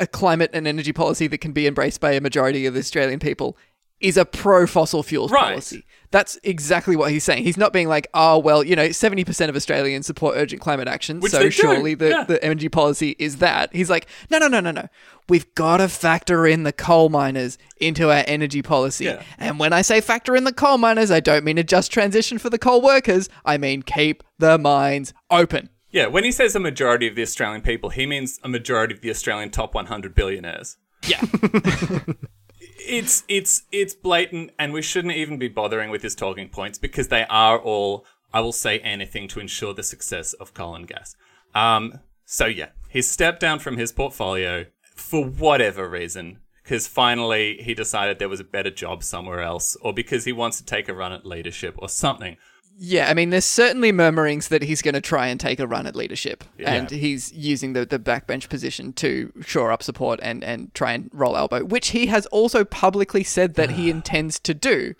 a 0.00 0.06
climate 0.06 0.50
and 0.52 0.66
energy 0.66 0.92
policy 0.92 1.26
that 1.26 1.38
can 1.38 1.52
be 1.52 1.66
embraced 1.66 2.00
by 2.00 2.12
a 2.12 2.20
majority 2.20 2.66
of 2.66 2.74
the 2.74 2.80
Australian 2.80 3.20
people 3.20 3.56
is 4.00 4.16
a 4.16 4.24
pro 4.24 4.66
fossil 4.66 5.02
fuels 5.02 5.30
Right. 5.30 5.50
policy. 5.50 5.84
That's 6.12 6.38
exactly 6.42 6.96
what 6.96 7.12
he's 7.12 7.22
saying. 7.22 7.44
He's 7.44 7.56
not 7.56 7.72
being 7.72 7.86
like, 7.86 8.08
oh, 8.14 8.36
well, 8.38 8.64
you 8.64 8.74
know, 8.74 8.88
70% 8.88 9.48
of 9.48 9.54
Australians 9.54 10.06
support 10.06 10.36
urgent 10.36 10.60
climate 10.60 10.88
action, 10.88 11.20
Which 11.20 11.30
so 11.30 11.50
surely 11.50 11.94
the, 11.94 12.08
yeah. 12.08 12.24
the 12.24 12.42
energy 12.44 12.68
policy 12.68 13.14
is 13.20 13.36
that. 13.36 13.72
He's 13.72 13.88
like, 13.88 14.06
no, 14.28 14.38
no, 14.38 14.48
no, 14.48 14.58
no, 14.58 14.72
no. 14.72 14.88
We've 15.28 15.54
got 15.54 15.76
to 15.76 15.86
factor 15.86 16.48
in 16.48 16.64
the 16.64 16.72
coal 16.72 17.10
miners 17.10 17.58
into 17.76 18.10
our 18.10 18.24
energy 18.26 18.60
policy. 18.60 19.04
Yeah. 19.04 19.22
And 19.38 19.60
when 19.60 19.72
I 19.72 19.82
say 19.82 20.00
factor 20.00 20.34
in 20.34 20.42
the 20.42 20.52
coal 20.52 20.78
miners, 20.78 21.12
I 21.12 21.20
don't 21.20 21.44
mean 21.44 21.58
a 21.58 21.62
just 21.62 21.92
transition 21.92 22.38
for 22.38 22.50
the 22.50 22.58
coal 22.58 22.82
workers. 22.82 23.28
I 23.44 23.56
mean 23.56 23.82
keep 23.82 24.24
the 24.38 24.58
mines 24.58 25.14
open. 25.30 25.68
Yeah, 25.92 26.06
when 26.06 26.24
he 26.24 26.32
says 26.32 26.56
a 26.56 26.60
majority 26.60 27.06
of 27.06 27.14
the 27.14 27.22
Australian 27.22 27.62
people, 27.62 27.90
he 27.90 28.06
means 28.06 28.40
a 28.42 28.48
majority 28.48 28.94
of 28.94 29.00
the 29.00 29.10
Australian 29.10 29.50
top 29.50 29.74
100 29.74 30.14
billionaires. 30.14 30.76
Yeah. 31.06 31.20
It's 32.86 33.24
it's 33.28 33.62
it's 33.70 33.94
blatant, 33.94 34.52
and 34.58 34.72
we 34.72 34.82
shouldn't 34.82 35.14
even 35.14 35.38
be 35.38 35.48
bothering 35.48 35.90
with 35.90 36.02
his 36.02 36.14
talking 36.14 36.48
points 36.48 36.78
because 36.78 37.08
they 37.08 37.24
are 37.28 37.58
all. 37.58 38.04
I 38.32 38.40
will 38.40 38.52
say 38.52 38.78
anything 38.78 39.26
to 39.28 39.40
ensure 39.40 39.74
the 39.74 39.82
success 39.82 40.34
of 40.34 40.54
coal 40.54 40.76
and 40.76 40.86
gas. 40.86 41.16
Um, 41.54 42.00
so 42.24 42.46
yeah, 42.46 42.68
he 42.88 43.02
stepped 43.02 43.40
down 43.40 43.58
from 43.58 43.76
his 43.76 43.90
portfolio 43.90 44.66
for 44.94 45.24
whatever 45.24 45.88
reason, 45.88 46.38
because 46.62 46.86
finally 46.86 47.58
he 47.60 47.74
decided 47.74 48.18
there 48.18 48.28
was 48.28 48.38
a 48.38 48.44
better 48.44 48.70
job 48.70 49.02
somewhere 49.02 49.40
else, 49.40 49.76
or 49.80 49.92
because 49.92 50.24
he 50.26 50.32
wants 50.32 50.58
to 50.58 50.64
take 50.64 50.88
a 50.88 50.94
run 50.94 51.12
at 51.12 51.26
leadership 51.26 51.74
or 51.78 51.88
something. 51.88 52.36
Yeah, 52.78 53.10
I 53.10 53.14
mean, 53.14 53.28
there's 53.30 53.44
certainly 53.44 53.92
murmurings 53.92 54.48
that 54.48 54.62
he's 54.62 54.80
going 54.80 54.94
to 54.94 55.02
try 55.02 55.26
and 55.26 55.38
take 55.38 55.60
a 55.60 55.66
run 55.66 55.86
at 55.86 55.94
leadership, 55.94 56.44
and 56.64 56.90
he's 56.90 57.30
using 57.32 57.74
the, 57.74 57.84
the 57.84 57.98
backbench 57.98 58.48
position 58.48 58.94
to 58.94 59.32
shore 59.44 59.70
up 59.70 59.82
support 59.82 60.18
and, 60.22 60.42
and 60.42 60.72
try 60.74 60.92
and 60.92 61.10
roll 61.12 61.36
Albo, 61.36 61.64
which 61.64 61.88
he 61.88 62.06
has 62.06 62.24
also 62.26 62.64
publicly 62.64 63.22
said 63.22 63.54
that 63.54 63.72
he 63.72 63.90
intends 63.96 64.38
to 64.40 64.54
do. 64.54 64.94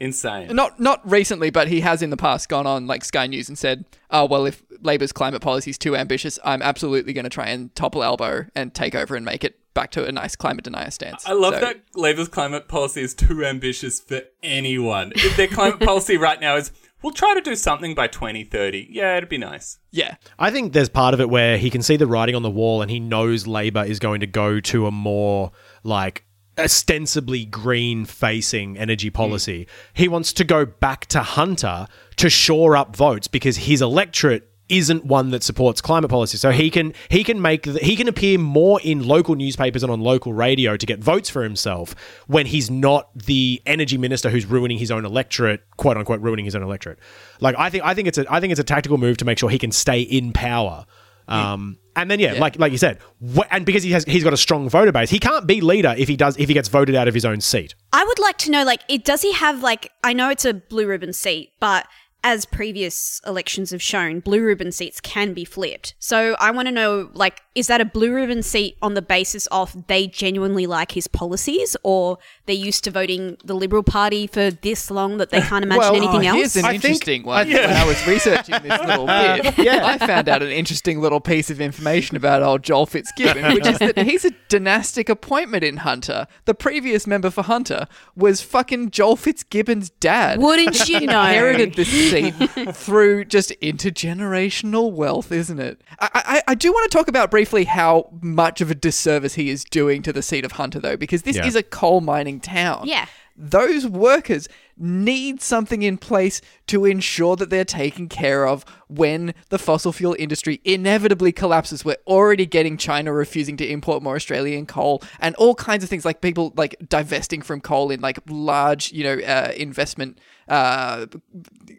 Insane. 0.00 0.56
Not 0.56 0.80
not 0.80 1.08
recently, 1.08 1.50
but 1.50 1.68
he 1.68 1.80
has 1.82 2.00
in 2.00 2.08
the 2.08 2.16
past 2.16 2.48
gone 2.48 2.66
on 2.66 2.86
like 2.86 3.04
Sky 3.04 3.26
News 3.26 3.48
and 3.50 3.58
said, 3.58 3.84
"Oh 4.10 4.24
well, 4.24 4.46
if 4.46 4.62
Labor's 4.80 5.12
climate 5.12 5.42
policy 5.42 5.70
is 5.70 5.76
too 5.78 5.94
ambitious, 5.94 6.38
I'm 6.42 6.62
absolutely 6.62 7.12
going 7.12 7.24
to 7.24 7.30
try 7.30 7.48
and 7.48 7.72
topple 7.74 8.02
Albo 8.02 8.46
and 8.54 8.72
take 8.74 8.94
over 8.94 9.14
and 9.14 9.26
make 9.26 9.44
it 9.44 9.58
back 9.74 9.90
to 9.90 10.06
a 10.06 10.10
nice 10.10 10.36
climate 10.36 10.64
denier 10.64 10.90
stance." 10.90 11.28
I 11.28 11.32
love 11.34 11.52
So- 11.54 11.60
that 11.60 11.82
Labor's 11.94 12.28
climate 12.28 12.66
policy 12.66 13.02
is 13.02 13.12
too 13.14 13.44
ambitious 13.44 14.00
for 14.00 14.22
anyone. 14.42 15.12
If 15.16 15.36
their 15.36 15.48
climate 15.48 15.80
policy 15.86 16.16
right 16.16 16.40
now 16.40 16.56
is, 16.56 16.72
we'll 17.02 17.12
try 17.12 17.34
to 17.34 17.40
do 17.40 17.54
something 17.54 17.94
by 17.94 18.06
2030. 18.06 18.88
Yeah, 18.90 19.16
it'd 19.16 19.28
be 19.28 19.38
nice. 19.38 19.78
Yeah, 19.90 20.16
I 20.38 20.50
think 20.50 20.72
there's 20.72 20.88
part 20.88 21.14
of 21.14 21.20
it 21.20 21.30
where 21.30 21.58
he 21.58 21.70
can 21.70 21.82
see 21.82 21.96
the 21.96 22.06
writing 22.06 22.34
on 22.34 22.42
the 22.42 22.50
wall 22.50 22.82
and 22.82 22.90
he 22.90 23.00
knows 23.00 23.46
Labour 23.46 23.84
is 23.84 23.98
going 23.98 24.20
to 24.20 24.26
go 24.26 24.60
to 24.60 24.86
a 24.86 24.90
more 24.90 25.52
like 25.82 26.24
ostensibly 26.58 27.44
green 27.44 28.04
facing 28.04 28.76
energy 28.76 29.08
hmm. 29.08 29.14
policy. 29.14 29.66
He 29.94 30.08
wants 30.08 30.32
to 30.34 30.44
go 30.44 30.64
back 30.66 31.06
to 31.06 31.20
Hunter 31.20 31.86
to 32.16 32.30
shore 32.30 32.76
up 32.76 32.94
votes 32.94 33.28
because 33.28 33.56
his 33.56 33.82
electorate 33.82 34.49
isn't 34.70 35.04
one 35.04 35.30
that 35.30 35.42
supports 35.42 35.80
climate 35.80 36.10
policy. 36.10 36.38
So 36.38 36.50
he 36.50 36.70
can 36.70 36.94
he 37.08 37.24
can 37.24 37.42
make 37.42 37.64
the, 37.64 37.78
he 37.80 37.96
can 37.96 38.08
appear 38.08 38.38
more 38.38 38.80
in 38.82 39.06
local 39.06 39.34
newspapers 39.34 39.82
and 39.82 39.92
on 39.92 40.00
local 40.00 40.32
radio 40.32 40.76
to 40.76 40.86
get 40.86 41.00
votes 41.00 41.28
for 41.28 41.42
himself 41.42 41.94
when 42.26 42.46
he's 42.46 42.70
not 42.70 43.10
the 43.14 43.60
energy 43.66 43.98
minister 43.98 44.30
who's 44.30 44.46
ruining 44.46 44.78
his 44.78 44.90
own 44.90 45.04
electorate, 45.04 45.62
quote 45.76 45.96
unquote 45.96 46.20
ruining 46.20 46.44
his 46.44 46.54
own 46.54 46.62
electorate. 46.62 46.98
Like 47.40 47.56
I 47.58 47.70
think 47.70 47.84
I 47.84 47.94
think 47.94 48.08
it's 48.08 48.18
a 48.18 48.26
I 48.32 48.40
think 48.40 48.52
it's 48.52 48.60
a 48.60 48.64
tactical 48.64 48.98
move 48.98 49.16
to 49.18 49.24
make 49.24 49.38
sure 49.38 49.50
he 49.50 49.58
can 49.58 49.72
stay 49.72 50.00
in 50.00 50.32
power. 50.32 50.86
Um, 51.28 51.78
and 51.94 52.10
then 52.10 52.18
yeah, 52.18 52.32
like 52.32 52.58
like 52.58 52.72
you 52.72 52.78
said, 52.78 52.98
wh- 53.36 53.46
and 53.50 53.64
because 53.64 53.84
he 53.84 53.92
has 53.92 54.04
he's 54.04 54.24
got 54.24 54.32
a 54.32 54.36
strong 54.36 54.68
voter 54.68 54.90
base, 54.90 55.10
he 55.10 55.20
can't 55.20 55.46
be 55.46 55.60
leader 55.60 55.94
if 55.96 56.08
he 56.08 56.16
does 56.16 56.36
if 56.38 56.48
he 56.48 56.54
gets 56.54 56.68
voted 56.68 56.96
out 56.96 57.06
of 57.06 57.14
his 57.14 57.24
own 57.24 57.40
seat. 57.40 57.74
I 57.92 58.04
would 58.04 58.18
like 58.18 58.36
to 58.38 58.50
know, 58.50 58.64
like, 58.64 58.80
it 58.88 59.04
does 59.04 59.22
he 59.22 59.32
have 59.34 59.62
like? 59.62 59.92
I 60.02 60.12
know 60.12 60.28
it's 60.28 60.44
a 60.44 60.54
blue 60.54 60.86
ribbon 60.86 61.12
seat, 61.12 61.52
but 61.60 61.86
as 62.22 62.44
previous 62.44 63.20
elections 63.26 63.70
have 63.70 63.80
shown, 63.82 64.20
blue 64.20 64.42
ribbon 64.42 64.72
seats 64.72 65.00
can 65.00 65.32
be 65.32 65.44
flipped. 65.44 65.94
So 65.98 66.36
I 66.38 66.50
want 66.50 66.66
to 66.68 66.72
know, 66.72 67.10
like, 67.14 67.42
is 67.54 67.66
that 67.68 67.80
a 67.80 67.84
blue 67.84 68.12
ribbon 68.14 68.42
seat 68.42 68.76
on 68.82 68.94
the 68.94 69.02
basis 69.02 69.46
of 69.46 69.86
they 69.88 70.06
genuinely 70.06 70.66
like 70.66 70.92
his 70.92 71.08
policies, 71.08 71.76
or 71.82 72.18
they're 72.46 72.54
used 72.54 72.84
to 72.84 72.90
voting 72.90 73.36
the 73.44 73.54
Liberal 73.54 73.82
Party 73.82 74.26
for 74.26 74.50
this 74.50 74.90
long 74.90 75.16
that 75.16 75.30
they 75.30 75.40
can't 75.40 75.64
imagine 75.64 75.80
well, 75.80 75.94
anything 75.96 76.26
oh, 76.26 76.30
else? 76.30 76.36
Here's 76.36 76.56
an 76.56 76.64
I 76.66 76.72
think- 76.72 76.84
interesting 76.84 77.22
one. 77.24 77.48
I- 77.50 77.54
When 77.66 77.76
I 77.76 77.84
was 77.86 78.06
researching 78.06 78.54
this 78.62 78.80
little 78.80 79.06
bit, 79.06 79.58
Yeah. 79.58 79.84
I 79.86 79.98
found 79.98 80.28
out 80.28 80.42
an 80.42 80.50
interesting 80.50 81.00
little 81.00 81.20
piece 81.20 81.50
of 81.50 81.60
information 81.60 82.16
about 82.16 82.42
old 82.42 82.62
Joel 82.62 82.86
Fitzgibbon, 82.86 83.54
which 83.54 83.66
is 83.66 83.78
that 83.78 83.96
he's 83.98 84.24
a 84.24 84.30
dynastic 84.48 85.08
appointment 85.08 85.64
in 85.64 85.78
Hunter. 85.78 86.26
The 86.44 86.54
previous 86.54 87.06
member 87.06 87.30
for 87.30 87.42
Hunter 87.42 87.86
was 88.14 88.42
fucking 88.42 88.90
Joel 88.90 89.16
Fitzgibbon's 89.16 89.90
dad. 89.90 90.38
Wouldn't 90.40 90.88
you 90.88 91.00
know? 91.06 91.20
Inherited 91.22 91.74
this 91.74 92.09
seat 92.10 92.32
through 92.76 93.24
just 93.26 93.52
intergenerational 93.60 94.92
wealth, 94.92 95.32
isn't 95.32 95.58
it? 95.58 95.80
I, 95.98 96.08
I, 96.14 96.42
I 96.48 96.54
do 96.54 96.72
want 96.72 96.90
to 96.90 96.96
talk 96.96 97.08
about 97.08 97.30
briefly 97.30 97.64
how 97.64 98.10
much 98.20 98.60
of 98.60 98.70
a 98.70 98.74
disservice 98.74 99.34
he 99.34 99.50
is 99.50 99.64
doing 99.64 100.02
to 100.02 100.12
the 100.12 100.22
seat 100.22 100.44
of 100.44 100.52
Hunter, 100.52 100.80
though, 100.80 100.96
because 100.96 101.22
this 101.22 101.36
Yeah. 101.36 101.46
is 101.46 101.56
a 101.56 101.62
coal 101.62 102.00
mining 102.00 102.40
town 102.40 102.82
Yeah. 102.86 103.06
Those 103.40 103.86
workers 103.86 104.48
need 104.76 105.40
something 105.40 105.82
in 105.82 105.96
place 105.96 106.42
to 106.66 106.84
ensure 106.84 107.36
that 107.36 107.48
they're 107.48 107.64
taken 107.64 108.06
care 108.06 108.46
of 108.46 108.64
when 108.88 109.34
the 109.48 109.58
fossil 109.58 109.92
fuel 109.92 110.14
industry 110.18 110.60
inevitably 110.62 111.32
collapses. 111.32 111.84
We're 111.84 111.96
already 112.06 112.44
getting 112.44 112.76
China 112.76 113.12
refusing 113.12 113.56
to 113.56 113.66
import 113.66 114.02
more 114.02 114.16
Australian 114.16 114.66
coal 114.66 115.02
and 115.20 115.34
all 115.36 115.54
kinds 115.54 115.82
of 115.82 115.88
things 115.88 116.04
like 116.04 116.20
people 116.20 116.52
like 116.56 116.76
divesting 116.86 117.40
from 117.40 117.62
coal 117.62 117.90
in 117.90 118.00
like 118.00 118.18
large, 118.28 118.92
you 118.92 119.04
know, 119.04 119.18
uh, 119.24 119.52
investment 119.56 120.18
uh, 120.48 121.06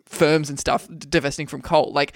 firms 0.06 0.50
and 0.50 0.60
stuff 0.60 0.88
divesting 0.97 1.45
from 1.45 1.62
coal. 1.62 1.91
Like 1.93 2.13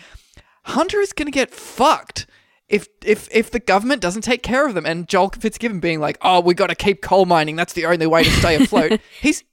Hunter 0.63 0.99
is 0.99 1.13
going 1.13 1.27
to 1.27 1.31
get 1.31 1.51
fucked 1.51 2.25
if 2.69 2.88
if 3.04 3.28
if 3.32 3.51
the 3.51 3.60
government 3.60 4.01
doesn't 4.01 4.23
take 4.23 4.43
care 4.43 4.67
of 4.67 4.73
them. 4.73 4.86
And 4.86 5.08
Joel 5.08 5.30
Fitzgibbon 5.30 5.80
being 5.80 5.99
like, 5.99 6.17
"Oh, 6.21 6.39
we 6.39 6.54
got 6.54 6.67
to 6.67 6.75
keep 6.75 7.01
coal 7.01 7.25
mining. 7.25 7.56
That's 7.56 7.73
the 7.73 7.86
only 7.86 8.08
way 8.08 8.23
to 8.23 8.32
stay 8.32 8.56
afloat." 8.56 8.99
he's 9.21 9.43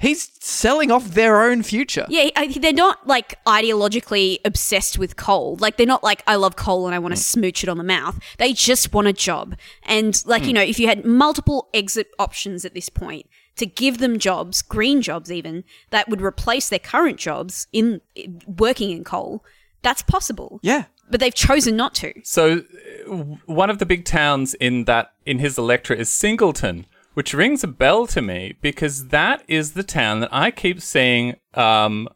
he's 0.00 0.30
selling 0.40 0.90
off 0.90 1.08
their 1.08 1.42
own 1.42 1.62
future. 1.62 2.06
Yeah, 2.08 2.30
they're 2.56 2.72
not 2.72 3.06
like 3.06 3.42
ideologically 3.44 4.38
obsessed 4.44 4.98
with 4.98 5.16
coal. 5.16 5.56
Like 5.60 5.76
they're 5.76 5.86
not 5.86 6.02
like 6.02 6.22
I 6.26 6.36
love 6.36 6.56
coal 6.56 6.86
and 6.86 6.94
I 6.94 6.98
want 6.98 7.14
to 7.14 7.20
mm. 7.20 7.24
smooch 7.24 7.62
it 7.62 7.68
on 7.68 7.78
the 7.78 7.84
mouth. 7.84 8.18
They 8.38 8.52
just 8.52 8.92
want 8.92 9.06
a 9.06 9.12
job. 9.12 9.56
And 9.84 10.20
like 10.26 10.44
you 10.44 10.50
mm. 10.50 10.54
know, 10.54 10.62
if 10.62 10.80
you 10.80 10.88
had 10.88 11.04
multiple 11.04 11.68
exit 11.72 12.10
options 12.18 12.64
at 12.64 12.74
this 12.74 12.88
point 12.88 13.26
to 13.56 13.66
give 13.66 13.98
them 13.98 14.18
jobs, 14.18 14.62
green 14.62 15.02
jobs 15.02 15.30
even 15.30 15.64
that 15.90 16.08
would 16.08 16.22
replace 16.22 16.68
their 16.68 16.78
current 16.78 17.18
jobs 17.18 17.66
in 17.72 18.00
working 18.46 18.90
in 18.90 19.04
coal, 19.04 19.44
that's 19.82 20.02
possible. 20.02 20.60
Yeah. 20.62 20.84
But 21.10 21.20
they've 21.20 21.34
chosen 21.34 21.76
not 21.76 21.94
to. 21.96 22.12
So, 22.22 22.62
uh, 23.08 23.14
one 23.46 23.68
of 23.70 23.78
the 23.78 23.86
big 23.86 24.04
towns 24.04 24.54
in 24.54 24.84
that 24.84 25.12
in 25.26 25.38
his 25.40 25.58
electorate 25.58 26.00
is 26.00 26.10
Singleton, 26.10 26.86
which 27.14 27.34
rings 27.34 27.64
a 27.64 27.68
bell 27.68 28.06
to 28.08 28.22
me 28.22 28.56
because 28.60 29.08
that 29.08 29.42
is 29.48 29.72
the 29.72 29.82
town 29.82 30.20
that 30.20 30.32
I 30.32 30.50
keep 30.50 30.80
seeing 30.80 31.36
um, 31.54 32.08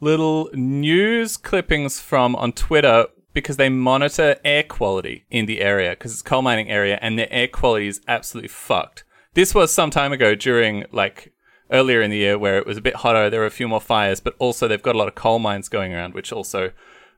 little 0.00 0.48
news 0.52 1.36
clippings 1.36 2.00
from 2.00 2.36
on 2.36 2.52
Twitter 2.52 3.06
because 3.32 3.56
they 3.58 3.68
monitor 3.68 4.36
air 4.44 4.62
quality 4.62 5.26
in 5.30 5.46
the 5.46 5.60
area 5.60 5.90
because 5.90 6.12
it's 6.12 6.22
coal 6.22 6.42
mining 6.42 6.70
area 6.70 6.98
and 7.02 7.18
the 7.18 7.30
air 7.30 7.48
quality 7.48 7.86
is 7.86 8.00
absolutely 8.08 8.48
fucked. 8.48 9.04
This 9.34 9.54
was 9.54 9.74
some 9.74 9.90
time 9.90 10.12
ago 10.12 10.34
during 10.34 10.84
like 10.90 11.34
earlier 11.70 12.00
in 12.00 12.10
the 12.10 12.16
year 12.16 12.38
where 12.38 12.56
it 12.56 12.66
was 12.66 12.78
a 12.78 12.80
bit 12.80 12.96
hotter. 12.96 13.28
There 13.28 13.40
were 13.40 13.46
a 13.46 13.50
few 13.50 13.68
more 13.68 13.80
fires, 13.80 14.20
but 14.20 14.34
also 14.38 14.66
they've 14.66 14.82
got 14.82 14.94
a 14.94 14.98
lot 14.98 15.08
of 15.08 15.14
coal 15.14 15.38
mines 15.38 15.68
going 15.68 15.92
around, 15.92 16.14
which 16.14 16.32
also 16.32 16.72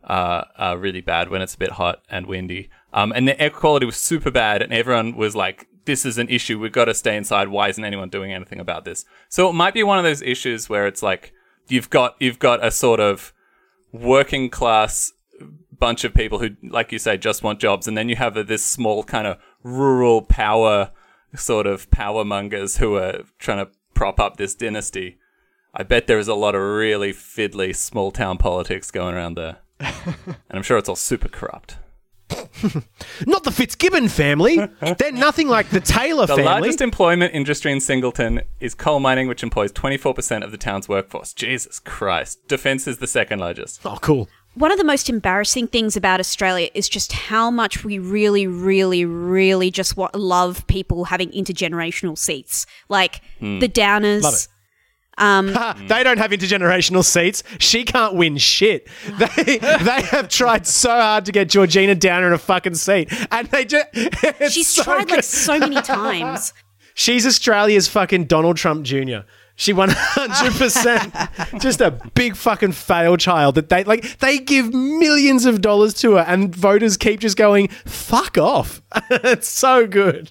uh, 0.09 0.45
are 0.57 0.79
really 0.79 1.01
bad 1.01 1.29
when 1.29 1.43
it's 1.43 1.55
a 1.55 1.59
bit 1.59 1.73
hot 1.73 2.03
and 2.11 2.27
windy. 2.27 2.71
Um, 2.93 3.13
and 3.13 3.29
the 3.29 3.41
air 3.41 3.51
quality 3.51 3.87
was 3.87 3.97
super 3.97 4.31
bad, 4.31 4.63
and 4.63 4.73
everyone 4.73 5.17
was 5.17 5.37
like, 5.37 5.69
"This 5.85 6.05
is 6.05 6.19
an 6.19 6.29
issue. 6.29 6.59
We've 6.59 6.73
got 6.73 6.87
to 6.87 6.95
stay 6.95 7.17
inside. 7.17 7.49
Why 7.49 7.69
isn't 7.69 7.85
anyone 7.85 8.09
doing 8.09 8.33
anything 8.33 8.59
about 8.59 8.85
this?" 8.85 9.05
So 9.29 9.49
it 9.49 9.53
might 9.53 9.75
be 9.75 9.83
one 9.83 9.99
of 9.99 10.05
those 10.05 10.23
issues 10.23 10.69
where 10.69 10.87
it's 10.87 11.03
like 11.03 11.33
you've 11.69 11.91
got 11.91 12.17
you've 12.19 12.39
got 12.39 12.65
a 12.65 12.71
sort 12.71 13.01
of 13.01 13.33
working 13.93 14.51
class 14.51 15.13
bunch 15.79 16.05
of 16.05 16.15
people 16.15 16.39
who, 16.41 16.51
like 16.63 16.91
you 16.91 16.99
say, 16.99 17.17
just 17.17 17.43
want 17.43 17.61
jobs, 17.61 17.87
and 17.87 17.97
then 17.97 18.09
you 18.09 18.17
have 18.17 18.35
this 18.47 18.65
small 18.65 19.05
kind 19.05 19.27
of 19.27 19.39
rural 19.63 20.23
power 20.23 20.91
sort 21.37 21.67
of 21.67 21.91
power 21.91 22.25
mongers 22.25 22.79
who 22.79 22.97
are 22.97 23.21
trying 23.39 23.65
to 23.65 23.71
prop 23.95 24.19
up 24.19 24.37
this 24.37 24.55
dynasty. 24.55 25.19
I 25.75 25.83
bet 25.83 26.07
there 26.07 26.19
is 26.19 26.29
a 26.29 26.35
lot 26.35 26.55
of 26.55 26.63
really 26.63 27.13
fiddly 27.13 27.77
small 27.77 28.11
town 28.11 28.39
politics 28.39 28.91
going 28.91 29.15
around 29.15 29.35
there. 29.35 29.59
And 29.81 30.37
I'm 30.51 30.63
sure 30.63 30.79
it's 30.79 30.89
all 30.89 30.97
super 30.97 31.29
corrupt. 31.29 31.77
Not 33.27 33.45
the 33.45 33.51
Fitzgibbon 33.51 34.09
family. 34.09 34.59
They're 34.99 35.13
nothing 35.13 35.49
like 35.49 35.71
the 35.71 35.81
Taylor 35.81 36.27
The 36.27 36.37
family. 36.37 36.43
The 36.43 36.49
largest 36.51 36.81
employment 36.81 37.35
industry 37.35 37.73
in 37.73 37.81
Singleton 37.81 38.43
is 38.61 38.75
coal 38.75 39.01
mining, 39.01 39.29
which 39.29 39.43
employs 39.43 39.73
24% 39.73 40.45
of 40.45 40.51
the 40.51 40.59
town's 40.59 40.89
workforce. 40.89 41.33
Jesus 41.33 41.79
Christ. 41.79 42.47
Defense 42.49 42.87
is 42.87 42.99
the 42.99 43.07
second 43.07 43.39
largest. 43.39 43.81
oh, 43.85 43.99
cool. 44.01 44.29
One 44.55 44.73
of 44.73 44.79
the 44.79 44.85
most 44.85 45.09
embarrassing 45.09 45.69
things 45.69 45.97
about 45.97 46.19
Australia 46.19 46.69
is 46.75 46.89
just 46.89 47.13
how 47.13 47.51
much 47.51 47.85
we 47.85 47.99
really, 47.99 48.47
really, 48.47 49.05
really 49.05 49.71
just 49.71 49.97
wa- 49.97 50.11
love 50.15 50.67
people 50.67 51.05
having 51.05 51.31
intergenerational 51.31 52.19
seats. 52.19 52.67
Like 52.89 53.21
hmm. 53.39 53.61
the 53.61 53.69
Downers, 53.69 54.49
Love 55.19 55.49
it. 55.49 55.55
Ha, 55.57 55.77
they 55.89 56.03
don't 56.03 56.19
have 56.19 56.31
intergenerational 56.31 57.05
seats. 57.05 57.43
She 57.59 57.85
can't 57.85 58.15
win 58.15 58.37
shit. 58.39 58.89
They 59.19 59.59
they 59.59 60.03
have 60.03 60.29
tried 60.29 60.67
so 60.67 60.91
hard 60.91 61.25
to 61.27 61.33
get 61.33 61.49
Georgina 61.49 61.95
down 61.95 62.25
in 62.25 62.33
a 62.33 62.39
fucking 62.39 62.75
seat, 62.77 63.13
and 63.31 63.49
they 63.49 63.65
just 63.65 63.87
She's 64.51 64.75
tried 64.75 65.11
like 65.11 65.25
so 65.25 65.59
many 65.59 65.81
times. 65.83 66.53
She's 66.95 67.27
Australia's 67.27 67.89
fucking 67.89 68.25
Donald 68.25 68.57
Trump 68.57 68.85
Jr. 68.85 69.19
She 69.55 69.73
100% 69.73 71.61
just 71.61 71.81
a 71.81 71.91
big 72.15 72.37
fucking 72.37 72.73
fail 72.73 73.17
child 73.17 73.57
that 73.57 73.69
they 73.69 73.83
like 73.85 74.19
they 74.19 74.39
give 74.39 74.73
millions 74.73 75.47
of 75.47 75.61
dollars 75.61 75.95
to 75.95 76.13
her 76.15 76.21
and 76.21 76.55
voters 76.55 76.97
keep 76.97 77.19
just 77.21 77.37
going 77.37 77.69
fuck 77.69 78.39
off. 78.39 78.81
it's 79.11 79.49
so 79.49 79.87
good. 79.87 80.29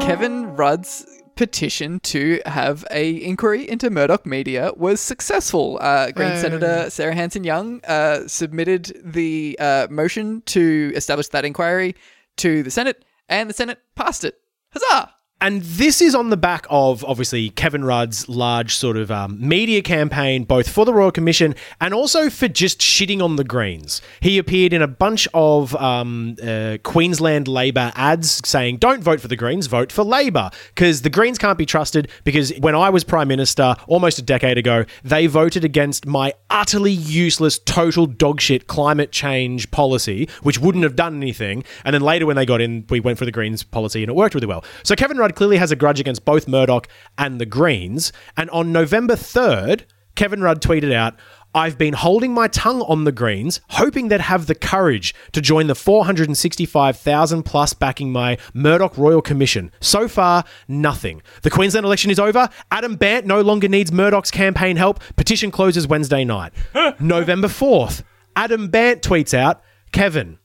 Kevin 0.00 0.43
Rudd's 0.56 1.06
petition 1.36 1.98
to 2.00 2.40
have 2.46 2.84
a 2.90 3.22
inquiry 3.22 3.68
into 3.68 3.90
Murdoch 3.90 4.24
Media 4.24 4.72
was 4.76 5.00
successful. 5.00 5.78
Uh, 5.80 6.10
Green 6.12 6.36
Senator 6.36 6.90
Sarah 6.90 7.14
Hanson 7.14 7.44
Young 7.44 7.80
uh, 7.84 8.26
submitted 8.28 8.96
the 9.04 9.56
uh, 9.60 9.86
motion 9.90 10.42
to 10.46 10.92
establish 10.94 11.28
that 11.28 11.44
inquiry 11.44 11.96
to 12.36 12.62
the 12.62 12.70
Senate, 12.70 13.04
and 13.28 13.50
the 13.50 13.54
Senate 13.54 13.78
passed 13.94 14.24
it. 14.24 14.40
Huzzah! 14.72 15.14
And 15.44 15.60
this 15.60 16.00
is 16.00 16.14
on 16.14 16.30
the 16.30 16.38
back 16.38 16.64
of 16.70 17.04
obviously 17.04 17.50
Kevin 17.50 17.84
Rudd's 17.84 18.30
large 18.30 18.74
sort 18.74 18.96
of 18.96 19.10
um, 19.10 19.36
media 19.46 19.82
campaign, 19.82 20.44
both 20.44 20.66
for 20.66 20.86
the 20.86 20.94
Royal 20.94 21.10
Commission 21.10 21.54
and 21.82 21.92
also 21.92 22.30
for 22.30 22.48
just 22.48 22.80
shitting 22.80 23.22
on 23.22 23.36
the 23.36 23.44
Greens. 23.44 24.00
He 24.20 24.38
appeared 24.38 24.72
in 24.72 24.80
a 24.80 24.86
bunch 24.86 25.28
of 25.34 25.76
um, 25.76 26.36
uh, 26.42 26.78
Queensland 26.82 27.46
Labor 27.46 27.92
ads 27.94 28.40
saying, 28.48 28.78
don't 28.78 29.02
vote 29.02 29.20
for 29.20 29.28
the 29.28 29.36
Greens, 29.36 29.66
vote 29.66 29.92
for 29.92 30.02
Labor. 30.02 30.50
Because 30.68 31.02
the 31.02 31.10
Greens 31.10 31.36
can't 31.36 31.58
be 31.58 31.66
trusted. 31.66 32.08
Because 32.24 32.50
when 32.60 32.74
I 32.74 32.88
was 32.88 33.04
Prime 33.04 33.28
Minister 33.28 33.76
almost 33.86 34.18
a 34.18 34.22
decade 34.22 34.56
ago, 34.56 34.86
they 35.02 35.26
voted 35.26 35.62
against 35.62 36.06
my 36.06 36.32
utterly 36.48 36.92
useless, 36.92 37.58
total 37.58 38.08
dogshit 38.08 38.66
climate 38.66 39.12
change 39.12 39.70
policy, 39.70 40.26
which 40.42 40.58
wouldn't 40.58 40.84
have 40.84 40.96
done 40.96 41.16
anything. 41.16 41.64
And 41.84 41.92
then 41.92 42.00
later, 42.00 42.24
when 42.24 42.36
they 42.36 42.46
got 42.46 42.62
in, 42.62 42.86
we 42.88 43.00
went 43.00 43.18
for 43.18 43.26
the 43.26 43.32
Greens 43.32 43.62
policy 43.62 44.02
and 44.02 44.08
it 44.08 44.14
worked 44.14 44.34
really 44.34 44.46
well. 44.46 44.64
So 44.84 44.96
Kevin 44.96 45.18
Rudd 45.18 45.33
clearly 45.34 45.56
has 45.56 45.70
a 45.70 45.76
grudge 45.76 46.00
against 46.00 46.24
both 46.24 46.48
Murdoch 46.48 46.88
and 47.18 47.40
the 47.40 47.46
Greens. 47.46 48.12
And 48.36 48.50
on 48.50 48.72
November 48.72 49.14
3rd, 49.14 49.84
Kevin 50.14 50.42
Rudd 50.42 50.60
tweeted 50.60 50.92
out, 50.92 51.14
I've 51.56 51.78
been 51.78 51.94
holding 51.94 52.34
my 52.34 52.48
tongue 52.48 52.82
on 52.82 53.04
the 53.04 53.12
Greens, 53.12 53.60
hoping 53.70 54.08
they'd 54.08 54.20
have 54.20 54.46
the 54.46 54.56
courage 54.56 55.14
to 55.32 55.40
join 55.40 55.68
the 55.68 55.76
465,000 55.76 57.44
plus 57.44 57.72
backing 57.74 58.10
my 58.10 58.38
Murdoch 58.52 58.98
Royal 58.98 59.22
Commission. 59.22 59.70
So 59.80 60.08
far, 60.08 60.44
nothing. 60.66 61.22
The 61.42 61.50
Queensland 61.50 61.86
election 61.86 62.10
is 62.10 62.18
over. 62.18 62.48
Adam 62.72 62.96
Bandt 62.96 63.26
no 63.26 63.40
longer 63.40 63.68
needs 63.68 63.92
Murdoch's 63.92 64.32
campaign 64.32 64.76
help. 64.76 65.00
Petition 65.14 65.52
closes 65.52 65.86
Wednesday 65.86 66.24
night. 66.24 66.52
November 66.98 67.48
4th, 67.48 68.02
Adam 68.34 68.66
Bandt 68.66 69.02
tweets 69.02 69.32
out, 69.32 69.62
Kevin, 69.92 70.38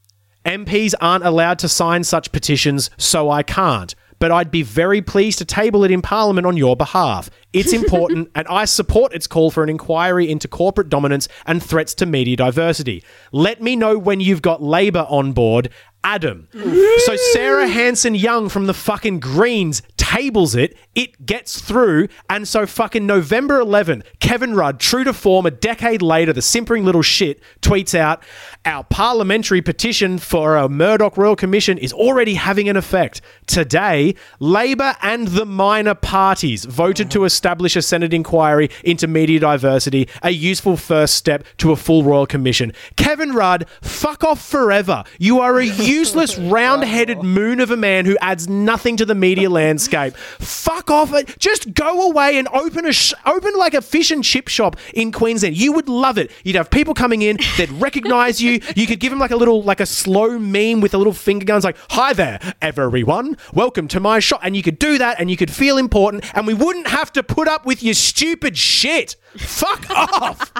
MPs 0.46 0.94
aren't 1.02 1.26
allowed 1.26 1.58
to 1.60 1.68
sign 1.68 2.04
such 2.04 2.32
petitions, 2.32 2.92
so 2.98 3.32
I 3.32 3.42
can't. 3.42 3.96
But 4.20 4.32
I'd 4.32 4.52
be 4.52 4.64
very 4.64 5.02
pleased 5.02 5.40
to 5.40 5.46
table 5.46 5.84
it 5.84 5.92
in 5.92 6.02
Parliament 6.02 6.46
on 6.46 6.58
your 6.58 6.76
behalf. 6.76 7.30
It's 7.54 7.74
important, 7.82 8.30
and 8.36 8.48
I 8.48 8.66
support 8.66 9.14
its 9.14 9.28
call 9.28 9.50
for 9.52 9.64
an 9.64 9.70
inquiry 9.70 10.30
into 10.30 10.48
corporate 10.48 10.90
dominance 10.90 11.28
and 11.46 11.64
threats 11.64 11.94
to 11.96 12.06
media 12.06 12.36
diversity. 12.36 13.04
Let 13.32 13.62
me 13.62 13.76
know 13.76 13.98
when 13.98 14.20
you've 14.20 14.42
got 14.42 14.62
Labor 14.62 15.06
on 15.10 15.32
board. 15.34 15.70
Adam. 16.04 16.48
so 16.54 17.16
Sarah 17.34 17.68
Hanson 17.68 18.16
Young 18.16 18.48
from 18.48 18.68
the 18.68 18.74
fucking 18.74 19.20
Greens 19.20 19.82
tables 20.10 20.56
it. 20.56 20.76
It 20.96 21.26
gets 21.26 21.62
through. 21.62 22.08
And 22.30 22.48
so 22.48 22.66
fucking 22.66 23.06
November 23.06 23.60
11, 23.60 24.04
Kevin 24.20 24.56
Rudd, 24.56 24.80
true 24.80 25.04
to 25.04 25.14
form, 25.14 25.46
a 25.46 25.52
decade 25.52 26.02
later, 26.02 26.34
the 26.34 26.42
simpering 26.42 26.84
little 26.84 27.04
shit, 27.04 27.42
tweets 27.62 27.94
out, 27.94 28.24
our 28.66 28.84
parliamentary 28.84 29.62
petition 29.62 30.18
for 30.18 30.58
a 30.58 30.68
Murdoch 30.68 31.16
Royal 31.16 31.36
Commission 31.36 31.78
is 31.78 31.94
already 31.94 32.34
having 32.34 32.68
an 32.68 32.76
effect. 32.76 33.22
Today, 33.46 34.16
Labor 34.40 34.96
and 35.04 35.28
the 35.28 35.46
minor 35.46 35.94
parties 35.94 36.66
voted 36.66 37.12
to 37.12 37.24
establish 37.24 37.76
a 37.76 37.82
Senate 37.82 38.14
inquiry 38.14 38.70
into 38.84 39.08
media 39.08 39.40
diversity, 39.40 40.10
a 40.24 40.32
useful 40.32 40.76
first 40.76 41.16
step 41.16 41.44
to 41.58 41.72
a 41.72 41.76
full 41.76 42.04
Royal 42.04 42.26
Commission. 42.26 42.74
Kevin 42.96 43.34
Rudd, 43.34 43.68
fuck 43.82 44.24
off 44.24 44.44
forever. 44.44 45.04
You 45.20 45.40
are 45.40 45.60
a 45.60 45.66
useless, 45.66 46.38
round 46.40 46.84
headed 46.84 47.22
moon 47.22 47.60
of 47.60 47.70
a 47.70 47.78
man 47.78 48.06
who 48.06 48.18
adds 48.22 48.48
nothing 48.50 48.98
to 48.98 49.06
the 49.06 49.16
media 49.16 49.50
landscape. 49.60 49.99
Fuck 50.40 50.90
off. 50.90 51.14
Just 51.38 51.74
go 51.74 52.10
away 52.10 52.38
and 52.38 52.48
open 52.50 52.86
a 52.86 52.94
sh- 52.94 53.14
open 53.26 53.54
like 53.58 53.74
a 53.74 53.82
fish 53.82 54.12
and 54.12 54.24
chip 54.24 54.48
shop 54.48 54.76
in 54.94 55.12
Queensland. 55.12 55.58
You 55.58 55.74
would 55.74 55.90
love 55.90 56.18
it. 56.18 56.32
You'd 56.44 56.56
have 56.56 56.70
people 56.70 56.94
coming 56.94 57.22
in, 57.22 57.38
they'd 57.58 57.72
recognize 57.72 58.42
you. 58.42 58.62
You 58.76 58.88
could 58.88 59.00
give 59.00 59.12
them 59.12 59.20
like 59.20 59.32
a 59.32 59.36
little, 59.36 59.62
like 59.64 59.80
a 59.80 59.86
slow 59.86 60.40
meme 60.40 60.82
with 60.82 60.94
a 60.94 60.98
little 60.98 61.14
finger 61.14 61.46
guns, 61.46 61.64
like, 61.64 61.78
hi 61.90 62.14
there, 62.14 62.40
everyone. 62.62 63.38
Welcome 63.54 63.88
to 63.90 64.00
my 64.00 64.20
shop. 64.20 64.40
And 64.44 64.56
you 64.56 64.64
could 64.64 64.80
do 64.80 64.98
that 64.98 65.20
and 65.20 65.30
you 65.30 65.38
could 65.38 65.52
feel 65.52 65.78
important 65.78 66.24
and 66.36 66.48
we 66.48 66.54
wouldn't 66.54 66.88
have 66.88 67.12
to 67.14 67.24
put 67.24 67.48
up 67.48 67.66
with 67.66 67.84
your 67.84 67.94
stupid 67.94 68.58
shit. 68.58 69.16
Fuck 69.38 69.90
off. 69.92 70.52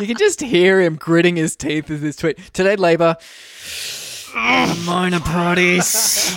You 0.00 0.06
can 0.06 0.16
just 0.16 0.40
hear 0.40 0.80
him 0.80 0.96
gritting 0.96 1.36
his 1.36 1.56
teeth 1.56 1.90
as 1.90 2.00
this 2.00 2.16
tweet. 2.16 2.38
Today, 2.52 2.76
Labor. 2.76 3.16
Minor 4.84 5.20
parties, 5.20 6.36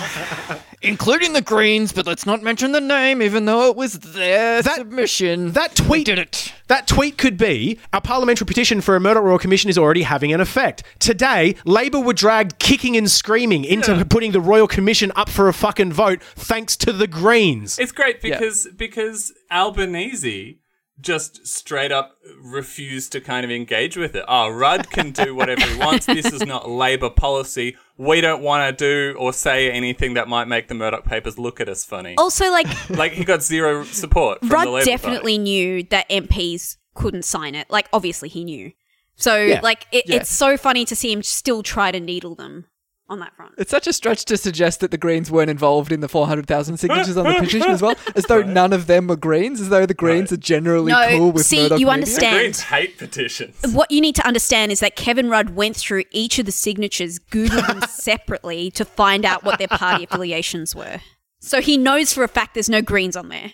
including 0.82 1.32
the 1.32 1.42
Greens, 1.42 1.92
but 1.92 2.06
let's 2.06 2.26
not 2.26 2.42
mention 2.42 2.72
the 2.72 2.80
name, 2.80 3.20
even 3.22 3.44
though 3.44 3.68
it 3.70 3.76
was 3.76 3.94
their 3.94 4.62
That- 4.62 4.76
submission. 4.76 5.52
That 5.52 5.74
tweet 5.74 6.06
did 6.06 6.18
it. 6.18 6.52
That 6.68 6.86
tweet 6.86 7.18
could 7.18 7.36
be 7.36 7.78
our 7.92 8.00
parliamentary 8.00 8.46
petition 8.46 8.80
for 8.80 8.96
a 8.96 9.00
Murdoch 9.00 9.24
Royal 9.24 9.38
Commission 9.38 9.68
is 9.70 9.76
already 9.76 10.02
having 10.02 10.32
an 10.32 10.40
effect. 10.40 10.82
Today, 10.98 11.56
Labor 11.64 12.00
were 12.00 12.12
dragged 12.12 12.58
kicking 12.58 12.96
and 12.96 13.10
screaming 13.10 13.64
into 13.64 14.04
putting 14.04 14.32
the 14.32 14.40
Royal 14.40 14.68
Commission 14.68 15.10
up 15.16 15.28
for 15.28 15.48
a 15.48 15.52
fucking 15.52 15.92
vote 15.92 16.22
thanks 16.22 16.76
to 16.76 16.92
the 16.92 17.06
Greens. 17.06 17.78
It's 17.78 17.92
great 17.92 18.20
because 18.22 18.68
because 18.76 19.32
Albanese 19.50 20.58
just 21.00 21.46
straight 21.46 21.92
up 21.92 22.16
refused 22.42 23.12
to 23.12 23.20
kind 23.20 23.44
of 23.44 23.50
engage 23.50 23.96
with 23.96 24.14
it. 24.14 24.24
Oh, 24.28 24.48
Rudd 24.50 24.90
can 24.90 25.10
do 25.12 25.34
whatever 25.34 25.62
he 25.64 25.78
wants. 25.78 26.06
This 26.06 26.26
is 26.32 26.44
not 26.44 26.68
Labor 26.68 27.10
policy. 27.10 27.76
We 27.96 28.20
don't 28.20 28.42
want 28.42 28.76
to 28.78 28.84
do 29.12 29.16
or 29.18 29.32
say 29.32 29.70
anything 29.70 30.14
that 30.14 30.28
might 30.28 30.46
make 30.46 30.68
the 30.68 30.74
Murdoch 30.74 31.04
papers 31.04 31.38
look 31.38 31.60
at 31.60 31.68
us 31.68 31.84
funny. 31.84 32.14
Also, 32.18 32.50
like 32.50 32.66
Like 32.90 33.12
he 33.12 33.24
got 33.24 33.42
zero 33.42 33.84
support 33.84 34.40
from 34.40 34.48
the 34.48 34.54
Rudd 34.54 34.68
Labor 34.68 34.84
definitely 34.84 35.32
Party. 35.38 35.42
knew 35.44 35.82
that 35.84 36.08
MPs 36.08 36.76
couldn't 36.94 37.24
sign 37.24 37.54
it. 37.54 37.68
Like, 37.70 37.88
obviously, 37.92 38.28
he 38.28 38.44
knew. 38.44 38.72
So, 39.16 39.36
Yeah. 39.36 39.60
like, 39.62 39.86
it, 39.92 40.04
Yeah. 40.06 40.16
it's 40.16 40.30
so 40.30 40.56
funny 40.56 40.84
to 40.86 40.96
see 40.96 41.12
him 41.12 41.22
still 41.22 41.62
try 41.62 41.90
to 41.92 42.00
needle 42.00 42.34
them 42.34 42.66
on 43.10 43.18
that 43.18 43.34
front. 43.36 43.52
It's 43.58 43.70
such 43.70 43.86
a 43.86 43.92
stretch 43.92 44.24
to 44.26 44.36
suggest 44.36 44.80
that 44.80 44.90
the 44.92 44.96
Greens 44.96 45.30
weren't 45.30 45.50
involved 45.50 45.92
in 45.92 46.00
the 46.00 46.08
400,000 46.08 46.76
signatures 46.78 47.16
on 47.16 47.26
the 47.26 47.34
petition 47.40 47.68
as 47.70 47.82
well, 47.82 47.94
as 48.14 48.24
though 48.24 48.40
none 48.42 48.72
of 48.72 48.86
them 48.86 49.08
were 49.08 49.16
Greens, 49.16 49.60
as 49.60 49.68
though 49.68 49.84
the 49.84 49.94
Greens 49.94 50.32
are 50.32 50.36
generally 50.36 50.92
No, 50.92 51.06
cool 51.10 51.32
with 51.32 51.44
see, 51.44 51.62
Murdoch 51.64 51.80
you 51.80 51.86
media. 51.86 51.92
understand. 51.92 52.36
Greens 52.38 52.60
hate 52.60 52.96
petitions. 52.98 53.56
What 53.74 53.90
you 53.90 54.00
need 54.00 54.14
to 54.14 54.26
understand 54.26 54.72
is 54.72 54.80
that 54.80 54.96
Kevin 54.96 55.28
Rudd 55.28 55.50
went 55.50 55.76
through 55.76 56.04
each 56.12 56.38
of 56.38 56.46
the 56.46 56.52
signatures, 56.52 57.18
Googled 57.18 57.66
them 57.66 57.82
separately 57.88 58.70
to 58.70 58.84
find 58.84 59.24
out 59.24 59.42
what 59.44 59.58
their 59.58 59.68
party 59.68 60.04
affiliations 60.10 60.74
were. 60.74 61.00
So 61.40 61.60
he 61.60 61.76
knows 61.76 62.12
for 62.12 62.22
a 62.22 62.28
fact 62.28 62.54
there's 62.54 62.70
no 62.70 62.80
Greens 62.82 63.16
on 63.16 63.28
there. 63.28 63.52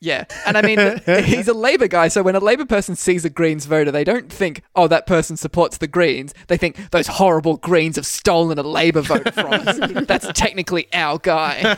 Yeah, 0.00 0.24
and 0.46 0.58
I 0.58 0.62
mean, 0.62 1.00
he's 1.24 1.48
a 1.48 1.54
Labour 1.54 1.88
guy, 1.88 2.08
so 2.08 2.22
when 2.22 2.34
a 2.34 2.40
Labour 2.40 2.66
person 2.66 2.94
sees 2.94 3.24
a 3.24 3.30
Greens 3.30 3.64
voter, 3.64 3.90
they 3.90 4.04
don't 4.04 4.30
think, 4.30 4.62
oh, 4.76 4.86
that 4.88 5.06
person 5.06 5.36
supports 5.36 5.78
the 5.78 5.86
Greens. 5.86 6.34
They 6.48 6.58
think, 6.58 6.90
those 6.90 7.06
horrible 7.06 7.56
Greens 7.56 7.96
have 7.96 8.06
stolen 8.06 8.58
a 8.58 8.62
Labour 8.62 9.00
vote 9.00 9.32
from 9.32 9.52
us. 9.52 9.78
That's 10.06 10.30
technically 10.32 10.88
our 10.92 11.18
guy. 11.18 11.76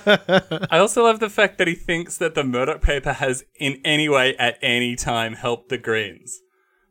I 0.70 0.78
also 0.78 1.04
love 1.04 1.20
the 1.20 1.30
fact 1.30 1.58
that 1.58 1.68
he 1.68 1.74
thinks 1.74 2.18
that 2.18 2.34
the 2.34 2.42
Murdoch 2.42 2.82
paper 2.82 3.12
has 3.12 3.44
in 3.60 3.80
any 3.84 4.08
way 4.08 4.36
at 4.38 4.58
any 4.60 4.96
time 4.96 5.34
helped 5.34 5.68
the 5.68 5.78
Greens. 5.78 6.40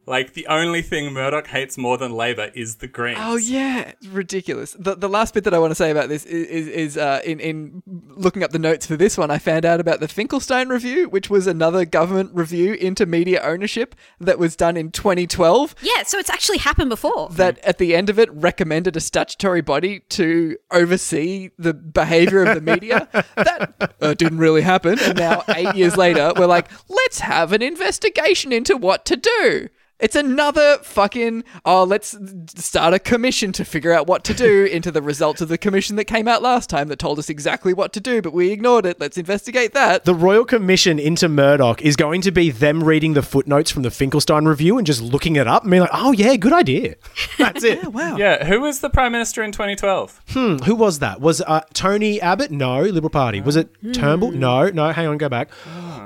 Like 0.07 0.33
the 0.33 0.45
only 0.47 0.81
thing 0.81 1.13
Murdoch 1.13 1.47
hates 1.47 1.77
more 1.77 1.97
than 1.97 2.11
Labor 2.11 2.51
is 2.53 2.75
the 2.75 2.87
Greens. 2.87 3.19
Oh 3.21 3.37
yeah, 3.37 3.89
it's 3.89 4.07
ridiculous. 4.07 4.75
The 4.77 4.95
the 4.95 5.09
last 5.09 5.33
bit 5.33 5.43
that 5.45 5.53
I 5.53 5.59
want 5.59 5.71
to 5.71 5.75
say 5.75 5.89
about 5.89 6.09
this 6.09 6.25
is 6.25 6.47
is, 6.47 6.67
is 6.67 6.97
uh, 6.97 7.21
in 7.25 7.39
in 7.39 7.83
looking 7.87 8.43
up 8.43 8.51
the 8.51 8.59
notes 8.59 8.85
for 8.85 8.95
this 8.95 9.17
one, 9.17 9.31
I 9.31 9.39
found 9.39 9.65
out 9.65 9.79
about 9.79 9.99
the 10.01 10.07
Finkelstein 10.07 10.69
review, 10.69 11.09
which 11.09 11.29
was 11.29 11.47
another 11.47 11.85
government 11.85 12.31
review 12.33 12.73
into 12.73 13.07
media 13.07 13.41
ownership 13.41 13.95
that 14.19 14.37
was 14.37 14.55
done 14.55 14.77
in 14.77 14.91
2012. 14.91 15.75
Yeah, 15.81 16.03
so 16.03 16.19
it's 16.19 16.29
actually 16.29 16.59
happened 16.59 16.89
before. 16.89 17.29
That 17.31 17.57
at 17.59 17.79
the 17.79 17.95
end 17.95 18.09
of 18.09 18.19
it 18.19 18.31
recommended 18.31 18.95
a 18.95 18.99
statutory 18.99 19.61
body 19.61 20.01
to 20.09 20.57
oversee 20.69 21.49
the 21.57 21.73
behavior 21.73 22.43
of 22.43 22.53
the 22.53 22.61
media. 22.61 23.07
that 23.35 23.95
uh, 24.01 24.13
didn't 24.13 24.37
really 24.37 24.61
happen, 24.61 24.99
and 24.99 25.17
now 25.17 25.43
eight 25.49 25.73
years 25.75 25.97
later, 25.97 26.31
we're 26.37 26.45
like, 26.45 26.69
let's 26.89 27.21
have 27.21 27.51
an 27.51 27.63
investigation 27.63 28.51
into 28.51 28.77
what 28.77 29.03
to 29.05 29.15
do. 29.17 29.69
It's 29.97 30.15
another 30.15 30.77
fucking 30.79 31.45
oh, 31.63 31.85
let's 31.85 32.17
start 32.57 32.93
a 32.93 32.99
commission 32.99 33.53
to 33.53 33.63
figure 33.63 33.93
out 33.93 34.07
what 34.07 34.25
to 34.25 34.33
do 34.33 34.65
into 34.71 34.91
the 34.91 35.01
results 35.01 35.39
of 35.39 35.47
the 35.47 35.57
commission 35.57 35.95
that 35.95 36.03
came 36.03 36.27
out 36.27 36.41
last 36.41 36.69
time 36.69 36.89
that 36.89 36.99
told 36.99 37.17
us 37.17 37.29
exactly 37.29 37.73
what 37.73 37.93
to 37.93 38.01
do, 38.01 38.21
but 38.21 38.33
we 38.33 38.51
ignored 38.51 38.85
it. 38.85 38.99
Let's 38.99 39.17
investigate 39.17 39.73
that. 39.73 40.03
The 40.03 40.13
Royal 40.13 40.43
Commission 40.43 40.99
into 40.99 41.29
Murdoch 41.29 41.81
is 41.81 41.95
going 41.95 42.19
to 42.21 42.31
be 42.31 42.49
them 42.51 42.83
reading 42.83 43.13
the 43.13 43.21
footnotes 43.21 43.71
from 43.71 43.83
the 43.83 43.91
Finkelstein 43.91 44.43
review 44.45 44.77
and 44.77 44.85
just 44.85 45.01
looking 45.01 45.37
it 45.37 45.47
up 45.47 45.61
and 45.63 45.71
being 45.71 45.81
like, 45.81 45.89
oh, 45.93 46.11
yeah, 46.11 46.35
good 46.35 46.53
idea. 46.53 46.95
That's 47.37 47.63
it. 47.63 47.85
wow. 47.93 48.17
Yeah, 48.17 48.43
who 48.45 48.59
was 48.59 48.81
the 48.81 48.89
prime 48.89 49.13
minister 49.13 49.43
in 49.43 49.53
2012? 49.53 50.21
Hmm, 50.31 50.57
Who 50.65 50.75
was 50.75 50.99
that? 50.99 51.21
Was 51.21 51.39
uh, 51.41 51.61
Tony 51.73 52.19
Abbott? 52.19 52.51
No, 52.51 52.81
Liberal 52.81 53.09
Party. 53.09 53.39
Was 53.39 53.55
it 53.55 53.69
Turnbull? 53.93 54.31
No, 54.31 54.67
no. 54.69 54.91
Hang 54.91 55.07
on, 55.07 55.17
go 55.17 55.29
back. 55.29 55.49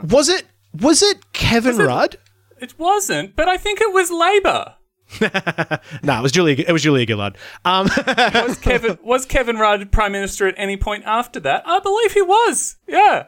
Was 0.04 0.30
it? 0.30 0.46
Was 0.80 1.02
it 1.02 1.34
Kevin 1.34 1.82
it- 1.82 1.86
Rudd? 1.86 2.18
It 2.62 2.78
wasn't, 2.80 3.36
but 3.36 3.48
I 3.48 3.58
think 3.58 3.82
it 3.82 3.94
was 3.94 4.10
Labor. 4.12 4.76
No, 6.04 6.20
it 6.20 6.22
was 6.22 6.32
Julia. 6.32 6.64
It 6.68 6.72
was 6.72 6.84
Julia 6.84 7.06
Gillard. 7.08 7.36
Um, 7.66 7.90
Was 8.06 8.60
Kevin 8.60 9.00
was 9.04 9.26
Kevin 9.26 9.58
Rudd 9.58 9.92
prime 9.92 10.12
minister 10.12 10.48
at 10.48 10.54
any 10.58 10.78
point 10.78 11.04
after 11.06 11.40
that? 11.40 11.64
I 11.66 11.80
believe 11.80 12.14
he 12.14 12.22
was. 12.22 12.76
Yeah. 12.88 13.26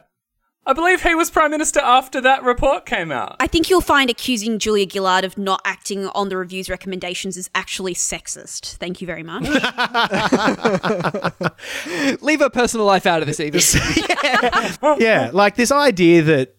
I 0.64 0.74
believe 0.74 1.02
he 1.02 1.12
was 1.16 1.28
prime 1.28 1.50
minister 1.50 1.80
after 1.80 2.20
that 2.20 2.44
report 2.44 2.86
came 2.86 3.10
out. 3.10 3.34
I 3.40 3.48
think 3.48 3.68
you'll 3.68 3.80
find 3.80 4.08
accusing 4.10 4.60
Julia 4.60 4.86
Gillard 4.88 5.24
of 5.24 5.36
not 5.36 5.60
acting 5.64 6.06
on 6.08 6.28
the 6.28 6.36
review's 6.36 6.70
recommendations 6.70 7.36
is 7.36 7.50
actually 7.52 7.94
sexist. 7.94 8.76
Thank 8.76 9.00
you 9.00 9.06
very 9.08 9.24
much. 9.24 9.42
Leave 12.22 12.38
her 12.40 12.50
personal 12.50 12.86
life 12.86 13.06
out 13.06 13.22
of 13.22 13.26
this, 13.26 13.40
Evie. 13.40 13.58
yeah, 15.02 15.30
like 15.32 15.56
this 15.56 15.72
idea 15.72 16.22
that. 16.22 16.54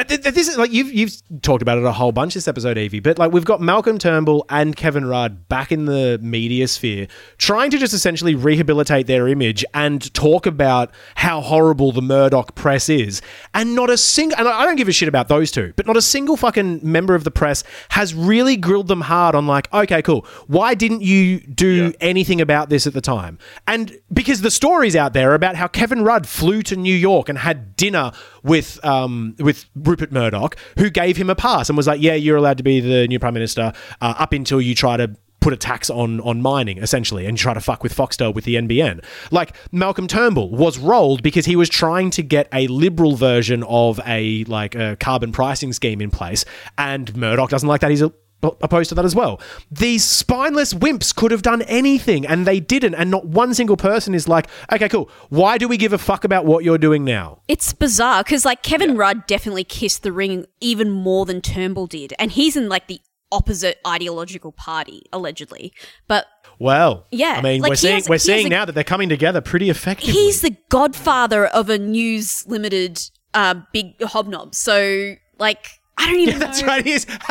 Uh, 0.00 0.04
th- 0.04 0.22
th- 0.22 0.34
This 0.34 0.48
is 0.48 0.56
like 0.56 0.72
you've 0.72 0.90
you've 0.90 1.12
talked 1.42 1.60
about 1.60 1.76
it 1.76 1.84
a 1.84 1.92
whole 1.92 2.10
bunch 2.10 2.32
this 2.32 2.48
episode, 2.48 2.78
Evie. 2.78 3.00
But 3.00 3.18
like 3.18 3.32
we've 3.32 3.44
got 3.44 3.60
Malcolm 3.60 3.98
Turnbull 3.98 4.46
and 4.48 4.74
Kevin 4.74 5.04
Rudd 5.04 5.46
back 5.48 5.70
in 5.70 5.84
the 5.84 6.18
media 6.22 6.68
sphere, 6.68 7.06
trying 7.36 7.70
to 7.70 7.76
just 7.76 7.92
essentially 7.92 8.34
rehabilitate 8.34 9.06
their 9.06 9.28
image 9.28 9.62
and 9.74 10.12
talk 10.14 10.46
about 10.46 10.90
how 11.16 11.42
horrible 11.42 11.92
the 11.92 12.00
Murdoch 12.00 12.54
press 12.54 12.88
is. 12.88 13.20
And 13.52 13.74
not 13.74 13.90
a 13.90 13.98
single, 13.98 14.38
and 14.38 14.48
I 14.48 14.60
I 14.60 14.64
don't 14.64 14.76
give 14.76 14.88
a 14.88 14.92
shit 14.92 15.08
about 15.08 15.28
those 15.28 15.50
two, 15.50 15.74
but 15.76 15.86
not 15.86 15.98
a 15.98 16.02
single 16.02 16.38
fucking 16.38 16.80
member 16.82 17.14
of 17.14 17.24
the 17.24 17.30
press 17.30 17.62
has 17.90 18.14
really 18.14 18.56
grilled 18.56 18.88
them 18.88 19.02
hard 19.02 19.34
on 19.34 19.46
like, 19.46 19.70
okay, 19.74 20.00
cool, 20.00 20.26
why 20.46 20.74
didn't 20.74 21.02
you 21.02 21.40
do 21.40 21.92
anything 22.00 22.40
about 22.40 22.70
this 22.70 22.86
at 22.86 22.94
the 22.94 23.00
time? 23.02 23.38
And 23.66 23.98
because 24.10 24.40
the 24.40 24.50
stories 24.50 24.96
out 24.96 25.12
there 25.12 25.34
about 25.34 25.56
how 25.56 25.68
Kevin 25.68 26.04
Rudd 26.04 26.26
flew 26.26 26.62
to 26.62 26.76
New 26.76 26.94
York 26.94 27.28
and 27.28 27.36
had 27.36 27.76
dinner 27.76 28.12
with 28.42 28.82
um, 28.84 29.34
with 29.38 29.66
Rupert 29.74 30.12
Murdoch, 30.12 30.56
who 30.78 30.90
gave 30.90 31.16
him 31.16 31.30
a 31.30 31.34
pass 31.34 31.68
and 31.68 31.76
was 31.76 31.86
like, 31.86 32.00
"Yeah, 32.00 32.14
you're 32.14 32.36
allowed 32.36 32.58
to 32.58 32.62
be 32.62 32.80
the 32.80 33.06
new 33.08 33.18
prime 33.18 33.34
minister 33.34 33.72
uh, 34.00 34.14
up 34.18 34.32
until 34.32 34.60
you 34.60 34.74
try 34.74 34.96
to." 34.96 35.14
Put 35.40 35.54
a 35.54 35.56
tax 35.56 35.88
on 35.88 36.20
on 36.20 36.42
mining 36.42 36.76
essentially, 36.76 37.24
and 37.24 37.38
try 37.38 37.54
to 37.54 37.62
fuck 37.62 37.82
with 37.82 37.96
Foxtel 37.96 38.34
with 38.34 38.44
the 38.44 38.56
NBN. 38.56 39.02
Like 39.30 39.56
Malcolm 39.72 40.06
Turnbull 40.06 40.50
was 40.50 40.78
rolled 40.78 41.22
because 41.22 41.46
he 41.46 41.56
was 41.56 41.70
trying 41.70 42.10
to 42.10 42.22
get 42.22 42.46
a 42.52 42.66
liberal 42.66 43.16
version 43.16 43.62
of 43.62 43.98
a 44.04 44.44
like 44.44 44.74
a 44.74 44.98
carbon 45.00 45.32
pricing 45.32 45.72
scheme 45.72 46.02
in 46.02 46.10
place, 46.10 46.44
and 46.76 47.16
Murdoch 47.16 47.48
doesn't 47.48 47.66
like 47.66 47.80
that. 47.80 47.88
He's 47.88 48.02
a 48.02 48.12
opposed 48.42 48.88
to 48.88 48.94
that 48.94 49.04
as 49.04 49.14
well. 49.14 49.40
These 49.70 50.04
spineless 50.04 50.72
wimps 50.74 51.14
could 51.14 51.30
have 51.30 51.42
done 51.42 51.62
anything 51.62 52.26
and 52.26 52.46
they 52.46 52.60
didn't. 52.60 52.94
And 52.94 53.10
not 53.10 53.26
one 53.26 53.52
single 53.54 53.76
person 53.76 54.14
is 54.14 54.28
like, 54.28 54.48
okay, 54.72 54.88
cool. 54.88 55.10
Why 55.28 55.58
do 55.58 55.68
we 55.68 55.76
give 55.76 55.92
a 55.92 55.98
fuck 55.98 56.24
about 56.24 56.46
what 56.46 56.64
you're 56.64 56.78
doing 56.78 57.04
now? 57.04 57.40
it's 57.48 57.72
bizarre 57.72 58.22
because 58.22 58.44
like 58.44 58.62
Kevin 58.62 58.96
Rudd 58.96 59.26
definitely 59.26 59.64
kissed 59.64 60.02
the 60.02 60.12
ring 60.12 60.46
even 60.60 60.90
more 60.90 61.26
than 61.26 61.40
Turnbull 61.40 61.86
did, 61.86 62.14
and 62.18 62.30
he's 62.32 62.56
in 62.56 62.68
like 62.68 62.86
the 62.86 63.00
opposite 63.32 63.78
ideological 63.86 64.52
party 64.52 65.02
allegedly. 65.12 65.72
But 66.08 66.26
Well, 66.58 67.06
Yeah, 67.10 67.34
I 67.38 67.42
mean, 67.42 67.60
like 67.60 67.70
we're 67.70 67.76
seeing 67.76 67.94
has- 67.94 68.08
we're 68.08 68.18
seeing 68.18 68.46
a- 68.46 68.50
now 68.50 68.64
that 68.64 68.72
they're 68.72 68.84
coming 68.84 69.08
together 69.08 69.40
pretty 69.40 69.68
effectively. 69.70 70.12
he's 70.12 70.40
the 70.40 70.56
godfather 70.68 71.46
of 71.46 71.70
a 71.70 71.78
news 71.78 72.44
limited 72.46 73.00
uh, 73.34 73.54
big 73.72 73.98
hobnob. 74.00 74.54
So 74.54 75.14
like 75.38 75.79
I 76.00 76.06
don't 76.06 76.20
even 76.20 76.38
That's 76.38 76.62
know. 76.62 76.68
right. 76.68 76.84
He 76.84 76.92
is. 76.92 77.06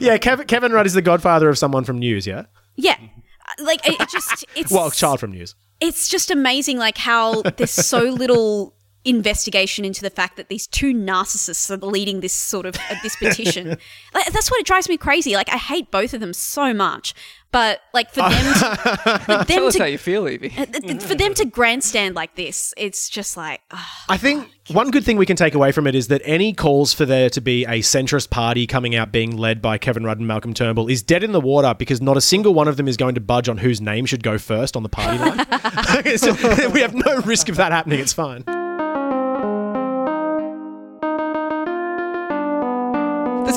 yeah, 0.00 0.18
Kevin, 0.18 0.46
Kevin 0.46 0.72
Rudd 0.72 0.86
is 0.86 0.94
the 0.94 1.02
godfather 1.02 1.48
of 1.48 1.58
someone 1.58 1.84
from 1.84 1.98
News. 1.98 2.26
Yeah, 2.26 2.44
Yeah. 2.76 2.96
Uh, 3.00 3.64
like 3.64 3.80
it, 3.86 3.98
just 4.08 4.44
it's 4.56 4.70
well, 4.72 4.90
child 4.90 5.20
from 5.20 5.32
News. 5.32 5.54
it's 5.80 6.08
just 6.08 6.30
amazing 6.30 6.78
like 6.78 6.96
how 6.96 7.42
there's 7.42 7.70
so 7.72 8.00
little 8.00 8.74
investigation 9.04 9.84
into 9.84 10.00
the 10.00 10.10
fact 10.10 10.36
that 10.36 10.48
these 10.48 10.66
two 10.66 10.94
narcissists 10.94 11.70
are 11.70 11.84
leading 11.84 12.20
this 12.20 12.32
sort 12.32 12.66
of 12.66 12.76
uh, 12.76 12.94
this 13.02 13.16
petition 13.16 13.68
like, 14.14 14.32
that's 14.32 14.50
what 14.50 14.60
it 14.60 14.66
drives 14.66 14.88
me 14.88 14.96
crazy 14.96 15.34
like 15.34 15.52
i 15.52 15.56
hate 15.56 15.90
both 15.90 16.14
of 16.14 16.20
them 16.20 16.32
so 16.32 16.72
much 16.72 17.14
but 17.50 17.80
like 17.92 18.10
for 18.10 18.22
them 18.22 18.30
to, 18.30 18.76
for 19.26 19.44
Tell 19.44 19.44
them 19.44 19.64
us 19.66 19.76
how 19.76 19.84
to 19.84 19.90
you 19.90 19.98
feel, 19.98 20.26
Evie. 20.26 20.54
uh, 20.56 20.98
for 21.00 21.14
them 21.14 21.34
to 21.34 21.44
grandstand 21.44 22.14
like 22.14 22.34
this 22.34 22.72
it's 22.76 23.10
just 23.10 23.36
like 23.36 23.60
ugh. 23.70 23.78
I 24.08 24.16
think 24.16 24.48
one 24.68 24.90
good 24.90 25.04
thing 25.04 25.18
we 25.18 25.26
can 25.26 25.36
take 25.36 25.54
away 25.54 25.70
from 25.72 25.86
it 25.86 25.94
is 25.94 26.08
that 26.08 26.22
any 26.24 26.54
calls 26.54 26.94
for 26.94 27.04
there 27.04 27.28
to 27.30 27.40
be 27.40 27.64
a 27.64 27.80
centrist 27.80 28.30
party 28.30 28.66
coming 28.66 28.94
out 28.94 29.12
being 29.12 29.36
led 29.36 29.60
by 29.60 29.76
Kevin 29.76 30.04
Rudd 30.04 30.18
and 30.18 30.26
Malcolm 30.26 30.54
Turnbull 30.54 30.88
is 30.88 31.02
dead 31.02 31.22
in 31.22 31.32
the 31.32 31.40
water 31.40 31.74
because 31.74 32.00
not 32.00 32.16
a 32.16 32.20
single 32.22 32.54
one 32.54 32.68
of 32.68 32.76
them 32.76 32.88
is 32.88 32.96
going 32.96 33.16
to 33.16 33.20
budge 33.20 33.48
on 33.48 33.58
whose 33.58 33.80
name 33.80 34.06
should 34.06 34.22
go 34.22 34.38
first 34.38 34.76
on 34.76 34.82
the 34.82 34.88
party 34.88 35.18
line. 35.18 35.46
So 36.16 36.32
we 36.70 36.80
have 36.80 36.94
no 36.94 37.20
risk 37.20 37.48
of 37.48 37.56
that 37.56 37.72
happening. 37.72 38.00
It's 38.00 38.12
fine. 38.12 38.44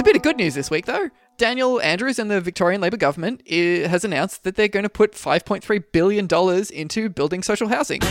Bit 0.06 0.16
of 0.16 0.22
good 0.22 0.38
news 0.38 0.54
this 0.56 0.70
week, 0.72 0.86
though. 0.86 1.10
Daniel 1.38 1.82
Andrews 1.82 2.18
and 2.20 2.32
the 2.32 2.40
Victorian 2.40 2.80
Labor 2.80 2.98
government 2.98 3.42
i- 3.52 3.86
has 3.90 4.06
announced 4.06 4.44
that 4.44 4.56
they're 4.56 4.68
going 4.70 4.84
to 4.84 4.90
put 4.90 5.12
$5.3 5.14 5.84
billion 5.92 6.28
into 6.74 7.10
building 7.10 7.44
social 7.44 7.68
housing. 7.68 8.02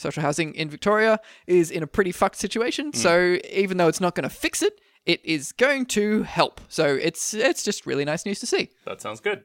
Social 0.00 0.22
housing 0.22 0.54
in 0.54 0.70
Victoria 0.70 1.20
is 1.46 1.70
in 1.70 1.82
a 1.82 1.86
pretty 1.86 2.12
fucked 2.12 2.36
situation, 2.36 2.86
hmm. 2.92 2.96
so 2.96 3.38
even 3.50 3.76
though 3.76 3.88
it's 3.88 4.00
not 4.00 4.14
going 4.14 4.28
to 4.28 4.34
fix 4.34 4.62
it, 4.62 4.80
it 5.06 5.24
is 5.24 5.52
going 5.52 5.86
to 5.86 6.22
help. 6.22 6.60
So 6.68 6.94
it's 6.94 7.34
it's 7.34 7.62
just 7.64 7.84
really 7.86 8.04
nice 8.04 8.24
news 8.24 8.38
to 8.40 8.46
see. 8.46 8.70
That 8.86 9.00
sounds 9.00 9.20
good. 9.20 9.42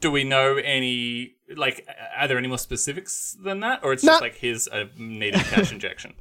Do 0.00 0.10
we 0.10 0.24
know 0.24 0.56
any 0.56 1.34
like 1.56 1.86
are 2.16 2.26
there 2.28 2.38
any 2.38 2.48
more 2.48 2.58
specifics 2.58 3.36
than 3.42 3.60
that, 3.60 3.80
or 3.82 3.92
it's 3.92 4.02
just 4.02 4.20
No. 4.20 4.24
like 4.24 4.36
here's 4.36 4.66
a 4.68 4.82
uh, 4.82 4.86
needed 4.96 5.40
cash 5.42 5.72
injection? 5.76 6.14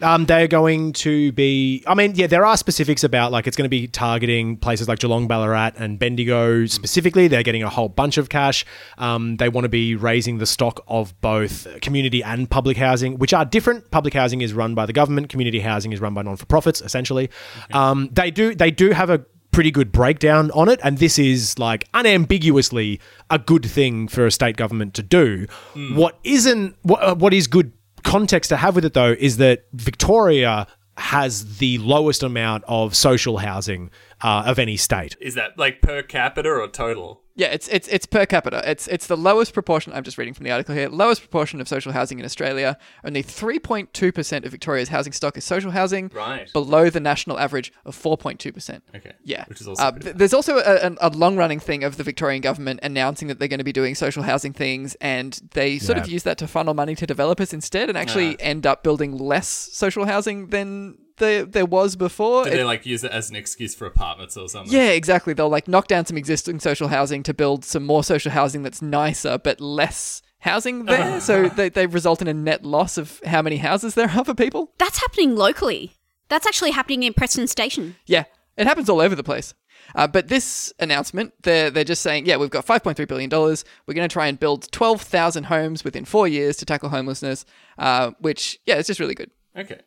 Um, 0.00 0.26
they're 0.26 0.48
going 0.48 0.92
to 0.94 1.32
be. 1.32 1.82
I 1.86 1.94
mean, 1.94 2.14
yeah, 2.14 2.26
there 2.26 2.44
are 2.44 2.56
specifics 2.56 3.04
about 3.04 3.32
like 3.32 3.46
it's 3.46 3.56
going 3.56 3.66
to 3.66 3.70
be 3.70 3.86
targeting 3.86 4.56
places 4.56 4.88
like 4.88 4.98
Geelong, 4.98 5.26
Ballarat, 5.26 5.72
and 5.76 5.98
Bendigo 5.98 6.66
specifically. 6.66 7.28
They're 7.28 7.42
getting 7.42 7.62
a 7.62 7.70
whole 7.70 7.88
bunch 7.88 8.18
of 8.18 8.28
cash. 8.28 8.64
Um, 8.98 9.36
they 9.36 9.48
want 9.48 9.64
to 9.64 9.68
be 9.68 9.94
raising 9.94 10.38
the 10.38 10.46
stock 10.46 10.82
of 10.88 11.18
both 11.20 11.66
community 11.80 12.22
and 12.22 12.48
public 12.48 12.76
housing, 12.76 13.18
which 13.18 13.32
are 13.32 13.44
different. 13.44 13.90
Public 13.90 14.14
housing 14.14 14.40
is 14.40 14.52
run 14.52 14.74
by 14.74 14.86
the 14.86 14.92
government. 14.92 15.28
Community 15.28 15.60
housing 15.60 15.92
is 15.92 16.00
run 16.00 16.14
by 16.14 16.22
non 16.22 16.36
for 16.36 16.46
profits. 16.46 16.80
Essentially, 16.80 17.30
um, 17.72 18.08
they 18.12 18.30
do 18.30 18.54
they 18.54 18.70
do 18.70 18.90
have 18.90 19.10
a 19.10 19.24
pretty 19.52 19.70
good 19.70 19.92
breakdown 19.92 20.50
on 20.50 20.68
it 20.68 20.80
and 20.82 20.98
this 20.98 21.16
is 21.16 21.60
like 21.60 21.86
unambiguously 21.94 23.00
a 23.30 23.38
good 23.38 23.64
thing 23.64 24.08
for 24.08 24.26
a 24.26 24.30
state 24.32 24.56
government 24.56 24.94
to 24.94 25.02
do 25.02 25.46
what 25.94 26.18
isn't 26.24 26.74
what, 26.82 27.00
uh, 27.00 27.14
what 27.14 27.32
is 27.32 27.46
good 27.46 27.72
context 28.04 28.50
to 28.50 28.56
have 28.56 28.74
with 28.74 28.84
it 28.84 28.94
though 28.94 29.16
is 29.18 29.38
that 29.38 29.64
victoria 29.72 30.66
has 30.96 31.58
the 31.58 31.78
lowest 31.78 32.22
amount 32.22 32.62
of 32.68 32.94
social 32.94 33.38
housing 33.38 33.90
uh, 34.24 34.42
of 34.46 34.58
any 34.58 34.76
state 34.76 35.16
Is 35.20 35.34
that 35.34 35.56
like 35.58 35.82
per 35.82 36.02
capita 36.02 36.48
or 36.50 36.66
total? 36.68 37.20
Yeah, 37.36 37.48
it's 37.48 37.66
it's 37.68 37.88
it's 37.88 38.06
per 38.06 38.26
capita. 38.26 38.62
It's 38.64 38.86
it's 38.86 39.08
the 39.08 39.16
lowest 39.16 39.54
proportion. 39.54 39.92
I'm 39.92 40.04
just 40.04 40.18
reading 40.18 40.34
from 40.34 40.44
the 40.44 40.52
article 40.52 40.72
here. 40.72 40.88
Lowest 40.88 41.20
proportion 41.20 41.60
of 41.60 41.66
social 41.66 41.90
housing 41.90 42.20
in 42.20 42.24
Australia. 42.24 42.78
Only 43.04 43.24
3.2 43.24 44.14
percent 44.14 44.44
of 44.44 44.52
Victoria's 44.52 44.88
housing 44.88 45.12
stock 45.12 45.36
is 45.36 45.44
social 45.44 45.72
housing. 45.72 46.10
Right. 46.14 46.52
Below 46.52 46.90
the 46.90 47.00
national 47.00 47.40
average 47.40 47.72
of 47.84 47.96
4.2 48.00 48.54
percent. 48.54 48.84
Okay. 48.94 49.12
Yeah, 49.24 49.44
Which 49.46 49.60
is 49.60 49.66
also 49.66 49.82
Uh, 49.82 49.90
th- 49.90 50.14
there's 50.14 50.32
also 50.32 50.58
a, 50.58 50.62
a, 50.92 50.96
a 51.00 51.10
long-running 51.10 51.58
thing 51.58 51.82
of 51.82 51.96
the 51.96 52.04
Victorian 52.04 52.40
government 52.40 52.78
announcing 52.84 53.26
that 53.28 53.40
they're 53.40 53.48
going 53.48 53.58
to 53.58 53.64
be 53.64 53.72
doing 53.72 53.96
social 53.96 54.22
housing 54.22 54.52
things, 54.52 54.94
and 55.00 55.40
they 55.54 55.80
sort 55.80 55.98
of 55.98 56.08
use 56.08 56.22
that 56.22 56.38
to 56.38 56.46
funnel 56.46 56.74
money 56.74 56.94
to 56.94 57.04
developers 57.06 57.52
instead, 57.52 57.88
and 57.88 57.98
actually 57.98 58.34
Ah. 58.34 58.52
end 58.52 58.64
up 58.64 58.84
building 58.84 59.18
less 59.18 59.48
social 59.48 60.04
housing 60.06 60.48
than 60.48 60.98
there 61.18 61.44
there 61.44 61.66
was 61.66 61.96
before. 61.96 62.44
Do 62.44 62.50
It- 62.50 62.56
they 62.56 62.64
like 62.64 62.84
use 62.86 63.04
it 63.04 63.10
as 63.12 63.30
an 63.30 63.36
excuse 63.36 63.74
for 63.74 63.86
apartments 63.86 64.36
or 64.36 64.48
something? 64.48 64.72
yeah, 64.72 64.88
exactly. 64.90 65.32
They'll 65.34 65.48
like 65.48 65.68
knock 65.68 65.86
down 65.88 66.06
some 66.06 66.16
existing 66.16 66.60
social 66.60 66.88
housing 66.88 67.22
to 67.24 67.34
build 67.34 67.64
some 67.64 67.84
more 67.84 68.02
social 68.04 68.32
housing 68.32 68.62
that's 68.62 68.82
nicer 68.82 69.38
but 69.38 69.60
less 69.60 70.22
housing 70.40 70.84
there. 70.84 71.20
so 71.20 71.48
they, 71.48 71.70
they 71.70 71.86
result 71.86 72.20
in 72.20 72.28
a 72.28 72.34
net 72.34 72.64
loss 72.64 72.98
of 72.98 73.20
how 73.24 73.40
many 73.40 73.56
houses 73.56 73.94
there 73.94 74.10
are 74.10 74.24
for 74.24 74.34
people. 74.34 74.72
that's 74.78 74.98
happening 74.98 75.34
locally 75.34 75.92
that's 76.28 76.46
actually 76.46 76.70
happening 76.72 77.02
in 77.02 77.14
preston 77.14 77.46
station 77.46 77.96
Yeah, 78.06 78.24
it 78.58 78.66
happens 78.66 78.88
all 78.90 79.00
over 79.00 79.14
the 79.14 79.22
place. 79.24 79.54
Uh, 79.94 80.06
but 80.06 80.28
this 80.28 80.72
announcement, 80.80 81.32
they're, 81.42 81.70
they're 81.70 81.84
just 81.84 82.00
saying, 82.02 82.24
yeah, 82.26 82.36
we've 82.38 82.48
got 82.50 82.64
$5.3 82.66 83.06
billion. 83.06 83.28
We're 83.30 83.94
going 83.94 84.08
to 84.08 84.12
try 84.12 84.26
and 84.28 84.40
build 84.40 84.70
12,000 84.72 85.44
homes 85.44 85.84
within 85.84 86.04
four 86.06 86.26
years 86.26 86.56
to 86.56 86.64
tackle 86.64 86.88
homelessness, 86.88 87.44
uh, 87.78 88.12
which, 88.18 88.58
yeah, 88.64 88.76
it's 88.76 88.86
just 88.86 88.98
really 88.98 89.14
good. 89.14 89.30
Okay. 89.56 89.80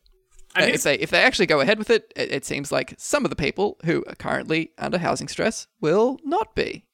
And 0.55 0.63
Uh, 0.63 0.67
here's- 0.67 0.79
if 0.79 0.83
they 0.83 0.95
if 1.03 1.09
they 1.11 1.21
actually 1.21 1.45
go 1.45 1.59
ahead 1.59 1.77
with 1.77 1.89
it, 1.89 2.11
it, 2.15 2.31
it 2.31 2.45
seems 2.45 2.71
like 2.71 2.95
some 2.97 3.23
of 3.25 3.29
the 3.29 3.35
people 3.35 3.77
who 3.85 4.03
are 4.07 4.15
currently 4.15 4.71
under 4.77 4.97
housing 4.97 5.27
stress 5.27 5.67
will 5.81 6.19
not 6.23 6.55
be, 6.55 6.85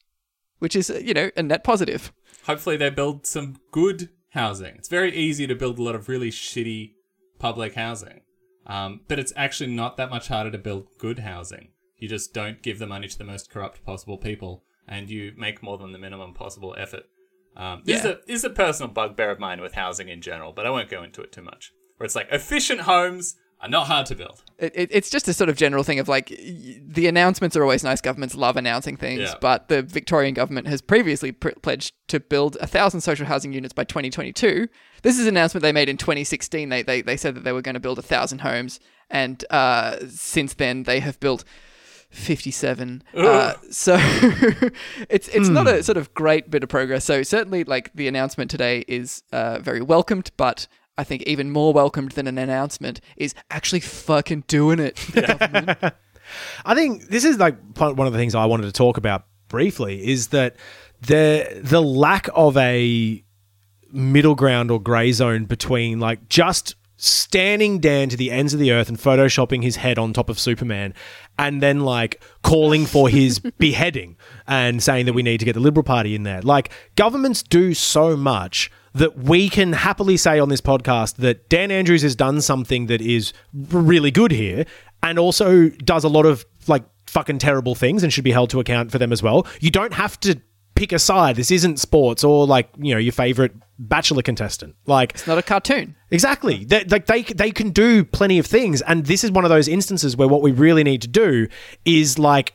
which 0.59 0.75
is 0.75 0.89
uh, 0.89 0.99
you 1.03 1.13
know 1.13 1.29
a 1.37 1.43
net 1.43 1.63
positive. 1.63 2.11
hopefully 2.45 2.75
they 2.77 2.89
build 2.89 3.25
some 3.25 3.57
good 3.71 4.09
housing. 4.31 4.75
It's 4.75 4.89
very 4.89 5.15
easy 5.15 5.47
to 5.47 5.55
build 5.55 5.79
a 5.79 5.83
lot 5.83 5.95
of 5.95 6.09
really 6.09 6.29
shitty 6.31 6.93
public 7.39 7.75
housing, 7.75 8.21
um, 8.67 9.01
but 9.07 9.19
it's 9.19 9.31
actually 9.35 9.71
not 9.71 9.95
that 9.97 10.09
much 10.09 10.27
harder 10.27 10.51
to 10.51 10.57
build 10.57 10.87
good 10.97 11.19
housing. 11.19 11.69
You 11.97 12.09
just 12.09 12.33
don't 12.33 12.61
give 12.61 12.79
the 12.79 12.87
money 12.87 13.07
to 13.07 13.17
the 13.17 13.23
most 13.23 13.49
corrupt 13.49 13.85
possible 13.85 14.17
people, 14.17 14.63
and 14.87 15.09
you 15.09 15.31
make 15.37 15.63
more 15.63 15.77
than 15.77 15.91
the 15.93 15.99
minimum 15.99 16.33
possible 16.33 16.75
effort. 16.77 17.03
Um, 17.55 17.83
this, 17.85 17.99
is 17.99 18.05
a, 18.05 18.13
this 18.27 18.37
is 18.39 18.43
a 18.43 18.49
personal 18.49 18.91
bugbear 18.91 19.29
of 19.29 19.39
mine 19.39 19.61
with 19.61 19.73
housing 19.75 20.09
in 20.09 20.21
general, 20.21 20.51
but 20.51 20.65
I 20.65 20.69
won't 20.71 20.89
go 20.89 21.03
into 21.03 21.21
it 21.21 21.31
too 21.31 21.43
much. 21.43 21.71
Where 21.97 22.05
it's 22.05 22.15
like 22.15 22.27
efficient 22.31 22.81
homes 22.81 23.35
are 23.63 23.69
not 23.69 23.87
hard 23.87 24.05
to 24.07 24.15
build. 24.15 24.43
It, 24.59 24.71
it, 24.75 24.89
it's 24.91 25.09
just 25.09 25.27
a 25.27 25.33
sort 25.33 25.49
of 25.49 25.55
general 25.55 25.83
thing 25.83 25.97
of 25.99 26.07
like 26.07 26.27
the 26.27 27.07
announcements 27.07 27.55
are 27.55 27.63
always 27.63 27.83
nice. 27.83 28.01
Governments 28.01 28.35
love 28.35 28.57
announcing 28.57 28.97
things, 28.97 29.21
Yeah. 29.21 29.33
but 29.41 29.69
the 29.69 29.81
Victorian 29.81 30.33
government 30.33 30.67
has 30.67 30.81
previously 30.81 31.31
pr- 31.31 31.57
pledged 31.61 31.93
to 32.09 32.19
build 32.19 32.57
a 32.59 32.67
thousand 32.67 33.01
social 33.01 33.25
housing 33.25 33.53
units 33.53 33.73
by 33.73 33.85
2022. 33.85 34.67
This 35.01 35.17
is 35.17 35.23
an 35.27 35.29
announcement 35.29 35.61
they 35.63 35.71
made 35.71 35.89
in 35.89 35.97
2016. 35.97 36.69
They 36.69 36.83
they, 36.83 37.01
they 37.01 37.17
said 37.17 37.35
that 37.35 37.43
they 37.45 37.51
were 37.53 37.61
going 37.61 37.73
to 37.75 37.79
build 37.79 37.97
a 37.99 38.03
thousand 38.03 38.39
homes, 38.39 38.79
and 39.09 39.43
uh, 39.49 39.97
since 40.09 40.53
then 40.55 40.83
they 40.83 40.99
have 40.99 41.19
built 41.19 41.43
57. 42.09 43.03
Uh, 43.15 43.53
so 43.71 43.95
it's 45.09 45.27
it's 45.29 45.49
not 45.49 45.67
a 45.67 45.81
sort 45.83 45.97
of 45.97 46.13
great 46.13 46.51
bit 46.51 46.63
of 46.63 46.69
progress. 46.69 47.05
So 47.05 47.23
certainly, 47.23 47.63
like 47.63 47.91
the 47.95 48.07
announcement 48.07 48.51
today 48.51 48.83
is 48.87 49.23
uh, 49.31 49.59
very 49.59 49.81
welcomed, 49.81 50.31
but 50.37 50.67
I 50.97 51.03
think 51.03 51.23
even 51.23 51.49
more 51.49 51.73
welcomed 51.73 52.11
than 52.11 52.27
an 52.27 52.37
announcement 52.37 53.01
is 53.17 53.33
actually 53.49 53.79
fucking 53.79 54.43
doing 54.47 54.79
it. 54.79 54.99
I 56.65 56.75
think 56.75 57.07
this 57.09 57.23
is 57.23 57.37
like 57.37 57.57
one 57.77 58.07
of 58.07 58.13
the 58.13 58.19
things 58.19 58.35
I 58.35 58.45
wanted 58.45 58.65
to 58.65 58.71
talk 58.71 58.97
about 58.97 59.25
briefly 59.47 60.05
is 60.07 60.27
that 60.29 60.55
the 61.01 61.61
the 61.61 61.81
lack 61.81 62.29
of 62.33 62.57
a 62.57 63.23
middle 63.91 64.35
ground 64.35 64.71
or 64.71 64.81
grey 64.81 65.11
zone 65.11 65.45
between 65.45 65.99
like 65.99 66.27
just 66.29 66.75
stanning 66.97 67.79
Dan 67.79 68.09
to 68.09 68.17
the 68.17 68.31
ends 68.31 68.53
of 68.53 68.59
the 68.59 68.71
earth 68.71 68.87
and 68.87 68.97
photoshopping 68.97 69.61
his 69.61 69.75
head 69.75 69.99
on 69.99 70.13
top 70.13 70.29
of 70.29 70.39
Superman 70.39 70.93
and 71.37 71.61
then 71.61 71.81
like 71.81 72.23
calling 72.43 72.85
for 72.85 73.09
his 73.09 73.39
beheading 73.57 74.15
and 74.47 74.81
saying 74.81 75.05
that 75.07 75.13
we 75.13 75.21
need 75.21 75.39
to 75.39 75.45
get 75.45 75.53
the 75.53 75.59
Liberal 75.59 75.83
Party 75.83 76.15
in 76.15 76.23
there. 76.23 76.41
Like 76.41 76.71
governments 76.95 77.43
do 77.43 77.73
so 77.73 78.15
much 78.15 78.71
that 78.93 79.17
we 79.17 79.49
can 79.49 79.73
happily 79.73 80.17
say 80.17 80.39
on 80.39 80.49
this 80.49 80.61
podcast 80.61 81.15
that 81.17 81.49
Dan 81.49 81.71
Andrews 81.71 82.01
has 82.03 82.15
done 82.15 82.41
something 82.41 82.87
that 82.87 83.01
is 83.01 83.33
really 83.53 84.11
good 84.11 84.31
here 84.31 84.65
and 85.01 85.17
also 85.17 85.69
does 85.69 86.03
a 86.03 86.09
lot 86.09 86.25
of 86.25 86.45
like 86.67 86.83
fucking 87.07 87.39
terrible 87.39 87.75
things 87.75 88.03
and 88.03 88.13
should 88.13 88.23
be 88.23 88.31
held 88.31 88.49
to 88.51 88.59
account 88.59 88.91
for 88.91 88.97
them 88.97 89.11
as 89.11 89.21
well. 89.21 89.47
You 89.59 89.71
don't 89.71 89.93
have 89.93 90.19
to 90.21 90.39
pick 90.75 90.91
a 90.91 90.99
side. 90.99 91.35
This 91.35 91.51
isn't 91.51 91.79
sports 91.79 92.23
or 92.23 92.47
like, 92.47 92.69
you 92.77 92.93
know, 92.93 92.99
your 92.99 93.13
favorite 93.13 93.53
bachelor 93.79 94.21
contestant. 94.21 94.75
Like 94.85 95.11
It's 95.13 95.27
not 95.27 95.37
a 95.37 95.43
cartoon. 95.43 95.95
Exactly. 96.11 96.65
They, 96.65 96.83
like 96.85 97.05
they 97.05 97.23
they 97.23 97.51
can 97.51 97.71
do 97.71 98.03
plenty 98.03 98.39
of 98.39 98.45
things, 98.45 98.81
and 98.83 99.05
this 99.05 99.23
is 99.23 99.31
one 99.31 99.45
of 99.45 99.49
those 99.49 99.67
instances 99.67 100.15
where 100.15 100.27
what 100.27 100.41
we 100.41 100.51
really 100.51 100.83
need 100.83 101.01
to 101.01 101.07
do 101.07 101.47
is 101.85 102.19
like 102.19 102.53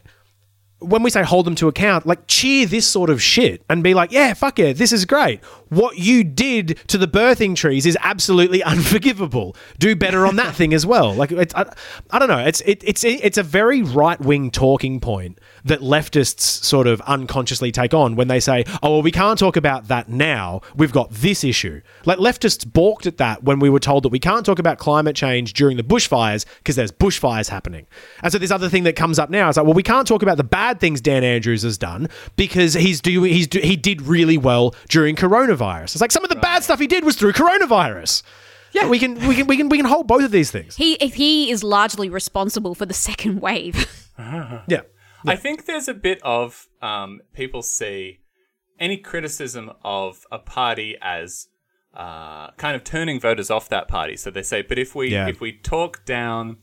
when 0.81 1.03
we 1.03 1.11
say 1.11 1.23
hold 1.23 1.45
them 1.45 1.57
to 1.57 1.67
account, 1.67 2.07
like 2.07 2.27
cheer 2.29 2.65
this 2.65 2.87
sort 2.87 3.11
of 3.11 3.21
shit 3.21 3.63
and 3.69 3.83
be 3.83 3.95
like, 3.95 4.13
yeah, 4.13 4.33
fuck 4.35 4.59
yeah, 4.59 4.73
this 4.73 4.93
is 4.93 5.05
great. 5.05 5.45
What 5.71 5.99
you 5.99 6.23
did 6.23 6.79
to 6.89 6.99
the 6.99 7.09
birthing 7.09 7.57
trees 7.57 7.85
is 7.85 7.99
absolutely 8.01 8.63
unforgivable. 8.75 9.57
Do 9.79 9.97
better 9.97 10.25
on 10.25 10.37
that 10.37 10.55
thing 10.55 10.73
as 10.73 10.87
well. 10.87 11.15
Like, 11.15 11.33
it's, 11.33 11.55
I, 11.55 11.71
I 12.11 12.19
don't 12.19 12.29
know. 12.29 12.39
It's 12.39 12.61
it, 12.63 12.83
it's 12.85 13.03
it's 13.05 13.39
a 13.39 13.43
very 13.43 13.83
right 13.83 14.21
wing 14.21 14.51
talking 14.51 15.01
point 15.01 15.41
that 15.65 15.81
leftists 15.81 16.41
sort 16.41 16.87
of 16.87 17.01
unconsciously 17.03 17.73
take 17.73 17.93
on 17.93 18.15
when 18.15 18.29
they 18.29 18.41
say, 18.41 18.65
oh, 18.83 18.93
well, 18.93 19.03
we 19.03 19.13
can't 19.13 19.39
talk 19.39 19.57
about 19.57 19.89
that 19.89 20.09
now. 20.09 20.61
We've 20.77 20.93
got 20.93 21.11
this 21.11 21.43
issue. 21.43 21.81
Like 22.05 22.19
leftists 22.19 22.71
balked 22.71 23.07
at 23.07 23.17
that 23.19 23.43
when 23.43 23.59
we 23.59 23.69
were 23.69 23.81
told 23.81 24.05
that 24.05 24.11
we 24.11 24.21
can't 24.21 24.47
talk 24.47 24.59
about 24.59 24.79
climate 24.79 25.17
change 25.17 25.55
during 25.55 25.77
the 25.77 25.83
bushfires 25.83 26.47
because 26.59 26.77
there's 26.77 26.93
bushfires 26.93 27.49
happening. 27.49 27.87
And 28.23 28.33
so 28.33 28.39
this 28.39 28.51
other 28.51 28.69
thing 28.69 28.85
that 28.85 28.95
comes 28.95 29.19
up 29.19 29.29
now 29.29 29.49
is 29.49 29.57
like, 29.57 29.67
well, 29.67 29.75
we 29.75 29.83
can't 29.83 30.07
talk 30.07 30.23
about 30.23 30.37
the 30.37 30.45
bad 30.45 30.68
things 30.75 31.01
Dan 31.01 31.25
Andrews 31.25 31.63
has 31.63 31.79
done 31.79 32.09
because 32.37 32.75
he's 32.75 33.01
doing 33.01 33.33
he's 33.33 33.47
do, 33.47 33.61
he 33.61 33.77
did 33.77 34.03
really 34.03 34.37
well 34.39 34.75
during 34.89 35.17
coronavirus. 35.17 35.95
It's 35.95 36.01
like 36.01 36.13
some 36.13 36.25
of 36.25 36.29
the 36.31 36.37
bad 36.37 36.63
stuff 36.65 36.79
he 36.79 36.87
did 36.87 37.05
was 37.05 37.17
through 37.17 37.33
coronavirus. 37.33 38.23
Yeah, 38.73 38.89
we 38.89 38.99
can 38.99 39.15
we 39.27 39.35
can 39.35 39.47
we 39.47 39.57
can 39.57 39.69
we 39.71 39.79
can 39.79 39.87
hold 39.87 40.07
both 40.07 40.23
of 40.25 40.31
these 40.31 40.51
things. 40.51 40.77
He 40.77 40.97
he 41.01 41.51
is 41.51 41.65
largely 41.65 42.11
responsible 42.11 42.75
for 42.75 42.85
the 42.87 42.95
second 42.95 43.41
wave. 43.41 43.87
Yeah. 44.69 44.81
I 45.27 45.37
think 45.37 45.67
there's 45.67 45.87
a 45.89 45.95
bit 45.95 46.21
of 46.23 46.67
um, 46.83 47.21
people 47.33 47.63
see 47.63 48.19
any 48.81 48.97
criticism 48.97 49.71
of 49.85 50.25
a 50.33 50.39
party 50.39 50.97
as 51.01 51.47
uh, 51.95 52.51
kind 52.53 52.75
of 52.77 52.83
turning 52.85 53.21
voters 53.21 53.49
off 53.51 53.69
that 53.69 53.87
party. 53.89 54.17
So 54.17 54.31
they 54.31 54.43
say, 54.43 54.63
but 54.63 54.79
if 54.79 54.95
we 54.95 55.11
Yeah. 55.13 55.29
if 55.29 55.41
we 55.41 55.53
talk 55.53 56.05
down, 56.05 56.57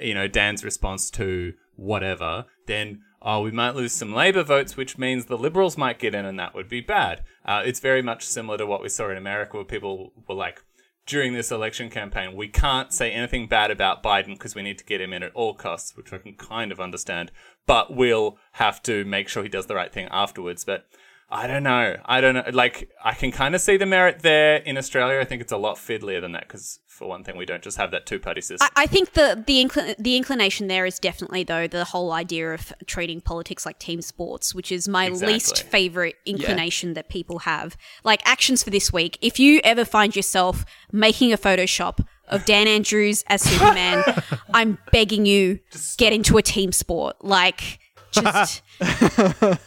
you 0.00 0.14
know, 0.14 0.26
Dan's 0.28 0.64
response 0.64 1.10
to 1.12 1.52
whatever, 1.76 2.46
then 2.66 3.00
oh, 3.22 3.42
we 3.42 3.50
might 3.50 3.74
lose 3.74 3.92
some 3.92 4.14
Labour 4.14 4.42
votes, 4.42 4.76
which 4.76 4.98
means 4.98 5.26
the 5.26 5.38
Liberals 5.38 5.76
might 5.76 5.98
get 5.98 6.14
in, 6.14 6.24
and 6.24 6.38
that 6.38 6.54
would 6.54 6.68
be 6.68 6.80
bad. 6.80 7.24
Uh, 7.44 7.62
it's 7.64 7.80
very 7.80 8.02
much 8.02 8.24
similar 8.26 8.58
to 8.58 8.66
what 8.66 8.82
we 8.82 8.88
saw 8.88 9.10
in 9.10 9.16
America, 9.16 9.56
where 9.56 9.64
people 9.64 10.12
were 10.28 10.34
like. 10.34 10.62
During 11.06 11.32
this 11.32 11.50
election 11.50 11.88
campaign, 11.88 12.36
we 12.36 12.48
can't 12.48 12.92
say 12.92 13.10
anything 13.10 13.46
bad 13.46 13.70
about 13.70 14.02
Biden 14.02 14.34
because 14.34 14.54
we 14.54 14.60
need 14.60 14.76
to 14.76 14.84
get 14.84 15.00
him 15.00 15.14
in 15.14 15.22
at 15.22 15.32
all 15.32 15.54
costs, 15.54 15.96
which 15.96 16.12
I 16.12 16.18
can 16.18 16.34
kind 16.34 16.70
of 16.70 16.80
understand. 16.80 17.32
But 17.64 17.96
we'll 17.96 18.36
have 18.52 18.82
to 18.82 19.06
make 19.06 19.30
sure 19.30 19.42
he 19.42 19.48
does 19.48 19.68
the 19.68 19.74
right 19.74 19.90
thing 19.90 20.08
afterwards. 20.10 20.66
But 20.66 20.84
I 21.30 21.46
don't 21.46 21.62
know. 21.62 21.96
I 22.06 22.20
don't 22.22 22.34
know. 22.34 22.44
Like, 22.52 22.88
I 23.04 23.12
can 23.12 23.32
kind 23.32 23.54
of 23.54 23.60
see 23.60 23.76
the 23.76 23.84
merit 23.84 24.20
there 24.20 24.56
in 24.56 24.78
Australia. 24.78 25.20
I 25.20 25.24
think 25.24 25.42
it's 25.42 25.52
a 25.52 25.58
lot 25.58 25.76
fiddlier 25.76 26.22
than 26.22 26.32
that 26.32 26.48
because, 26.48 26.80
for 26.86 27.06
one 27.06 27.22
thing, 27.22 27.36
we 27.36 27.44
don't 27.44 27.62
just 27.62 27.76
have 27.76 27.90
that 27.90 28.06
two 28.06 28.18
party 28.18 28.40
system. 28.40 28.66
I, 28.74 28.84
I 28.84 28.86
think 28.86 29.12
the 29.12 29.44
the 29.46 29.62
incl- 29.62 29.94
the 29.98 30.16
inclination 30.16 30.68
there 30.68 30.86
is 30.86 30.98
definitely 30.98 31.44
though 31.44 31.66
the 31.66 31.84
whole 31.84 32.12
idea 32.12 32.54
of 32.54 32.72
treating 32.86 33.20
politics 33.20 33.66
like 33.66 33.78
team 33.78 34.00
sports, 34.00 34.54
which 34.54 34.72
is 34.72 34.88
my 34.88 35.06
Exactly. 35.06 35.34
least 35.34 35.62
favorite 35.64 36.16
inclination 36.24 36.94
that 36.94 37.10
people 37.10 37.40
have. 37.40 37.76
Like 38.04 38.22
actions 38.24 38.62
for 38.62 38.70
this 38.70 38.90
week. 38.90 39.18
If 39.20 39.38
you 39.38 39.60
ever 39.64 39.84
find 39.84 40.16
yourself 40.16 40.64
making 40.92 41.34
a 41.34 41.36
Photoshop 41.38 42.06
of 42.28 42.44
Dan 42.46 42.66
Andrews 42.66 43.22
as 43.28 43.42
Superman, 43.42 44.02
I'm 44.54 44.78
begging 44.92 45.26
you 45.26 45.60
get 45.98 46.14
into 46.14 46.38
a 46.38 46.42
team 46.42 46.72
sport. 46.72 47.16
Like 47.22 47.80
just 48.22 48.62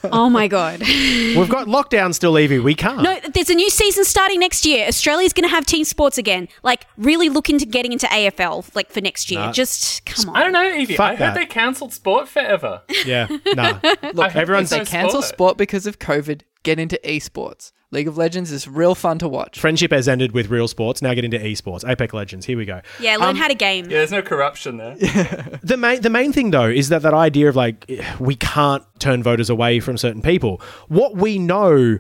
oh 0.05 0.29
my 0.29 0.47
god. 0.47 0.79
We've 0.81 1.49
got 1.49 1.67
lockdown 1.67 2.13
still, 2.13 2.37
Evie. 2.37 2.59
We 2.59 2.75
can't. 2.75 3.01
No, 3.01 3.19
there's 3.33 3.49
a 3.49 3.55
new 3.55 3.69
season 3.69 4.05
starting 4.05 4.39
next 4.39 4.65
year. 4.65 4.87
Australia's 4.87 5.33
going 5.33 5.47
to 5.47 5.53
have 5.55 5.65
team 5.65 5.83
sports 5.83 6.17
again. 6.17 6.47
Like, 6.63 6.85
really 6.97 7.29
look 7.29 7.49
into 7.49 7.65
getting 7.65 7.91
into 7.91 8.07
AFL, 8.07 8.73
like, 8.75 8.89
for 8.91 9.01
next 9.01 9.31
year. 9.31 9.39
Nah. 9.41 9.51
Just, 9.51 10.05
come 10.05 10.29
on. 10.29 10.35
I 10.35 10.43
don't 10.43 10.53
know, 10.53 10.71
Evie. 10.73 10.95
Fuck 10.95 11.11
I 11.11 11.15
heard 11.15 11.19
that. 11.19 11.35
they 11.35 11.45
cancelled 11.45 11.93
sport 11.93 12.27
forever. 12.27 12.81
Yeah. 13.05 13.27
Nah. 13.55 13.79
Look, 14.13 14.35
everyone's- 14.35 14.69
they 14.69 14.79
no 14.79 14.85
cancel 14.85 15.21
sport. 15.21 15.33
sport 15.35 15.57
because 15.57 15.85
of 15.87 15.99
COVID, 15.99 16.41
get 16.63 16.79
into 16.79 16.99
esports. 17.03 17.71
League 17.93 18.07
of 18.07 18.17
Legends 18.17 18.51
is 18.53 18.69
real 18.69 18.95
fun 18.95 19.19
to 19.19 19.27
watch. 19.27 19.59
Friendship 19.59 19.91
has 19.91 20.07
ended 20.07 20.31
with 20.31 20.49
real 20.49 20.69
sports. 20.69 21.01
Now 21.01 21.13
get 21.13 21.25
into 21.25 21.37
esports. 21.37 21.87
Apex 21.87 22.13
Legends. 22.13 22.45
Here 22.45 22.57
we 22.57 22.63
go. 22.63 22.81
Yeah, 23.01 23.17
learn 23.17 23.29
um, 23.29 23.35
how 23.35 23.49
to 23.49 23.53
game. 23.53 23.85
Yeah, 23.85 23.97
there's 23.97 24.11
no 24.11 24.21
corruption 24.21 24.77
there. 24.77 24.95
The 25.63 25.77
main 25.77 26.01
the 26.01 26.09
main 26.09 26.33
thing 26.33 26.51
though 26.51 26.69
is 26.69 26.89
that 26.89 27.01
that 27.03 27.13
idea 27.13 27.47
of 27.47 27.55
like 27.55 27.89
we 28.19 28.35
can't 28.35 28.83
turn 28.99 29.21
voters 29.21 29.49
away 29.49 29.79
from 29.79 29.97
certain 29.97 30.21
people. 30.21 30.61
What 30.87 31.15
we 31.15 31.37
know 31.37 31.99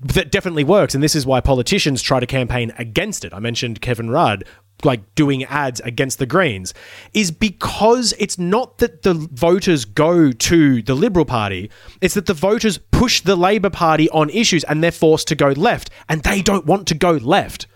that 0.00 0.30
definitely 0.30 0.64
works, 0.64 0.94
and 0.94 1.02
this 1.02 1.14
is 1.14 1.26
why 1.26 1.40
politicians 1.40 2.00
try 2.00 2.20
to 2.20 2.26
campaign 2.26 2.72
against 2.78 3.24
it. 3.24 3.34
I 3.34 3.38
mentioned 3.38 3.80
Kevin 3.80 4.10
Rudd 4.10 4.44
like 4.84 5.14
doing 5.14 5.44
ads 5.44 5.80
against 5.80 6.18
the 6.18 6.26
Greens 6.26 6.74
is 7.12 7.30
because 7.30 8.14
it's 8.18 8.38
not 8.38 8.78
that 8.78 9.02
the 9.02 9.14
voters 9.14 9.84
go 9.84 10.32
to 10.32 10.82
the 10.82 10.94
Liberal 10.94 11.24
Party, 11.24 11.70
it's 12.00 12.14
that 12.14 12.26
the 12.26 12.34
voters 12.34 12.78
push 12.78 13.20
the 13.20 13.36
Labor 13.36 13.70
Party 13.70 14.08
on 14.10 14.30
issues 14.30 14.64
and 14.64 14.82
they're 14.82 14.90
forced 14.90 15.28
to 15.28 15.34
go 15.34 15.48
left, 15.48 15.90
and 16.08 16.22
they 16.22 16.42
don't 16.42 16.66
want 16.66 16.86
to 16.88 16.94
go 16.94 17.12
left. 17.12 17.66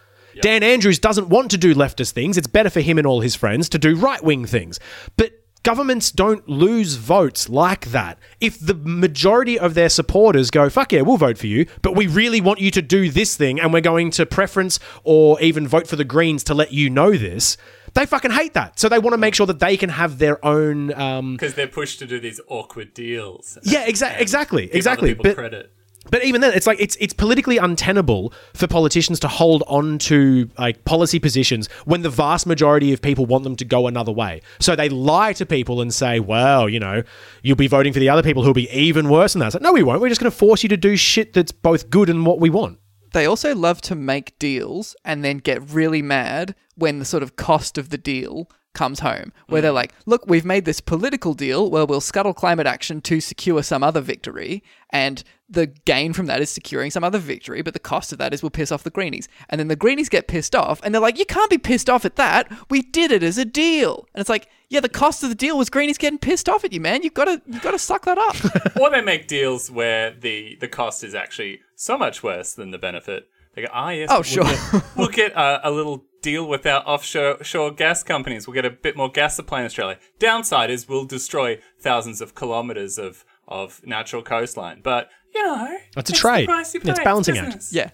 Dan 0.40 0.62
Andrews 0.64 0.98
doesn't 0.98 1.28
want 1.28 1.52
to 1.52 1.58
do 1.58 1.74
leftist 1.74 2.10
things. 2.10 2.36
It's 2.36 2.48
better 2.48 2.70
for 2.70 2.80
him 2.80 2.98
and 2.98 3.06
all 3.06 3.20
his 3.20 3.36
friends 3.36 3.68
to 3.68 3.78
do 3.78 3.94
right 3.94 4.22
wing 4.22 4.46
things. 4.46 4.80
But 5.16 5.43
governments 5.64 6.12
don't 6.12 6.48
lose 6.48 6.94
votes 6.94 7.48
like 7.48 7.86
that. 7.86 8.18
If 8.40 8.60
the 8.60 8.74
majority 8.74 9.58
of 9.58 9.74
their 9.74 9.88
supporters 9.88 10.50
go, 10.52 10.70
fuck 10.70 10.92
yeah, 10.92 11.00
we'll 11.00 11.16
vote 11.16 11.36
for 11.38 11.48
you, 11.48 11.66
but 11.82 11.96
we 11.96 12.06
really 12.06 12.40
want 12.40 12.60
you 12.60 12.70
to 12.70 12.80
do 12.82 13.10
this 13.10 13.36
thing 13.36 13.58
and 13.60 13.72
we're 13.72 13.80
going 13.80 14.12
to 14.12 14.24
preference 14.26 14.78
or 15.02 15.40
even 15.40 15.66
vote 15.66 15.88
for 15.88 15.96
the 15.96 16.04
Greens 16.04 16.44
to 16.44 16.54
let 16.54 16.72
you 16.72 16.88
know 16.88 17.10
this, 17.12 17.56
they 17.94 18.06
fucking 18.06 18.30
hate 18.32 18.54
that. 18.54 18.78
So 18.78 18.88
they 18.88 18.98
want 18.98 19.14
to 19.14 19.18
make 19.18 19.34
sure 19.34 19.46
that 19.46 19.58
they 19.60 19.76
can 19.76 19.90
have 19.90 20.18
their 20.18 20.44
own. 20.44 20.92
Um, 20.94 21.32
Because 21.34 21.54
they're 21.54 21.66
pushed 21.66 21.98
to 22.00 22.06
do 22.06 22.20
these 22.20 22.40
awkward 22.48 22.92
deals. 22.94 23.58
yeah, 23.62 23.86
exa- 23.86 24.12
And 24.12 24.20
exactly, 24.20 24.68
exactly. 24.72 25.14
But 25.14 25.34
credit. 25.36 25.72
But 26.10 26.24
even 26.24 26.40
then, 26.40 26.52
it's 26.54 26.66
like 26.66 26.80
it's 26.80 26.96
it's 27.00 27.14
politically 27.14 27.56
untenable 27.56 28.32
for 28.52 28.66
politicians 28.66 29.18
to 29.20 29.28
hold 29.28 29.62
on 29.66 29.98
to 30.00 30.50
like 30.58 30.84
policy 30.84 31.18
positions 31.18 31.68
when 31.84 32.02
the 32.02 32.10
vast 32.10 32.46
majority 32.46 32.92
of 32.92 33.00
people 33.00 33.26
want 33.26 33.44
them 33.44 33.56
to 33.56 33.64
go 33.64 33.86
another 33.86 34.12
way. 34.12 34.42
So 34.60 34.76
they 34.76 34.88
lie 34.88 35.32
to 35.34 35.46
people 35.46 35.80
and 35.80 35.92
say, 35.92 36.20
"Well, 36.20 36.68
you 36.68 36.78
know, 36.78 37.02
you'll 37.42 37.56
be 37.56 37.68
voting 37.68 37.92
for 37.92 38.00
the 38.00 38.08
other 38.08 38.22
people 38.22 38.42
who'll 38.42 38.54
be 38.54 38.70
even 38.70 39.08
worse 39.08 39.32
than 39.32 39.40
that." 39.40 39.46
It's 39.46 39.54
like, 39.54 39.62
no, 39.62 39.72
we 39.72 39.82
won't. 39.82 40.00
We're 40.00 40.08
just 40.08 40.20
going 40.20 40.30
to 40.30 40.36
force 40.36 40.62
you 40.62 40.68
to 40.70 40.76
do 40.76 40.96
shit 40.96 41.32
that's 41.32 41.52
both 41.52 41.90
good 41.90 42.08
and 42.08 42.26
what 42.26 42.40
we 42.40 42.50
want. 42.50 42.78
They 43.12 43.26
also 43.26 43.54
love 43.54 43.80
to 43.82 43.94
make 43.94 44.38
deals 44.38 44.96
and 45.04 45.24
then 45.24 45.38
get 45.38 45.70
really 45.70 46.02
mad 46.02 46.56
when 46.74 46.98
the 46.98 47.04
sort 47.04 47.22
of 47.22 47.36
cost 47.36 47.78
of 47.78 47.90
the 47.90 47.98
deal 47.98 48.50
comes 48.74 49.00
home, 49.00 49.32
where 49.46 49.62
they're 49.62 49.70
mm. 49.70 49.76
like, 49.76 49.94
look, 50.04 50.26
we've 50.26 50.44
made 50.44 50.64
this 50.64 50.80
political 50.80 51.32
deal 51.32 51.70
where 51.70 51.86
we'll 51.86 52.00
scuttle 52.00 52.34
climate 52.34 52.66
action 52.66 53.00
to 53.02 53.20
secure 53.20 53.62
some 53.62 53.82
other 53.84 54.00
victory, 54.00 54.62
and 54.90 55.22
the 55.48 55.66
gain 55.66 56.12
from 56.12 56.26
that 56.26 56.40
is 56.40 56.48
securing 56.50 56.90
some 56.90 57.04
other 57.04 57.18
victory, 57.18 57.60
but 57.62 57.74
the 57.74 57.78
cost 57.80 58.12
of 58.12 58.18
that 58.18 58.32
is 58.32 58.42
we'll 58.42 58.50
piss 58.50 58.72
off 58.72 58.82
the 58.82 58.90
greenies. 58.90 59.28
And 59.50 59.58
then 59.58 59.68
the 59.68 59.76
greenies 59.76 60.08
get 60.08 60.26
pissed 60.26 60.54
off, 60.54 60.80
and 60.82 60.94
they're 60.94 61.02
like, 61.02 61.18
you 61.18 61.26
can't 61.26 61.50
be 61.50 61.58
pissed 61.58 61.90
off 61.90 62.04
at 62.04 62.16
that. 62.16 62.50
We 62.70 62.82
did 62.82 63.12
it 63.12 63.22
as 63.22 63.36
a 63.36 63.44
deal. 63.44 64.06
And 64.14 64.20
it's 64.20 64.30
like, 64.30 64.48
yeah, 64.70 64.80
the 64.80 64.88
cost 64.88 65.22
of 65.22 65.28
the 65.28 65.34
deal 65.34 65.58
was 65.58 65.68
greenies 65.68 65.98
getting 65.98 66.18
pissed 66.18 66.48
off 66.48 66.64
at 66.64 66.72
you, 66.72 66.80
man. 66.80 67.02
You've 67.02 67.14
got 67.14 67.26
to, 67.26 67.42
you've 67.46 67.62
got 67.62 67.72
to 67.72 67.78
suck 67.78 68.04
that 68.06 68.18
up. 68.18 68.76
or 68.80 68.90
they 68.90 69.02
make 69.02 69.28
deals 69.28 69.70
where 69.70 70.12
the 70.12 70.56
the 70.60 70.68
cost 70.68 71.04
is 71.04 71.14
actually 71.14 71.60
so 71.76 71.98
much 71.98 72.22
worse 72.22 72.54
than 72.54 72.70
the 72.70 72.78
benefit. 72.78 73.28
They 73.54 73.62
go, 73.62 73.68
ah, 73.72 73.90
yes, 73.90 74.08
Oh, 74.10 74.16
we'll 74.16 74.22
sure. 74.22 74.44
Get, 74.44 74.82
we'll 74.96 75.08
get 75.08 75.32
a, 75.32 75.68
a 75.68 75.70
little 75.70 76.04
deal 76.22 76.48
with 76.48 76.66
our 76.66 76.82
offshore 76.86 77.44
shore 77.44 77.70
gas 77.70 78.02
companies. 78.02 78.48
We'll 78.48 78.54
get 78.54 78.64
a 78.64 78.70
bit 78.70 78.96
more 78.96 79.10
gas 79.10 79.36
supply 79.36 79.60
in 79.60 79.66
Australia. 79.66 79.98
Downside 80.18 80.70
is 80.70 80.88
we'll 80.88 81.04
destroy 81.04 81.60
thousands 81.78 82.20
of 82.20 82.34
kilometers 82.34 82.98
of 82.98 83.24
of 83.46 83.80
natural 83.84 84.22
coastline. 84.22 84.80
But 84.82 85.10
you 85.34 85.42
know, 85.42 85.76
It's 85.96 86.10
a 86.10 86.12
the 86.12 86.18
trade. 86.18 86.46
price 86.48 86.74
you 86.74 86.80
It's 86.84 86.98
pay. 86.98 87.04
balancing 87.04 87.36
act. 87.38 87.46
business. 87.46 87.72
Yeah. 87.72 87.90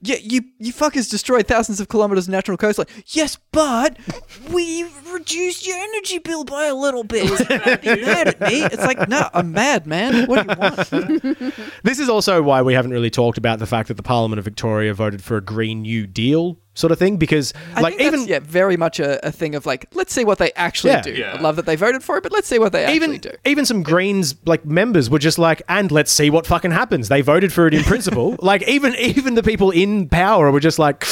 Yeah, 0.00 0.14
you 0.22 0.42
you 0.60 0.72
fuckers 0.72 1.10
destroyed 1.10 1.48
thousands 1.48 1.80
of 1.80 1.88
kilometers 1.88 2.28
of 2.28 2.30
natural 2.30 2.56
coastline. 2.56 2.86
Yes, 3.06 3.36
but 3.50 3.96
we 4.52 4.84
reduced 5.10 5.66
your 5.66 5.76
energy 5.76 6.18
bill 6.18 6.44
by 6.44 6.66
a 6.66 6.74
little 6.76 7.02
bit. 7.02 7.26
Don't 7.48 7.82
be 7.82 8.00
mad 8.02 8.28
at 8.28 8.40
me. 8.40 8.62
It's 8.62 8.76
like, 8.84 9.08
no, 9.08 9.28
I'm 9.34 9.50
mad, 9.50 9.88
man. 9.88 10.26
What 10.26 10.46
do 10.46 10.52
you 10.54 10.58
want? 10.60 11.54
This 11.82 11.98
is 11.98 12.08
also 12.08 12.42
why 12.42 12.62
we 12.62 12.74
haven't 12.74 12.92
really 12.92 13.10
talked 13.10 13.38
about 13.38 13.58
the 13.58 13.66
fact 13.66 13.88
that 13.88 13.94
the 13.94 14.04
Parliament 14.04 14.38
of 14.38 14.44
Victoria 14.44 14.94
voted 14.94 15.20
for 15.24 15.36
a 15.36 15.40
Green 15.40 15.82
New 15.82 16.06
Deal 16.06 16.60
sort 16.78 16.92
of 16.92 16.98
thing 16.98 17.16
because 17.16 17.52
I 17.74 17.80
like 17.80 17.96
think 17.96 18.06
even 18.06 18.20
that's, 18.20 18.30
yeah, 18.30 18.38
very 18.40 18.76
much 18.76 19.00
a, 19.00 19.26
a 19.26 19.32
thing 19.32 19.54
of 19.54 19.66
like, 19.66 19.86
let's 19.94 20.12
see 20.12 20.24
what 20.24 20.38
they 20.38 20.52
actually 20.52 20.92
Yeah. 20.92 21.00
do. 21.02 21.12
Yeah. 21.12 21.34
I 21.36 21.40
love 21.40 21.56
that 21.56 21.66
they 21.66 21.76
voted 21.76 22.02
for 22.04 22.16
it, 22.16 22.22
but 22.22 22.32
let's 22.32 22.46
see 22.48 22.58
what 22.58 22.72
they 22.72 22.84
actually 22.84 22.96
even 22.96 23.18
do. 23.18 23.30
even 23.44 23.66
some 23.66 23.82
Greens 23.82 24.34
like 24.46 24.64
members 24.64 25.10
were 25.10 25.18
just 25.18 25.38
like, 25.38 25.60
and 25.68 25.90
let's 25.90 26.12
see 26.12 26.30
what 26.30 26.46
fucking 26.46 26.70
happens. 26.70 27.08
They 27.08 27.20
voted 27.20 27.52
for 27.52 27.66
it 27.66 27.74
in 27.74 27.82
principle. 27.82 28.36
like 28.42 28.62
even 28.68 28.94
even 28.96 29.34
the 29.34 29.42
people 29.42 29.70
in 29.72 30.08
power 30.08 30.50
were 30.52 30.60
just 30.60 30.78
like, 30.78 31.04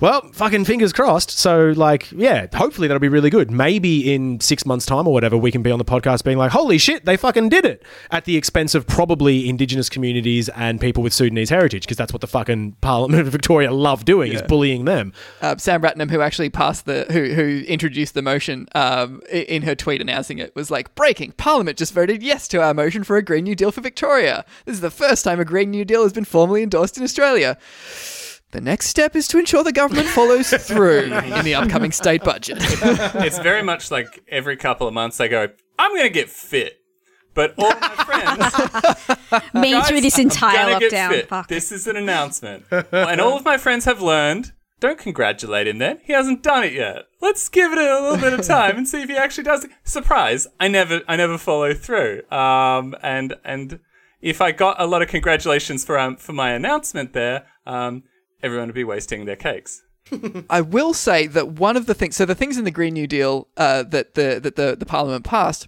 well, 0.00 0.28
fucking 0.32 0.64
fingers 0.64 0.92
crossed. 0.92 1.30
So 1.30 1.72
like, 1.76 2.10
yeah, 2.12 2.46
hopefully 2.54 2.88
that'll 2.88 3.00
be 3.00 3.08
really 3.08 3.30
good. 3.30 3.50
Maybe 3.50 4.12
in 4.12 4.40
six 4.40 4.66
months' 4.66 4.86
time 4.86 5.06
or 5.06 5.12
whatever, 5.12 5.36
we 5.36 5.50
can 5.50 5.62
be 5.62 5.70
on 5.70 5.78
the 5.78 5.84
podcast 5.84 6.24
being 6.24 6.38
like, 6.38 6.52
holy 6.52 6.78
shit, 6.78 7.04
they 7.04 7.16
fucking 7.16 7.48
did 7.48 7.64
it 7.64 7.82
at 8.10 8.24
the 8.24 8.36
expense 8.36 8.74
of 8.74 8.86
probably 8.86 9.48
Indigenous 9.48 9.88
communities 9.88 10.48
and 10.50 10.80
people 10.80 11.02
with 11.02 11.12
Sudanese 11.12 11.50
heritage 11.50 11.82
because 11.82 11.96
that's 11.96 12.12
what 12.12 12.20
the 12.20 12.26
fucking 12.26 12.72
Parliament 12.80 13.22
of 13.22 13.28
Victoria 13.28 13.72
love 13.72 14.04
doing 14.04 14.32
is 14.32 14.42
bullying 14.42 14.84
them. 14.84 15.12
uh, 15.40 15.56
Sam 15.56 15.82
Ratnam, 15.82 16.10
who 16.10 16.20
actually 16.20 16.50
passed 16.50 16.86
the, 16.86 17.06
who 17.10 17.34
who 17.34 17.64
introduced 17.66 18.14
the 18.14 18.22
motion 18.22 18.68
um, 18.74 19.20
in 19.30 19.62
her 19.62 19.74
tweet 19.74 20.00
announcing 20.00 20.38
it, 20.38 20.54
was 20.54 20.70
like, 20.70 20.94
"Breaking! 20.94 21.32
Parliament 21.32 21.78
just 21.78 21.92
voted 21.92 22.22
yes 22.22 22.48
to 22.48 22.62
our 22.62 22.74
motion 22.74 23.04
for 23.04 23.16
a 23.16 23.22
Green 23.22 23.44
New 23.44 23.54
Deal 23.54 23.72
for 23.72 23.80
Victoria. 23.80 24.44
This 24.64 24.74
is 24.74 24.80
the 24.80 24.90
first 24.90 25.24
time 25.24 25.40
a 25.40 25.44
Green 25.44 25.70
New 25.70 25.84
Deal 25.84 26.02
has 26.02 26.12
been 26.12 26.24
formally 26.24 26.62
endorsed 26.62 26.96
in 26.96 27.02
Australia." 27.02 27.56
The 28.54 28.60
next 28.60 28.86
step 28.86 29.16
is 29.16 29.26
to 29.28 29.38
ensure 29.40 29.64
the 29.64 29.72
government 29.72 30.06
follows 30.06 30.50
through 30.60 31.12
in 31.12 31.44
the 31.44 31.56
upcoming 31.56 31.90
state 31.90 32.22
budget. 32.22 32.58
It's 32.60 33.40
very 33.40 33.64
much 33.64 33.90
like 33.90 34.22
every 34.28 34.56
couple 34.56 34.86
of 34.86 34.94
months 34.94 35.16
they 35.16 35.26
go, 35.26 35.48
I'm 35.76 35.90
going 35.90 36.04
to 36.04 36.08
get 36.08 36.30
fit. 36.30 36.74
But 37.34 37.54
all 37.58 37.74
my 37.80 37.88
friends 38.04 39.54
Me 39.54 39.72
Guys, 39.72 39.88
through 39.88 40.02
this 40.02 40.20
entire 40.20 40.78
lockdown. 40.78 41.26
Fuck. 41.26 41.48
This 41.48 41.72
is 41.72 41.88
an 41.88 41.96
announcement. 41.96 42.66
and 42.70 43.20
all 43.20 43.36
of 43.36 43.44
my 43.44 43.58
friends 43.58 43.86
have 43.86 44.00
learned. 44.00 44.52
Don't 44.78 45.00
congratulate 45.00 45.66
him 45.66 45.78
then. 45.78 45.98
He 46.04 46.12
hasn't 46.12 46.44
done 46.44 46.62
it 46.62 46.74
yet. 46.74 47.06
Let's 47.20 47.48
give 47.48 47.72
it 47.72 47.78
a 47.78 48.00
little 48.00 48.18
bit 48.18 48.38
of 48.38 48.46
time 48.46 48.76
and 48.76 48.86
see 48.88 49.02
if 49.02 49.08
he 49.08 49.16
actually 49.16 49.44
does 49.44 49.64
it. 49.64 49.72
Surprise! 49.82 50.46
I 50.60 50.68
never, 50.68 51.00
I 51.08 51.16
never 51.16 51.38
follow 51.38 51.74
through. 51.74 52.22
Um, 52.30 52.94
and 53.02 53.34
and 53.44 53.80
if 54.22 54.40
I 54.40 54.52
got 54.52 54.80
a 54.80 54.86
lot 54.86 55.02
of 55.02 55.08
congratulations 55.08 55.84
for 55.84 55.98
um, 55.98 56.14
for 56.14 56.32
my 56.32 56.50
announcement 56.52 57.14
there, 57.14 57.46
um, 57.66 58.04
everyone 58.44 58.68
would 58.68 58.74
be 58.74 58.84
wasting 58.84 59.24
their 59.24 59.36
cakes. 59.36 59.82
I 60.50 60.60
will 60.60 60.92
say 60.92 61.26
that 61.28 61.48
one 61.48 61.76
of 61.76 61.86
the 61.86 61.94
things, 61.94 62.14
so 62.14 62.26
the 62.26 62.34
things 62.34 62.58
in 62.58 62.64
the 62.64 62.70
Green 62.70 62.92
New 62.92 63.06
Deal 63.06 63.48
uh, 63.56 63.82
that 63.84 64.14
the 64.14 64.38
that 64.42 64.54
the, 64.56 64.76
the 64.78 64.86
Parliament 64.86 65.24
passed, 65.24 65.66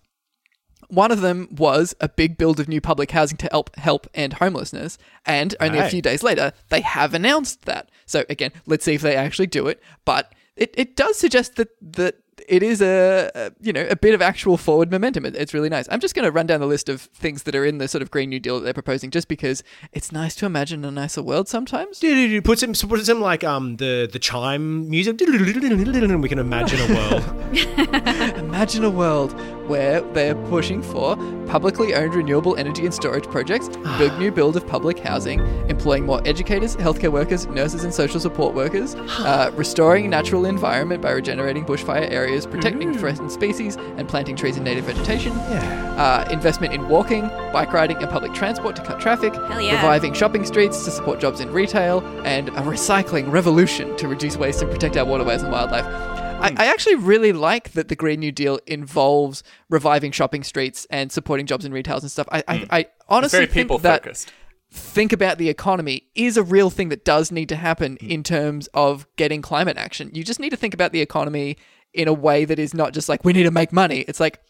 one 0.89 1.11
of 1.11 1.23
them 1.23 1.49
was 1.51 1.95
a 2.01 2.09
big 2.09 2.37
build 2.37 2.61
of 2.61 2.69
new 2.69 2.83
public 2.83 3.11
housing 3.11 3.39
to 3.39 3.49
help 3.51 3.75
help 3.77 4.07
end 4.15 4.35
homelessness, 4.35 4.99
and 5.25 5.57
only 5.59 5.79
a 5.79 5.89
few 5.89 6.03
days 6.03 6.23
later 6.23 6.53
they 6.69 6.83
have 6.83 7.15
announced 7.15 7.65
that. 7.65 7.91
So 8.05 8.25
again, 8.29 8.53
let's 8.67 8.85
see 8.85 8.95
if 8.95 9.01
they 9.01 9.17
actually 9.17 9.47
do 9.47 9.69
it. 9.69 9.83
But 10.05 10.33
it, 10.55 10.75
it 10.77 10.97
does 10.97 11.19
suggest 11.19 11.57
that 11.57 11.71
that 11.81 12.17
it 12.49 12.63
is 12.63 12.81
a, 12.83 13.31
a 13.35 13.53
you 13.61 13.73
know 13.73 13.87
a 13.89 13.97
bit 13.97 14.15
of 14.15 14.23
actual 14.23 14.57
forward 14.57 14.91
momentum. 14.91 15.25
It, 15.25 15.37
it's 15.37 15.55
really 15.55 15.69
nice. 15.69 15.87
I'm 15.91 16.01
just 16.01 16.15
going 16.15 16.25
to 16.25 16.31
run 16.31 16.47
down 16.47 16.61
the 16.61 16.67
list 16.67 16.89
of 16.89 17.03
things 17.03 17.45
that 17.45 17.55
are 17.55 17.65
in 17.65 17.79
the 17.79 17.89
sort 17.89 18.03
of 18.03 18.11
Green 18.11 18.31
New 18.31 18.41
Deal 18.41 18.59
that 18.59 18.65
they're 18.65 18.75
proposing, 18.75 19.11
just 19.11 19.29
because 19.29 19.63
it's 19.93 20.13
nice 20.13 20.35
to 20.37 20.47
imagine 20.47 20.85
a 20.85 20.91
nicer 20.91 21.23
world 21.23 21.49
sometimes. 21.49 22.01
Put 22.43 22.59
some, 22.59 22.73
put 22.73 23.05
some 23.05 23.21
like 23.21 23.45
um 23.45 23.77
the 23.77 24.09
the 24.11 24.19
chime 24.19 24.89
music. 24.89 25.19
We 25.21 26.29
can 26.29 26.39
imagine 26.39 26.79
a 26.81 26.95
world. 26.95 27.25
Imagine 28.37 28.85
a 28.85 28.91
world 28.91 29.33
where 29.69 30.01
they're 30.13 30.35
pushing 30.35 30.83
for 30.83 31.17
publicly 31.47 31.95
owned 31.95 32.15
renewable 32.15 32.57
energy 32.57 32.85
and 32.85 32.95
storage 32.95 33.25
projects, 33.25 33.69
big 33.99 34.17
new 34.19 34.31
build 34.31 34.57
of 34.57 34.67
public 34.67 34.99
housing, 34.99 35.41
employing 35.69 36.05
more 36.05 36.21
educators, 36.27 36.77
healthcare 36.77 37.13
workers, 37.13 37.47
nurses, 37.47 37.85
and 37.85 37.93
social 37.93 38.19
support 38.21 38.55
workers, 38.55 38.95
uh, 38.95 39.51
restoring 39.55 40.11
natural 40.11 40.45
environment 40.47 41.01
by 41.03 41.11
regenerating 41.11 41.65
bushfire 41.65 42.11
areas, 42.11 42.26
protecting 42.51 42.97
threatened 42.97 43.31
species, 43.31 43.77
and 43.77 44.09
planting 44.09 44.35
trees 44.37 44.57
and 44.57 44.65
native 44.65 44.85
vegetation. 44.85 45.33
Uh, 45.33 46.27
investment 46.31 46.73
in 46.75 46.89
walking, 46.89 47.23
bike 47.53 47.73
riding, 47.73 47.97
and 47.99 48.11
public 48.11 48.33
transport 48.35 48.75
to 48.77 48.83
cut 48.83 49.01
traffic. 49.01 49.33
Hell 49.35 49.61
yeah. 49.61 49.77
Reviving 49.77 50.13
shopping 50.15 50.45
streets 50.45 50.85
to 50.85 50.91
support 50.91 51.21
jobs 51.21 51.41
in 51.41 51.51
retail, 51.53 52.01
and 52.25 52.49
a 52.49 52.63
recycling 52.63 53.31
revolution 53.31 53.97
to 53.97 54.09
reduce 54.09 54.37
waste 54.37 54.63
and 54.63 54.71
protect 54.71 54.97
our 54.97 55.05
waterways 55.05 55.43
and 55.43 55.53
wildlife. 55.53 55.85
I, 55.87 56.55
I 56.59 56.67
actually 56.67 56.97
really 56.97 57.33
like 57.33 57.73
that 57.73 57.89
the 57.89 57.97
Green 57.97 58.21
New 58.21 58.31
Deal 58.33 58.59
involves 58.67 59.43
reviving 59.71 60.13
shopping 60.13 60.43
streets 60.45 60.87
and 60.91 61.11
supporting 61.11 61.47
jobs 61.47 61.65
in 61.65 61.73
retails 61.73 62.03
and 62.03 62.11
stuff. 62.11 62.29
I, 62.31 62.45
I, 62.47 62.67
I 62.71 62.87
honestly 63.09 63.47
very 63.47 63.67
think 63.67 63.83
that 63.83 64.03
focused. 64.05 64.33
think 64.71 65.15
about 65.15 65.39
the 65.39 65.49
economy 65.49 66.09
is 66.15 66.37
a 66.37 66.43
real 66.43 66.69
thing 66.69 66.91
that 66.91 67.07
does 67.07 67.33
need 67.33 67.49
to 67.49 67.57
happen 67.57 67.97
Hmm. 68.01 68.11
in 68.11 68.23
terms 68.23 68.69
of 68.75 69.07
getting 69.17 69.41
climate 69.41 69.79
action. 69.79 70.11
You 70.13 70.23
just 70.25 70.39
need 70.39 70.51
to 70.51 70.57
think 70.59 70.75
about 70.75 70.93
the 70.93 71.01
economy 71.01 71.57
in 71.97 72.09
a 72.09 72.13
way 72.13 72.45
that 72.45 72.59
is 72.59 72.75
not 72.75 72.93
just 72.93 73.09
like 73.09 73.25
we 73.25 73.33
need 73.33 73.45
to 73.45 73.51
make 73.51 73.73
money. 73.73 74.01
It's 74.09 74.21
like 74.21 74.41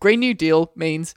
Green 0.00 0.20
New 0.20 0.34
Deal 0.34 0.70
means 0.76 1.14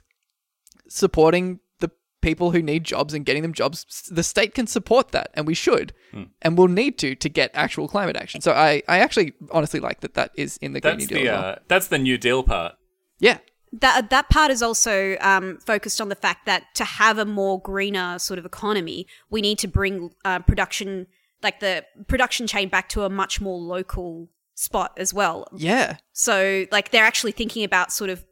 supporting 0.88 1.60
the 1.80 1.90
people 2.20 2.50
who 2.52 2.62
need 2.62 2.84
jobs 2.84 3.14
and 3.14 3.24
getting 3.24 3.42
them 3.42 3.52
jobs. 3.52 4.08
The 4.10 4.22
state 4.22 4.54
can 4.54 4.66
support 4.66 5.12
that, 5.12 5.30
and 5.34 5.46
we 5.46 5.54
should, 5.54 5.92
Hmm. 6.12 6.24
and 6.42 6.56
we'll 6.58 6.68
need 6.68 6.98
to 6.98 7.14
to 7.14 7.28
get 7.28 7.50
actual 7.54 7.88
climate 7.88 8.16
action. 8.16 8.40
So 8.40 8.52
I, 8.52 8.82
I 8.88 8.98
actually 9.00 9.32
honestly 9.50 9.80
like 9.80 10.00
that 10.00 10.14
that 10.14 10.32
is 10.34 10.56
in 10.58 10.72
the 10.72 10.80
Green 10.80 10.98
New 10.98 11.06
Deal. 11.06 11.18
the 11.22 11.28
as 11.30 11.40
well. 11.42 11.50
uh, 11.52 11.56
that's 11.68 11.88
the 11.88 11.98
New 11.98 12.18
Deal 12.18 12.42
part. 12.42 12.74
yeah, 13.18 13.38
that 13.72 14.10
that 14.10 14.28
part 14.30 14.50
is 14.50 14.62
also 14.62 15.16
um, 15.20 15.58
focused 15.58 16.00
on 16.00 16.08
the 16.08 16.14
fact 16.16 16.46
that 16.46 16.64
to 16.74 16.84
have 16.84 17.18
a 17.18 17.24
more 17.24 17.60
greener 17.60 18.18
sort 18.18 18.38
of 18.38 18.44
economy, 18.46 19.06
we 19.30 19.40
need 19.40 19.58
to 19.58 19.68
bring 19.68 20.10
uh, 20.24 20.38
production, 20.40 21.06
like 21.42 21.60
the 21.60 21.84
production 22.06 22.46
chain, 22.46 22.68
back 22.68 22.88
to 22.90 23.02
a 23.04 23.10
much 23.10 23.40
more 23.40 23.58
local 23.58 24.28
spot 24.60 24.92
as 24.96 25.14
well. 25.14 25.46
yeah. 25.56 25.96
So, 26.12 26.66
like, 26.72 26.90
they're 26.90 27.04
actually 27.04 27.32
thinking 27.32 27.62
about 27.64 27.92
sort 27.92 28.10
of 28.10 28.24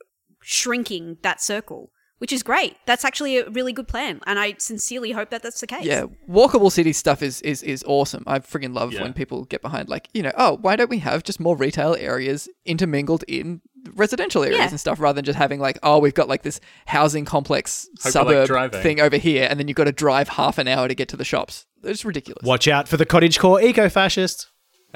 shrinking 0.43 1.19
that 1.23 1.41
circle, 1.41 1.91
which 2.19 2.33
is 2.33 2.43
great. 2.43 2.77
That's 2.87 3.05
actually 3.05 3.39
a 3.39 3.49
really 3.51 3.73
good 3.73 3.89
plan, 3.89 4.21
and 4.27 4.39
I 4.39 4.55
sincerely 4.59 5.13
hope 5.13 5.31
that 5.31 5.43
that's 5.43 5.61
the 5.61 5.67
case. 5.67 5.85
Yeah, 5.85 6.07
walkable 6.29 6.71
city 6.73 6.93
stuff 6.93 7.23
is 7.23 7.41
is 7.43 7.63
is 7.63 7.85
awesome. 7.87 8.25
I 8.27 8.39
friggin' 8.41 8.75
love 8.75 8.93
Yeah. 8.93 9.03
when 9.03 9.13
people 9.13 9.45
get 9.45 9.63
behind 9.63 9.89
like, 9.89 10.09
you 10.15 10.23
know, 10.23 10.33
oh, 10.37 10.59
why 10.61 10.77
don't 10.77 10.91
we 10.91 10.99
have 10.99 11.23
just 11.23 11.41
more 11.41 11.57
retail 11.57 11.95
areas 11.99 12.49
intermingled 12.65 13.25
in 13.29 13.61
residential 13.95 14.43
areas 14.43 14.59
Yeah. 14.59 14.69
and 14.71 14.81
stuff 14.81 14.99
rather 14.99 15.15
than 15.17 15.25
just 15.25 15.39
having 15.39 15.61
like, 15.61 15.79
oh, 15.85 15.99
we've 16.01 16.15
got 16.15 16.29
like 16.29 16.43
this 16.43 16.59
housing 16.87 17.25
complex 17.25 17.87
Hope 18.03 18.15
you 18.15 18.21
like 18.37 18.47
suburb 18.49 18.73
thing 18.83 19.01
over 19.01 19.17
here 19.17 19.47
and 19.49 19.61
then 19.61 19.69
you've 19.69 19.77
got 19.77 19.85
to 19.85 19.93
drive 19.93 20.29
half 20.31 20.59
an 20.59 20.67
hour 20.67 20.89
to 20.89 20.95
get 20.95 21.09
to 21.11 21.17
the 21.17 21.25
shops. 21.25 21.67
It's 21.85 22.05
ridiculous. 22.05 22.43
Watch 22.45 22.67
out 22.67 22.89
for 22.89 22.97
the 22.97 23.07
cottage 23.07 23.39
core 23.39 23.61
eco 23.63 23.89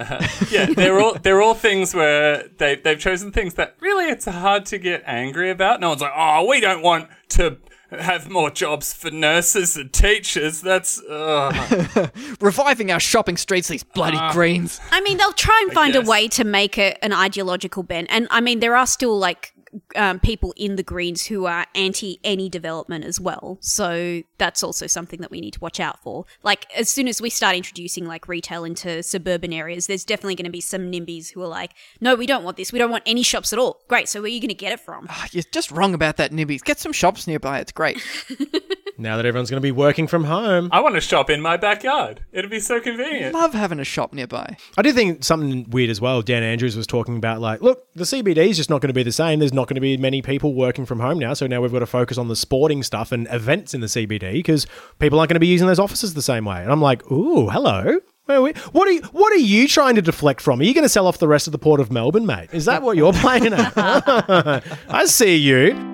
fascists. 0.05 0.53
yeah, 0.53 0.67
they're 0.67 1.01
all 1.01 1.15
they're 1.15 1.41
all 1.41 1.55
things 1.55 1.95
where 1.95 2.49
they 2.59 2.77
they've 2.77 2.99
chosen 2.99 3.33
things 3.33 3.55
that 3.55 3.77
really 3.81 4.07
it's 4.07 4.27
hard 4.27 4.67
to 4.67 4.79
get 4.79 5.03
angry 5.07 5.51
about. 5.51 5.81
No 5.81 5.91
one's 5.91 6.01
like, 6.01 6.13
oh, 6.15 6.47
we 6.47 6.61
don't 6.61 6.83
want 6.83 7.09
to 7.31 7.59
have 7.91 8.31
more 8.31 8.51
jobs 8.51 8.93
for 8.93 9.11
nurses 9.11 9.77
and 9.77 9.93
teachers. 9.93 10.61
That's 10.61 11.03
ugh. 11.09 12.11
Reviving 12.41 12.91
our 12.93 13.01
shopping 13.01 13.37
streets, 13.37 13.69
these 13.69 13.83
bloody 13.83 14.17
ah. 14.17 14.33
greens. 14.33 14.81
I 14.91 15.01
mean, 15.01 15.19
they'll 15.19 15.33
try 15.33 15.61
and 15.65 15.73
find 15.73 15.97
a 15.97 16.03
way 16.03 16.29
to 16.29 16.45
make 16.45 16.79
it 16.79 16.99
an 17.03 17.13
ideological 17.13 17.83
bent. 17.83 18.09
And 18.11 18.29
I 18.31 18.41
mean, 18.41 18.61
there 18.61 18.77
are 18.77 18.87
still 18.87 19.19
like 19.19 19.55
um, 19.97 20.21
people 20.21 20.53
in 20.57 20.77
the 20.77 20.83
Greens 20.83 21.27
who 21.27 21.47
are 21.47 21.67
anti 21.75 22.19
any 22.25 22.49
development 22.49 23.05
as 23.05 23.21
well. 23.21 23.59
So 23.61 24.23
that's 24.39 24.63
also 24.63 24.87
something 24.87 25.21
that 25.21 25.31
we 25.31 25.41
need 25.41 25.53
to 25.53 25.61
watch 25.61 25.81
out 25.81 26.03
for. 26.03 26.25
Like, 26.43 26.67
as 26.77 26.89
soon 26.89 27.09
as 27.09 27.21
we 27.21 27.31
start 27.31 27.57
introducing 27.57 28.07
like 28.07 28.29
retail 28.29 28.65
into 28.65 29.03
suburban 29.03 29.53
areas, 29.53 29.87
there's 29.87 30.05
definitely 30.05 30.35
going 30.35 30.45
to 30.45 30.51
be 30.51 30.61
some 30.61 30.91
NIMBYs 30.91 31.33
who 31.33 31.43
are 31.43 31.49
like, 31.49 31.73
no, 32.01 32.15
we 32.15 32.27
don't 32.27 32.45
want 32.45 32.57
this. 32.57 32.73
We 32.73 32.79
don't 32.79 32.91
want 32.91 33.05
any 33.07 33.23
shops 33.23 33.53
at 33.53 33.59
all. 33.59 33.81
Great. 33.89 34.09
So 34.09 34.21
where 34.21 34.27
are 34.27 34.29
you 34.29 34.41
going 34.41 34.49
to 34.49 34.55
get 34.55 34.73
it 34.73 34.81
from? 34.81 35.07
Ah, 35.09 35.27
You're 35.33 35.45
just 35.53 35.71
wrong 35.71 35.95
about 35.95 36.17
that, 36.17 36.33
Nibbies. 36.33 36.63
Get 36.63 36.79
some 36.79 36.93
shops 36.93 37.27
nearby. 37.27 37.61
It's 37.61 37.73
great. 37.73 38.03
Now 39.01 39.17
that 39.17 39.25
everyone's 39.25 39.49
going 39.51 39.61
to 39.61 39.67
be 39.67 39.73
working 39.73 40.07
from 40.07 40.25
home. 40.25 40.69
I 40.73 40.81
want 40.81 40.95
to 40.95 41.01
shop 41.01 41.31
in 41.31 41.41
my 41.41 41.57
backyard. 41.57 42.23
It'd 42.33 42.51
be 42.51 42.61
so 42.61 42.81
convenient. 42.81 43.35
Love 43.35 43.55
having 43.55 43.81
a 43.81 43.85
shop 43.85 44.13
nearby. 44.13 44.57
I 44.77 44.83
do 44.83 44.93
think 44.93 45.25
something 45.25 45.69
weird 45.71 45.89
as 45.89 46.01
well. 46.01 46.21
Dan 46.23 46.43
Andrews 46.43 46.77
was 46.77 46.87
talking 46.87 47.17
about 47.17 47.41
like, 47.41 47.63
look, 47.63 47.87
the 47.95 48.05
CBD 48.05 48.49
is 48.49 48.59
just 48.59 48.69
not 48.69 48.81
going 48.83 48.89
to 48.91 48.95
be 48.95 49.03
the 49.03 49.11
same. 49.13 49.39
There's 49.39 49.55
not 49.55 49.69
going 49.69 49.77
to 49.77 49.81
be 49.81 49.97
many 49.97 50.21
people 50.21 50.55
working 50.55 50.85
from 50.85 51.01
home 51.01 51.19
now, 51.19 51.33
so 51.35 51.47
now 51.47 51.61
we've 51.63 51.73
got 51.73 51.79
to 51.79 51.87
focus 51.87 52.19
on 52.19 52.29
the 52.29 52.37
sporting 52.37 52.83
stuff 52.83 53.11
and 53.11 53.27
events 53.31 53.73
in 53.73 53.81
the 53.81 53.87
CBD 53.87 54.33
because 54.35 54.67
people 54.99 55.19
aren't 55.19 55.31
going 55.31 55.37
to 55.37 55.41
be 55.41 55.47
using 55.47 55.67
those 55.67 55.79
offices 55.79 56.13
the 56.15 56.21
same 56.23 56.45
way. 56.45 56.63
And 56.63 56.71
I'm 56.71 56.83
like, 56.83 57.11
ooh, 57.11 57.49
hello. 57.49 57.99
Where 58.27 58.39
are 58.39 58.43
we- 58.43 58.53
What 58.73 58.87
are 58.87 58.93
you? 58.93 59.01
What 59.13 59.33
are 59.33 59.37
you 59.39 59.67
trying 59.67 59.95
to 59.97 60.03
deflect 60.03 60.41
from? 60.41 60.61
Are 60.61 60.63
you 60.65 60.75
going 60.75 60.85
to 60.85 60.89
sell 60.91 61.07
off 61.07 61.19
the 61.19 61.27
rest 61.27 61.49
of 61.49 61.53
the 61.53 61.59
port 61.59 61.81
of 61.81 61.91
Melbourne, 61.91 62.27
mate? 62.27 62.51
Is 62.53 62.67
that 62.67 62.83
what 62.83 62.97
you're 62.97 63.13
playing 63.15 63.53
at? 63.55 63.73
I 64.89 65.05
see 65.07 65.37
you. 65.37 65.90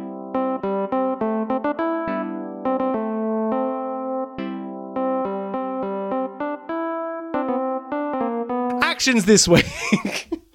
Actions 8.97 9.27
this 9.27 9.47
week. 9.49 9.67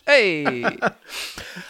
Hey, 0.08 0.66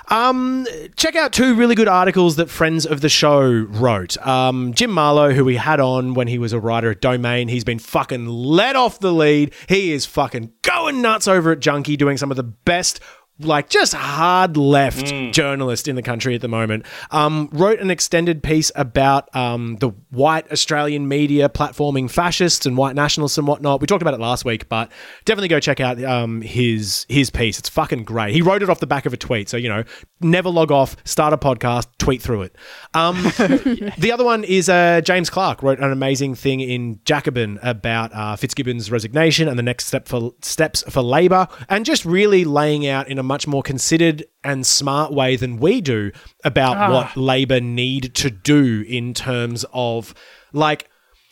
Um, 0.08 0.66
check 0.96 1.18
out 1.18 1.34
two 1.34 1.54
really 1.56 1.76
good 1.76 1.90
articles 1.90 2.38
that 2.38 2.50
friends 2.50 2.86
of 2.86 3.02
the 3.02 3.10
show 3.10 3.42
wrote. 3.42 4.18
Um, 4.26 4.74
Jim 4.74 4.90
Malo, 4.92 5.34
who 5.34 5.44
we 5.44 5.58
had 5.58 5.82
on 5.82 6.14
when 6.14 6.28
he 6.30 6.38
was 6.38 6.54
a 6.54 6.60
writer 6.62 6.92
at 6.92 7.02
Domain, 7.02 7.50
he's 7.50 7.66
been 7.66 7.78
fucking 7.80 8.26
let 8.26 8.78
off 8.78 9.00
the 9.00 9.12
lead. 9.12 9.54
He 9.68 9.92
is 9.92 10.06
fucking 10.06 10.54
going 10.62 11.02
nuts 11.02 11.28
over 11.28 11.52
at 11.52 11.60
Junkee, 11.60 11.98
doing 11.98 12.16
some 12.18 12.32
of 12.32 12.38
the 12.38 12.44
best. 12.44 13.02
Like 13.42 13.70
just 13.70 13.94
hard 13.94 14.58
left 14.58 15.08
journalist 15.32 15.88
in 15.88 15.96
the 15.96 16.02
country 16.02 16.36
at 16.36 16.42
the 16.42 16.48
moment, 16.48 16.86
um, 17.12 17.50
wrote 17.52 17.80
an 17.80 17.90
extended 17.92 18.44
piece 18.44 18.72
about 18.76 19.34
um, 19.36 19.78
the 19.78 19.90
white 20.12 20.52
Australian 20.52 21.08
media 21.08 21.50
platforming 21.50 22.10
fascists 22.10 22.66
and 22.66 22.78
white 22.78 22.96
nationalists 22.96 23.38
and 23.38 23.48
whatnot. 23.48 23.82
We 23.82 23.88
talked 23.88 24.02
about 24.02 24.14
it 24.14 24.20
last 24.20 24.46
week, 24.46 24.70
but 24.70 24.92
definitely 25.26 25.48
go 25.48 25.60
check 25.60 25.80
out 25.80 26.04
um, 26.04 26.42
his 26.42 27.06
his 27.10 27.30
piece. 27.30 27.60
It's 27.60 27.70
fucking 27.70 28.04
great. 28.04 28.34
He 28.34 28.42
wrote 28.42 28.62
it 28.64 28.70
off 28.70 28.80
the 28.80 28.88
back 28.88 29.06
of 29.06 29.14
a 29.14 29.18
tweet, 29.18 29.50
so 29.50 29.58
you 29.58 29.70
know, 29.70 29.84
never 30.20 30.50
log 30.50 30.72
off, 30.72 30.96
start 31.04 31.34
a 31.34 31.38
podcast, 31.38 31.88
tweet 31.98 32.22
through 32.22 32.44
it. 32.44 32.56
Um, 32.94 33.16
The 33.98 34.12
other 34.12 34.24
one 34.24 34.44
is 34.44 34.70
uh, 34.70 35.02
James 35.02 35.30
Clark 35.30 35.62
wrote 35.64 35.80
an 35.80 35.92
amazing 35.92 36.36
thing 36.36 36.60
in 36.60 37.00
Jacobin 37.06 37.60
about 37.62 38.14
uh, 38.14 38.36
Fitzgibbon's 38.36 38.92
resignation 38.92 39.48
and 39.48 39.58
the 39.58 39.64
next 39.64 39.86
step 39.88 40.08
for 40.08 40.34
steps 40.42 40.84
for 40.90 41.02
Labor, 41.02 41.48
and 41.70 41.86
just 41.86 42.06
really 42.06 42.46
laying 42.46 42.88
out 42.88 43.08
in 43.08 43.18
a 43.18 43.24
much 43.32 43.48
more 43.48 43.64
considered 43.64 44.26
and 44.44 44.66
smart 44.66 45.14
way 45.14 45.38
than 45.38 45.56
we 45.56 45.80
do 45.80 46.12
about 46.44 46.92
what 46.92 47.16
Labor 47.16 47.62
need 47.62 48.14
to 48.16 48.30
do 48.30 48.84
in 48.86 49.14
terms 49.14 49.64
of 49.72 50.14
like 50.52 50.90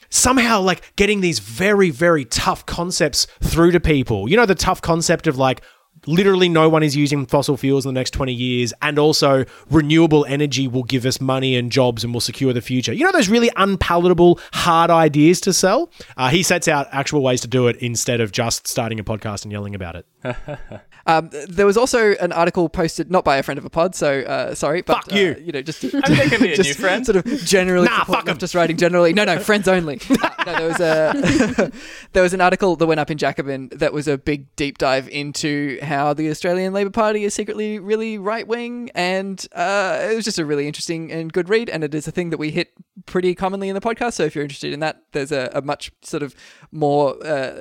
somehow 0.10 0.62
like 0.62 0.96
getting 0.96 1.20
these 1.20 1.40
very 1.40 1.90
very 1.90 2.24
tough 2.24 2.66
concepts 2.66 3.28
through 3.42 3.72
to 3.72 3.82
people. 3.82 4.30
You 4.30 4.38
know 4.38 4.46
the 4.46 4.56
tough 4.56 4.82
concept 4.82 5.28
of 5.28 5.38
like 5.38 5.62
literally 6.08 6.48
no 6.48 6.70
one 6.70 6.84
is 6.84 6.96
using 6.96 7.26
fossil 7.26 7.58
fuels 7.58 7.86
in 7.86 7.94
the 7.94 8.00
next 8.00 8.12
20 8.12 8.34
years 8.34 8.74
and 8.82 8.98
also 8.98 9.44
renewable 9.70 10.24
energy 10.26 10.66
will 10.66 10.84
give 10.84 11.06
us 11.06 11.20
money 11.20 11.58
and 11.58 11.70
jobs 11.70 12.06
and 12.06 12.14
will 12.14 12.22
secure 12.22 12.54
the 12.54 12.62
future. 12.62 12.94
You 12.94 13.04
know 13.04 13.12
those 13.12 13.28
really 13.28 13.52
unpalatable 13.58 14.40
hard 14.54 14.90
ideas 14.90 15.42
to 15.42 15.52
sell? 15.52 15.92
Uh, 16.16 16.30
he 16.30 16.44
sets 16.44 16.70
out 16.70 16.88
actual 16.92 17.22
ways 17.22 17.42
to 17.42 17.48
do 17.48 17.68
it 17.68 17.76
instead 17.78 18.22
of 18.22 18.32
just 18.32 18.68
starting 18.68 19.00
a 19.00 19.04
podcast 19.04 19.44
and 19.44 19.52
yelling 19.52 19.76
about 19.76 19.96
it 19.98 20.06
um, 21.10 21.30
there 21.50 21.66
was 21.66 21.78
also 21.78 22.14
an 22.16 22.32
article 22.32 22.70
posted 22.70 23.10
not 23.12 23.24
by 23.26 23.38
a 23.38 23.44
friend 23.44 23.58
of 23.58 23.66
a 23.66 23.70
pod, 23.70 23.96
so 23.96 24.20
uh, 24.22 24.54
sorry, 24.56 24.82
but 24.82 25.04
Fuck 25.04 25.12
you. 25.14 25.36
uh, 25.38 25.40
you 25.42 25.52
know, 25.52 25.62
just 25.62 25.84
I 25.84 25.90
think 25.90 26.06
there 26.06 26.30
can 26.30 26.42
be 26.42 26.54
a 26.54 26.58
new 26.62 26.74
friend. 26.74 27.06
sort 27.06 27.16
of 27.18 27.26
generally 27.46 27.86
Nah, 27.88 28.04
fuck 28.06 28.28
'em. 28.30 28.38
leftist 28.38 28.56
writing 28.56 28.78
generally. 28.78 29.14
No, 29.14 29.24
no, 29.26 29.40
friends 29.40 29.68
only. 29.68 30.00
Uh, 30.40 30.44
no, 30.46 30.58
there 30.58 30.68
was 30.70 30.80
a 30.80 31.72
there 32.14 32.24
was 32.24 32.34
an 32.34 32.40
article 32.42 32.76
that 32.78 32.86
went 32.88 33.00
up 33.00 33.12
in 33.12 33.18
Jacobin 33.18 33.70
that 33.74 33.92
was 33.92 34.08
a 34.08 34.18
big 34.18 34.54
deep 34.56 34.78
dive 34.78 35.08
into 35.10 35.78
how 35.82 36.14
the 36.14 36.30
Australian 36.30 36.72
Labor 36.74 36.90
Party 36.90 37.24
is 37.26 37.34
secretly 37.34 37.78
really 37.78 38.18
right 38.18 38.48
wing, 38.48 38.90
and 38.96 39.46
uh, 39.54 40.08
it 40.10 40.16
was 40.16 40.24
just 40.26 40.40
a 40.40 40.46
really 40.46 40.66
interesting 40.66 41.12
and 41.12 41.32
good 41.34 41.50
read. 41.50 41.70
And 41.70 41.84
it 41.84 41.94
is 41.94 42.08
a 42.08 42.12
thing 42.12 42.30
that 42.30 42.38
we 42.40 42.52
hit 42.52 42.72
pretty 43.06 43.36
commonly 43.36 43.68
in 43.70 43.76
the 43.76 43.82
podcast. 43.82 44.14
So 44.14 44.24
if 44.24 44.34
you're 44.34 44.44
interested 44.44 44.72
in 44.74 44.80
that, 44.80 45.02
there's 45.12 45.32
a, 45.34 45.52
a 45.54 45.62
much 45.62 45.92
sort 46.04 46.24
of 46.24 46.34
more 46.72 47.16
uh, 47.26 47.52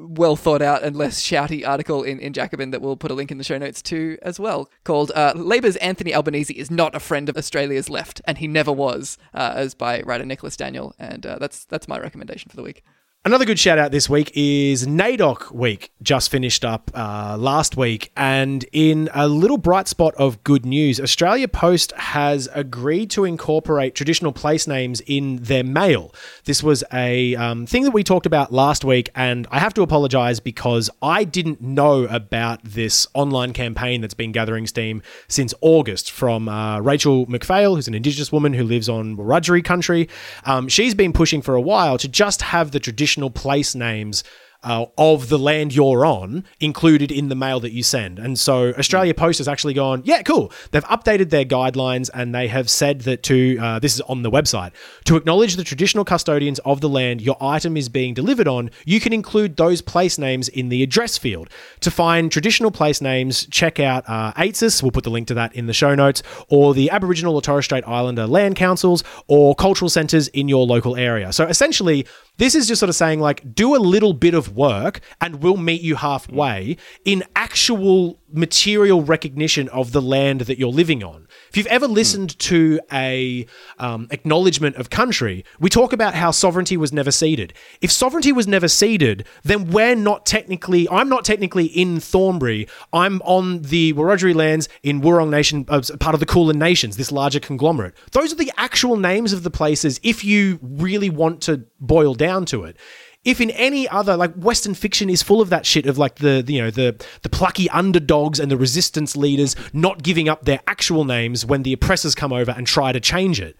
well 0.00 0.34
thought 0.36 0.60
out 0.62 0.82
and 0.82 0.96
less 0.96 1.22
shouty 1.22 1.66
article 1.66 2.02
in, 2.02 2.18
in 2.18 2.32
Jacobin 2.32 2.70
that 2.72 2.82
we'll 2.94 2.98
put 2.98 3.10
a 3.10 3.14
link 3.14 3.32
in 3.32 3.38
the 3.38 3.44
show 3.44 3.58
notes 3.58 3.82
to 3.82 4.16
as 4.22 4.38
well, 4.38 4.70
called 4.84 5.10
uh, 5.16 5.32
Labour's 5.34 5.74
Anthony 5.76 6.14
Albanese 6.14 6.54
is 6.54 6.70
not 6.70 6.94
a 6.94 7.00
friend 7.00 7.28
of 7.28 7.36
Australia's 7.36 7.90
left, 7.90 8.20
and 8.24 8.38
he 8.38 8.46
never 8.46 8.70
was, 8.70 9.18
uh, 9.34 9.52
as 9.56 9.74
by 9.74 10.00
writer 10.02 10.24
Nicholas 10.24 10.56
Daniel. 10.56 10.94
And 10.96 11.26
uh, 11.26 11.38
that's 11.40 11.64
that's 11.64 11.88
my 11.88 11.98
recommendation 11.98 12.50
for 12.50 12.56
the 12.56 12.62
week. 12.62 12.84
Another 13.26 13.46
good 13.46 13.58
shout 13.58 13.78
out 13.78 13.90
this 13.90 14.06
week 14.06 14.30
is 14.34 14.86
NAIDOC 14.86 15.50
week, 15.50 15.90
just 16.02 16.30
finished 16.30 16.62
up 16.62 16.90
uh, 16.92 17.38
last 17.38 17.74
week. 17.74 18.12
And 18.18 18.66
in 18.70 19.08
a 19.14 19.26
little 19.26 19.56
bright 19.56 19.88
spot 19.88 20.14
of 20.16 20.44
good 20.44 20.66
news, 20.66 21.00
Australia 21.00 21.48
Post 21.48 21.92
has 21.92 22.50
agreed 22.52 23.08
to 23.12 23.24
incorporate 23.24 23.94
traditional 23.94 24.30
place 24.30 24.66
names 24.66 25.00
in 25.06 25.36
their 25.36 25.64
mail. 25.64 26.14
This 26.44 26.62
was 26.62 26.84
a 26.92 27.34
um, 27.36 27.64
thing 27.64 27.84
that 27.84 27.92
we 27.92 28.04
talked 28.04 28.26
about 28.26 28.52
last 28.52 28.84
week, 28.84 29.08
and 29.14 29.46
I 29.50 29.58
have 29.58 29.72
to 29.72 29.82
apologize 29.82 30.38
because 30.38 30.90
I 31.00 31.24
didn't 31.24 31.62
know 31.62 32.04
about 32.04 32.62
this 32.62 33.06
online 33.14 33.54
campaign 33.54 34.02
that's 34.02 34.12
been 34.12 34.32
gathering 34.32 34.66
steam 34.66 35.00
since 35.28 35.54
August 35.62 36.12
from 36.12 36.46
uh, 36.46 36.80
Rachel 36.80 37.24
McPhail, 37.24 37.74
who's 37.74 37.88
an 37.88 37.94
Indigenous 37.94 38.30
woman 38.30 38.52
who 38.52 38.64
lives 38.64 38.90
on 38.90 39.16
Wiradjuri 39.16 39.64
country. 39.64 40.10
Um, 40.44 40.68
she's 40.68 40.94
been 40.94 41.14
pushing 41.14 41.40
for 41.40 41.54
a 41.54 41.60
while 41.62 41.96
to 41.96 42.06
just 42.06 42.42
have 42.42 42.72
the 42.72 42.80
traditional 42.80 43.13
place 43.30 43.74
names 43.74 44.24
uh, 44.64 44.86
of 44.96 45.28
the 45.28 45.38
land 45.38 45.74
you're 45.74 46.04
on 46.06 46.44
included 46.58 47.12
in 47.12 47.28
the 47.28 47.34
mail 47.34 47.60
that 47.60 47.72
you 47.72 47.82
send. 47.82 48.18
And 48.18 48.38
so 48.38 48.72
Australia 48.78 49.14
Post 49.14 49.38
has 49.38 49.46
actually 49.46 49.74
gone, 49.74 50.02
yeah, 50.04 50.22
cool. 50.22 50.50
They've 50.70 50.84
updated 50.84 51.30
their 51.30 51.44
guidelines 51.44 52.10
and 52.12 52.34
they 52.34 52.48
have 52.48 52.70
said 52.70 53.02
that 53.02 53.22
to, 53.24 53.58
uh, 53.58 53.78
this 53.78 53.94
is 53.94 54.00
on 54.02 54.22
the 54.22 54.30
website, 54.30 54.72
to 55.04 55.16
acknowledge 55.16 55.56
the 55.56 55.64
traditional 55.64 56.04
custodians 56.04 56.58
of 56.60 56.80
the 56.80 56.88
land 56.88 57.20
your 57.20 57.36
item 57.40 57.76
is 57.76 57.88
being 57.88 58.14
delivered 58.14 58.48
on, 58.48 58.70
you 58.86 59.00
can 59.00 59.12
include 59.12 59.56
those 59.56 59.82
place 59.82 60.18
names 60.18 60.48
in 60.48 60.70
the 60.70 60.82
address 60.82 61.18
field. 61.18 61.50
To 61.80 61.90
find 61.90 62.32
traditional 62.32 62.70
place 62.70 63.00
names, 63.02 63.46
check 63.46 63.78
out 63.78 64.04
uh, 64.08 64.32
AIATSIS, 64.32 64.82
we'll 64.82 64.92
put 64.92 65.04
the 65.04 65.10
link 65.10 65.28
to 65.28 65.34
that 65.34 65.54
in 65.54 65.66
the 65.66 65.74
show 65.74 65.94
notes, 65.94 66.22
or 66.48 66.72
the 66.72 66.90
Aboriginal 66.90 67.34
or 67.34 67.42
Torres 67.42 67.66
Strait 67.66 67.84
Islander 67.86 68.26
land 68.26 68.56
councils 68.56 69.04
or 69.28 69.54
cultural 69.54 69.90
centres 69.90 70.28
in 70.28 70.48
your 70.48 70.66
local 70.66 70.96
area. 70.96 71.32
So 71.32 71.46
essentially, 71.46 72.06
this 72.36 72.54
is 72.54 72.66
just 72.66 72.80
sort 72.80 72.88
of 72.88 72.96
saying, 72.96 73.20
like, 73.20 73.54
do 73.54 73.74
a 73.74 73.78
little 73.78 74.12
bit 74.12 74.34
of 74.34 74.56
work 74.56 75.00
and 75.20 75.42
we'll 75.42 75.56
meet 75.56 75.82
you 75.82 75.96
halfway 75.96 76.76
in 77.04 77.22
actual 77.36 78.18
material 78.34 79.02
recognition 79.02 79.68
of 79.68 79.92
the 79.92 80.02
land 80.02 80.42
that 80.42 80.58
you're 80.58 80.68
living 80.68 81.04
on. 81.04 81.28
If 81.50 81.56
you've 81.56 81.66
ever 81.68 81.86
listened 81.86 82.38
to 82.40 82.80
a 82.92 83.46
um, 83.78 84.08
acknowledgement 84.10 84.76
of 84.76 84.90
country, 84.90 85.44
we 85.60 85.70
talk 85.70 85.92
about 85.92 86.14
how 86.14 86.30
sovereignty 86.32 86.76
was 86.76 86.92
never 86.92 87.10
ceded. 87.10 87.54
If 87.80 87.92
sovereignty 87.92 88.32
was 88.32 88.48
never 88.48 88.66
ceded, 88.66 89.26
then 89.44 89.70
we're 89.70 89.94
not 89.94 90.26
technically, 90.26 90.88
I'm 90.88 91.08
not 91.08 91.24
technically 91.24 91.66
in 91.66 92.00
Thornbury. 92.00 92.68
I'm 92.92 93.22
on 93.22 93.62
the 93.62 93.92
Wurundjeri 93.92 94.34
lands 94.34 94.68
in 94.82 95.00
Wurrung 95.00 95.30
Nation, 95.30 95.64
uh, 95.68 95.82
part 96.00 96.14
of 96.14 96.20
the 96.20 96.26
Kulin 96.26 96.58
Nations, 96.58 96.96
this 96.96 97.12
larger 97.12 97.40
conglomerate. 97.40 97.94
Those 98.12 98.32
are 98.32 98.36
the 98.36 98.52
actual 98.56 98.96
names 98.96 99.32
of 99.32 99.44
the 99.44 99.50
places 99.50 100.00
if 100.02 100.24
you 100.24 100.58
really 100.60 101.10
want 101.10 101.40
to 101.42 101.64
boil 101.80 102.14
down 102.14 102.46
to 102.46 102.64
it 102.64 102.76
if 103.24 103.40
in 103.40 103.50
any 103.50 103.88
other 103.88 104.16
like 104.16 104.34
western 104.34 104.74
fiction 104.74 105.08
is 105.10 105.22
full 105.22 105.40
of 105.40 105.50
that 105.50 105.66
shit 105.66 105.86
of 105.86 105.98
like 105.98 106.16
the, 106.16 106.42
the 106.44 106.54
you 106.54 106.62
know 106.62 106.70
the 106.70 107.04
the 107.22 107.28
plucky 107.28 107.68
underdogs 107.70 108.38
and 108.38 108.50
the 108.50 108.56
resistance 108.56 109.16
leaders 109.16 109.56
not 109.72 110.02
giving 110.02 110.28
up 110.28 110.44
their 110.44 110.60
actual 110.66 111.04
names 111.04 111.44
when 111.44 111.62
the 111.62 111.72
oppressors 111.72 112.14
come 112.14 112.32
over 112.32 112.52
and 112.52 112.66
try 112.66 112.92
to 112.92 113.00
change 113.00 113.40
it 113.40 113.56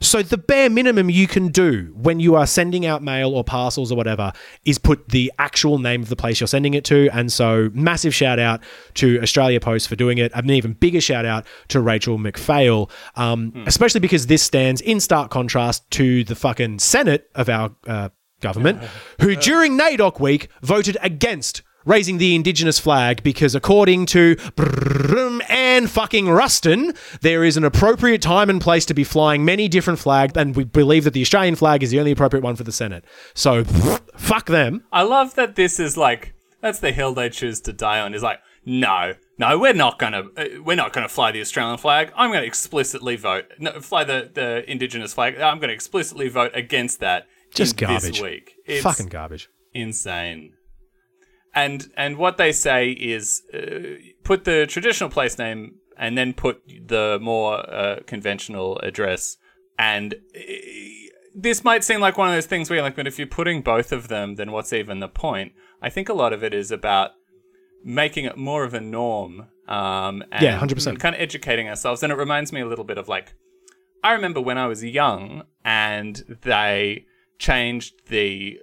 So 0.00 0.22
the 0.22 0.38
bare 0.38 0.70
minimum 0.70 1.10
you 1.10 1.26
can 1.26 1.48
do 1.48 1.92
when 1.94 2.20
you 2.20 2.36
are 2.36 2.46
sending 2.46 2.86
out 2.86 3.02
mail 3.02 3.34
or 3.34 3.42
parcels 3.42 3.90
or 3.90 3.96
whatever 3.96 4.32
is 4.64 4.78
put 4.78 5.08
the 5.08 5.32
actual 5.38 5.78
name 5.78 6.02
of 6.02 6.08
the 6.08 6.16
place 6.16 6.40
you're 6.40 6.46
sending 6.46 6.74
it 6.74 6.84
to. 6.86 7.08
And 7.12 7.32
so 7.32 7.70
massive 7.72 8.14
shout 8.14 8.38
out 8.38 8.62
to 8.94 9.20
Australia 9.20 9.60
Post 9.60 9.88
for 9.88 9.96
doing 9.96 10.18
it. 10.18 10.30
An 10.34 10.50
even 10.50 10.74
bigger 10.74 11.00
shout 11.00 11.24
out 11.24 11.46
to 11.68 11.80
Rachel 11.80 12.18
McPhail, 12.18 12.90
um, 13.16 13.64
especially 13.66 14.00
because 14.00 14.26
this 14.26 14.42
stands 14.42 14.80
in 14.80 15.00
stark 15.00 15.30
contrast 15.30 15.90
to 15.92 16.24
the 16.24 16.36
fucking 16.36 16.78
Senate 16.78 17.30
of 17.34 17.48
our 17.48 17.74
uh, 17.86 18.10
government, 18.40 18.82
who 19.20 19.36
during 19.36 19.78
NAIDOC 19.78 20.20
week 20.20 20.48
voted 20.62 20.96
against 21.02 21.62
raising 21.84 22.18
the 22.18 22.34
Indigenous 22.34 22.78
flag 22.78 23.22
because, 23.22 23.54
according 23.54 24.06
to 24.06 24.36
Anne 25.48 25.86
fucking 25.86 26.28
Ruston, 26.28 26.92
there 27.22 27.44
is 27.44 27.56
an 27.56 27.64
appropriate 27.64 28.20
time 28.20 28.50
and 28.50 28.60
place 28.60 28.84
to 28.86 28.94
be 28.94 29.04
flying 29.04 29.44
many 29.44 29.68
different 29.68 29.98
flags, 29.98 30.34
and 30.36 30.54
we 30.54 30.64
believe 30.64 31.04
that 31.04 31.14
the 31.14 31.22
Australian 31.22 31.56
flag 31.56 31.82
is 31.82 31.90
the 31.90 31.98
only 31.98 32.12
appropriate 32.12 32.42
one 32.42 32.56
for 32.56 32.64
the 32.64 32.72
Senate. 32.72 33.04
So, 33.34 33.64
fuck 34.16 34.46
them. 34.46 34.84
I 34.92 35.02
love 35.02 35.34
that 35.36 35.56
this 35.56 35.80
is 35.80 35.96
like 35.96 36.34
that's 36.60 36.80
the 36.80 36.92
hill 36.92 37.14
they 37.14 37.30
choose 37.30 37.60
to 37.62 37.72
die 37.72 38.00
on. 38.00 38.14
Is 38.14 38.22
like 38.22 38.40
no, 38.64 39.14
no, 39.38 39.58
we're 39.58 39.72
not 39.72 39.98
gonna 39.98 40.24
uh, 40.36 40.44
we're 40.62 40.76
not 40.76 40.92
gonna 40.92 41.08
fly 41.08 41.32
the 41.32 41.40
Australian 41.40 41.78
flag. 41.78 42.12
I'm 42.16 42.30
gonna 42.30 42.44
explicitly 42.44 43.16
vote 43.16 43.46
no, 43.58 43.80
fly 43.80 44.04
the 44.04 44.30
the 44.32 44.70
Indigenous 44.70 45.14
flag. 45.14 45.40
I'm 45.40 45.58
gonna 45.58 45.72
explicitly 45.72 46.28
vote 46.28 46.52
against 46.54 47.00
that. 47.00 47.26
Just 47.54 47.76
garbage. 47.76 48.20
Week, 48.20 48.54
it's 48.66 48.82
Fucking 48.82 49.06
garbage. 49.08 49.48
insane. 49.74 50.54
And 51.54 51.90
and 51.96 52.16
what 52.18 52.36
they 52.36 52.52
say 52.52 52.90
is 52.90 53.42
uh, 53.52 53.58
put 54.22 54.44
the 54.44 54.66
traditional 54.66 55.10
place 55.10 55.38
name 55.38 55.76
and 55.96 56.16
then 56.16 56.32
put 56.32 56.62
the 56.86 57.18
more 57.20 57.54
uh, 57.68 58.00
conventional 58.06 58.78
address. 58.80 59.36
And 59.78 60.14
uh, 60.14 60.40
this 61.34 61.64
might 61.64 61.82
seem 61.84 62.00
like 62.00 62.16
one 62.18 62.28
of 62.28 62.34
those 62.34 62.46
things 62.46 62.68
where 62.70 62.76
you're 62.76 62.84
like, 62.84 62.96
but 62.96 63.06
if 63.06 63.18
you're 63.18 63.26
putting 63.26 63.62
both 63.62 63.92
of 63.92 64.08
them, 64.08 64.36
then 64.36 64.52
what's 64.52 64.72
even 64.72 65.00
the 65.00 65.08
point? 65.08 65.52
I 65.82 65.90
think 65.90 66.08
a 66.08 66.12
lot 66.14 66.32
of 66.32 66.44
it 66.44 66.52
is 66.54 66.70
about 66.70 67.12
making 67.84 68.24
it 68.26 68.36
more 68.36 68.64
of 68.64 68.74
a 68.74 68.80
norm. 68.80 69.46
Um, 69.68 70.24
and 70.32 70.42
Yeah, 70.42 70.58
100%. 70.58 70.98
Kind 70.98 71.14
of 71.14 71.20
educating 71.20 71.68
ourselves. 71.68 72.02
And 72.02 72.12
it 72.12 72.16
reminds 72.16 72.52
me 72.52 72.60
a 72.60 72.66
little 72.66 72.84
bit 72.84 72.98
of 72.98 73.08
like, 73.08 73.34
I 74.02 74.12
remember 74.12 74.40
when 74.40 74.58
I 74.58 74.66
was 74.66 74.84
young 74.84 75.44
and 75.64 76.22
they 76.42 77.06
changed 77.38 77.94
the 78.08 78.58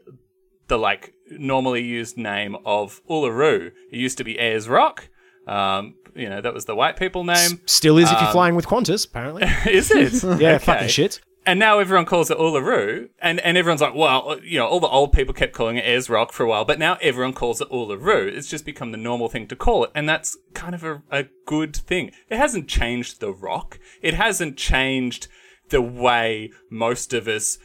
the 0.68 0.78
like 0.78 1.14
normally 1.32 1.84
used 1.84 2.18
name 2.18 2.56
of 2.66 3.02
Uluru. 3.10 3.68
It 3.92 3.98
used 3.98 4.18
to 4.18 4.24
be 4.24 4.40
Ayers 4.40 4.68
Rock. 4.68 5.10
Um, 5.48 5.96
you 6.16 6.30
know, 6.30 6.42
that 6.42 6.54
was 6.54 6.66
the 6.66 6.76
white 6.76 6.98
people 6.98 7.24
name. 7.24 7.62
Still 7.66 7.98
is 7.98 8.12
if 8.12 8.20
you're 8.20 8.32
flying 8.32 8.56
with 8.56 8.66
Qantas, 8.68 9.06
apparently. 9.08 9.44
Is 9.72 9.92
it? 9.92 10.24
Yeah, 10.40 10.56
Okay. 10.56 10.66
fucking 10.66 10.88
shit. 10.88 11.20
And 11.46 11.60
now 11.60 11.78
everyone 11.78 12.06
calls 12.06 12.32
it 12.32 12.40
Uluru, 12.40 13.10
and, 13.20 13.40
and 13.42 13.56
everyone's 13.56 13.82
like, 13.82 13.94
well, 13.94 14.40
you 14.44 14.58
know, 14.58 14.66
all 14.66 14.80
the 14.80 14.88
old 14.88 15.14
people 15.14 15.32
kept 15.36 15.54
calling 15.54 15.78
it 15.78 15.86
Ayers 15.86 16.10
Rock 16.10 16.32
for 16.32 16.42
a 16.44 16.48
while, 16.48 16.66
but 16.66 16.80
now 16.80 16.98
everyone 17.02 17.34
calls 17.34 17.62
it 17.62 17.70
Uluru. 17.70 18.26
It's 18.36 18.48
just 18.48 18.66
become 18.66 18.92
the 18.92 18.98
normal 18.98 19.30
thing 19.30 19.46
to 19.50 19.56
call 19.56 19.84
it, 19.84 19.92
and 19.94 20.10
that's 20.10 20.36
kind 20.56 20.74
of 20.74 20.84
a, 20.84 21.04
a 21.12 21.26
good 21.46 21.76
thing. 21.76 22.10
It 22.30 22.38
hasn't 22.38 22.68
changed 22.68 23.20
the 23.20 23.32
rock. 23.32 23.78
It 24.02 24.16
hasn't 24.16 24.58
changed 24.58 25.28
the 25.70 25.82
way 25.84 26.50
most 26.72 27.14
of 27.14 27.28
us 27.28 27.60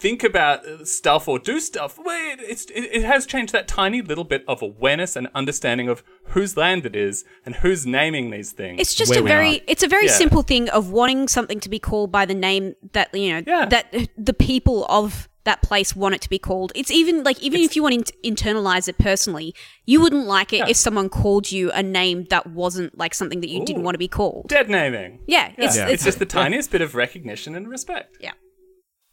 think 0.00 0.24
about 0.24 0.86
stuff 0.86 1.28
or 1.28 1.38
do 1.38 1.60
stuff. 1.60 1.98
Well, 2.02 2.32
it, 2.32 2.40
it's, 2.40 2.64
it, 2.66 2.88
it 2.92 3.02
has 3.04 3.26
changed 3.26 3.52
that 3.52 3.68
tiny 3.68 4.02
little 4.02 4.24
bit 4.24 4.44
of 4.48 4.62
awareness 4.62 5.16
and 5.16 5.28
understanding 5.34 5.88
of 5.88 6.02
whose 6.28 6.56
land 6.56 6.86
it 6.86 6.96
is 6.96 7.24
and 7.44 7.56
who's 7.56 7.86
naming 7.86 8.30
these 8.30 8.52
things. 8.52 8.80
It's 8.80 8.94
just 8.94 9.14
a 9.14 9.22
very 9.22 9.58
are. 9.60 9.64
it's 9.66 9.82
a 9.82 9.88
very 9.88 10.06
Yeah. 10.06 10.12
simple 10.12 10.42
thing 10.42 10.68
of 10.70 10.90
wanting 10.90 11.28
something 11.28 11.60
to 11.60 11.68
be 11.68 11.78
called 11.78 12.10
by 12.10 12.24
the 12.26 12.34
name 12.34 12.74
that 12.92 13.14
you 13.14 13.32
know 13.32 13.42
Yeah. 13.46 13.66
that 13.66 13.94
the 14.16 14.32
people 14.34 14.86
of 14.88 15.28
that 15.44 15.62
place 15.62 15.96
want 15.96 16.14
it 16.14 16.20
to 16.20 16.28
be 16.28 16.38
called. 16.38 16.70
It's 16.74 16.90
even 16.90 17.24
like 17.24 17.40
even 17.42 17.60
if 17.60 17.74
you 17.74 17.82
want 17.82 18.06
to 18.06 18.12
internalize 18.24 18.88
it 18.88 18.98
personally, 18.98 19.54
you 19.86 20.00
wouldn't 20.00 20.26
like 20.26 20.52
it 20.52 20.58
Yeah. 20.58 20.68
if 20.68 20.76
someone 20.76 21.08
called 21.08 21.50
you 21.50 21.70
a 21.72 21.82
name 21.82 22.24
that 22.30 22.46
wasn't 22.48 22.96
like 22.98 23.14
something 23.14 23.40
that 23.40 23.48
you 23.48 23.64
didn't 23.64 23.82
want 23.82 23.94
to 23.94 23.98
be 23.98 24.08
called. 24.08 24.48
Dead 24.48 24.68
naming. 24.68 25.20
Yeah, 25.26 25.52
it's 25.56 25.76
Yeah. 25.76 25.84
it's, 25.84 25.94
It's 25.94 26.04
just 26.04 26.18
the 26.18 26.26
tiniest 26.40 26.70
bit 26.70 26.82
of 26.82 26.94
recognition 26.94 27.54
and 27.54 27.68
respect. 27.68 28.18
yeah. 28.20 28.32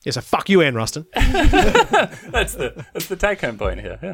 Yeah, 0.08 0.12
so 0.12 0.22
fuck 0.22 0.48
you, 0.48 0.62
Anne 0.62 0.74
Ruston. 0.74 1.06
That's 1.14 2.54
the 2.54 2.86
that's 2.94 3.08
the 3.08 3.18
take 3.18 3.42
home 3.42 3.58
point 3.58 3.82
here. 3.82 4.00
Yeah. 4.02 4.14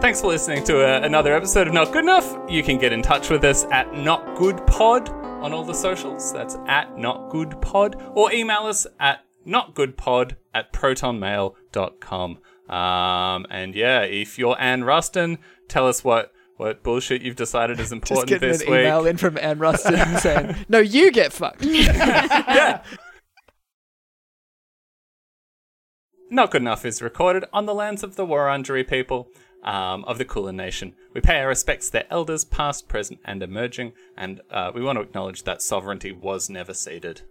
Thanks 0.00 0.22
for 0.22 0.28
listening 0.28 0.64
to 0.64 0.82
uh, 0.82 1.00
another 1.04 1.34
episode 1.34 1.68
of 1.68 1.74
Not 1.74 1.92
Good 1.92 2.04
Enough. 2.04 2.38
You 2.48 2.62
can 2.62 2.78
get 2.78 2.94
in 2.94 3.02
touch 3.02 3.28
with 3.28 3.44
us 3.44 3.64
at 3.64 3.92
Not 3.92 4.34
Good 4.38 4.66
Pod 4.66 5.10
on 5.10 5.52
all 5.52 5.62
the 5.62 5.74
socials. 5.74 6.32
That's 6.32 6.56
at 6.66 6.96
Not 6.96 7.28
Good 7.28 7.60
Pod, 7.60 8.00
or 8.14 8.32
email 8.32 8.60
us 8.60 8.86
at 8.98 9.26
notgoodpod 9.46 10.36
at 10.54 10.72
protonmail.com. 10.72 12.38
Um, 12.74 13.46
and 13.50 13.74
yeah, 13.74 14.00
if 14.04 14.38
you're 14.38 14.58
Anne 14.58 14.84
Ruston, 14.84 15.36
tell 15.68 15.86
us 15.86 16.02
what 16.02 16.32
what 16.56 16.82
bullshit 16.82 17.20
you've 17.20 17.36
decided 17.36 17.78
is 17.78 17.92
important 17.92 18.30
Just 18.30 18.40
important 18.40 18.40
getting 18.40 18.52
this 18.54 18.62
an 18.62 18.70
week. 18.72 18.80
email 18.80 19.06
in 19.06 19.18
from 19.18 19.36
Anne 19.36 19.58
Ruston 19.58 20.16
saying, 20.20 20.56
"No, 20.66 20.78
you 20.78 21.12
get 21.12 21.34
fucked." 21.34 21.62
Not 26.28 26.50
Good 26.50 26.62
Enough 26.62 26.84
is 26.84 27.00
recorded 27.00 27.44
on 27.52 27.66
the 27.66 27.74
lands 27.74 28.02
of 28.02 28.16
the 28.16 28.26
Wurundjeri 28.26 28.88
people 28.88 29.28
um, 29.62 30.04
of 30.06 30.18
the 30.18 30.24
Kulin 30.24 30.56
Nation. 30.56 30.94
We 31.14 31.20
pay 31.20 31.38
our 31.40 31.46
respects 31.46 31.86
to 31.86 31.92
their 31.92 32.06
elders, 32.10 32.44
past, 32.44 32.88
present, 32.88 33.20
and 33.24 33.44
emerging, 33.44 33.92
and 34.16 34.40
uh, 34.50 34.72
we 34.74 34.82
want 34.82 34.98
to 34.98 35.02
acknowledge 35.02 35.44
that 35.44 35.62
sovereignty 35.62 36.10
was 36.10 36.50
never 36.50 36.74
ceded. 36.74 37.22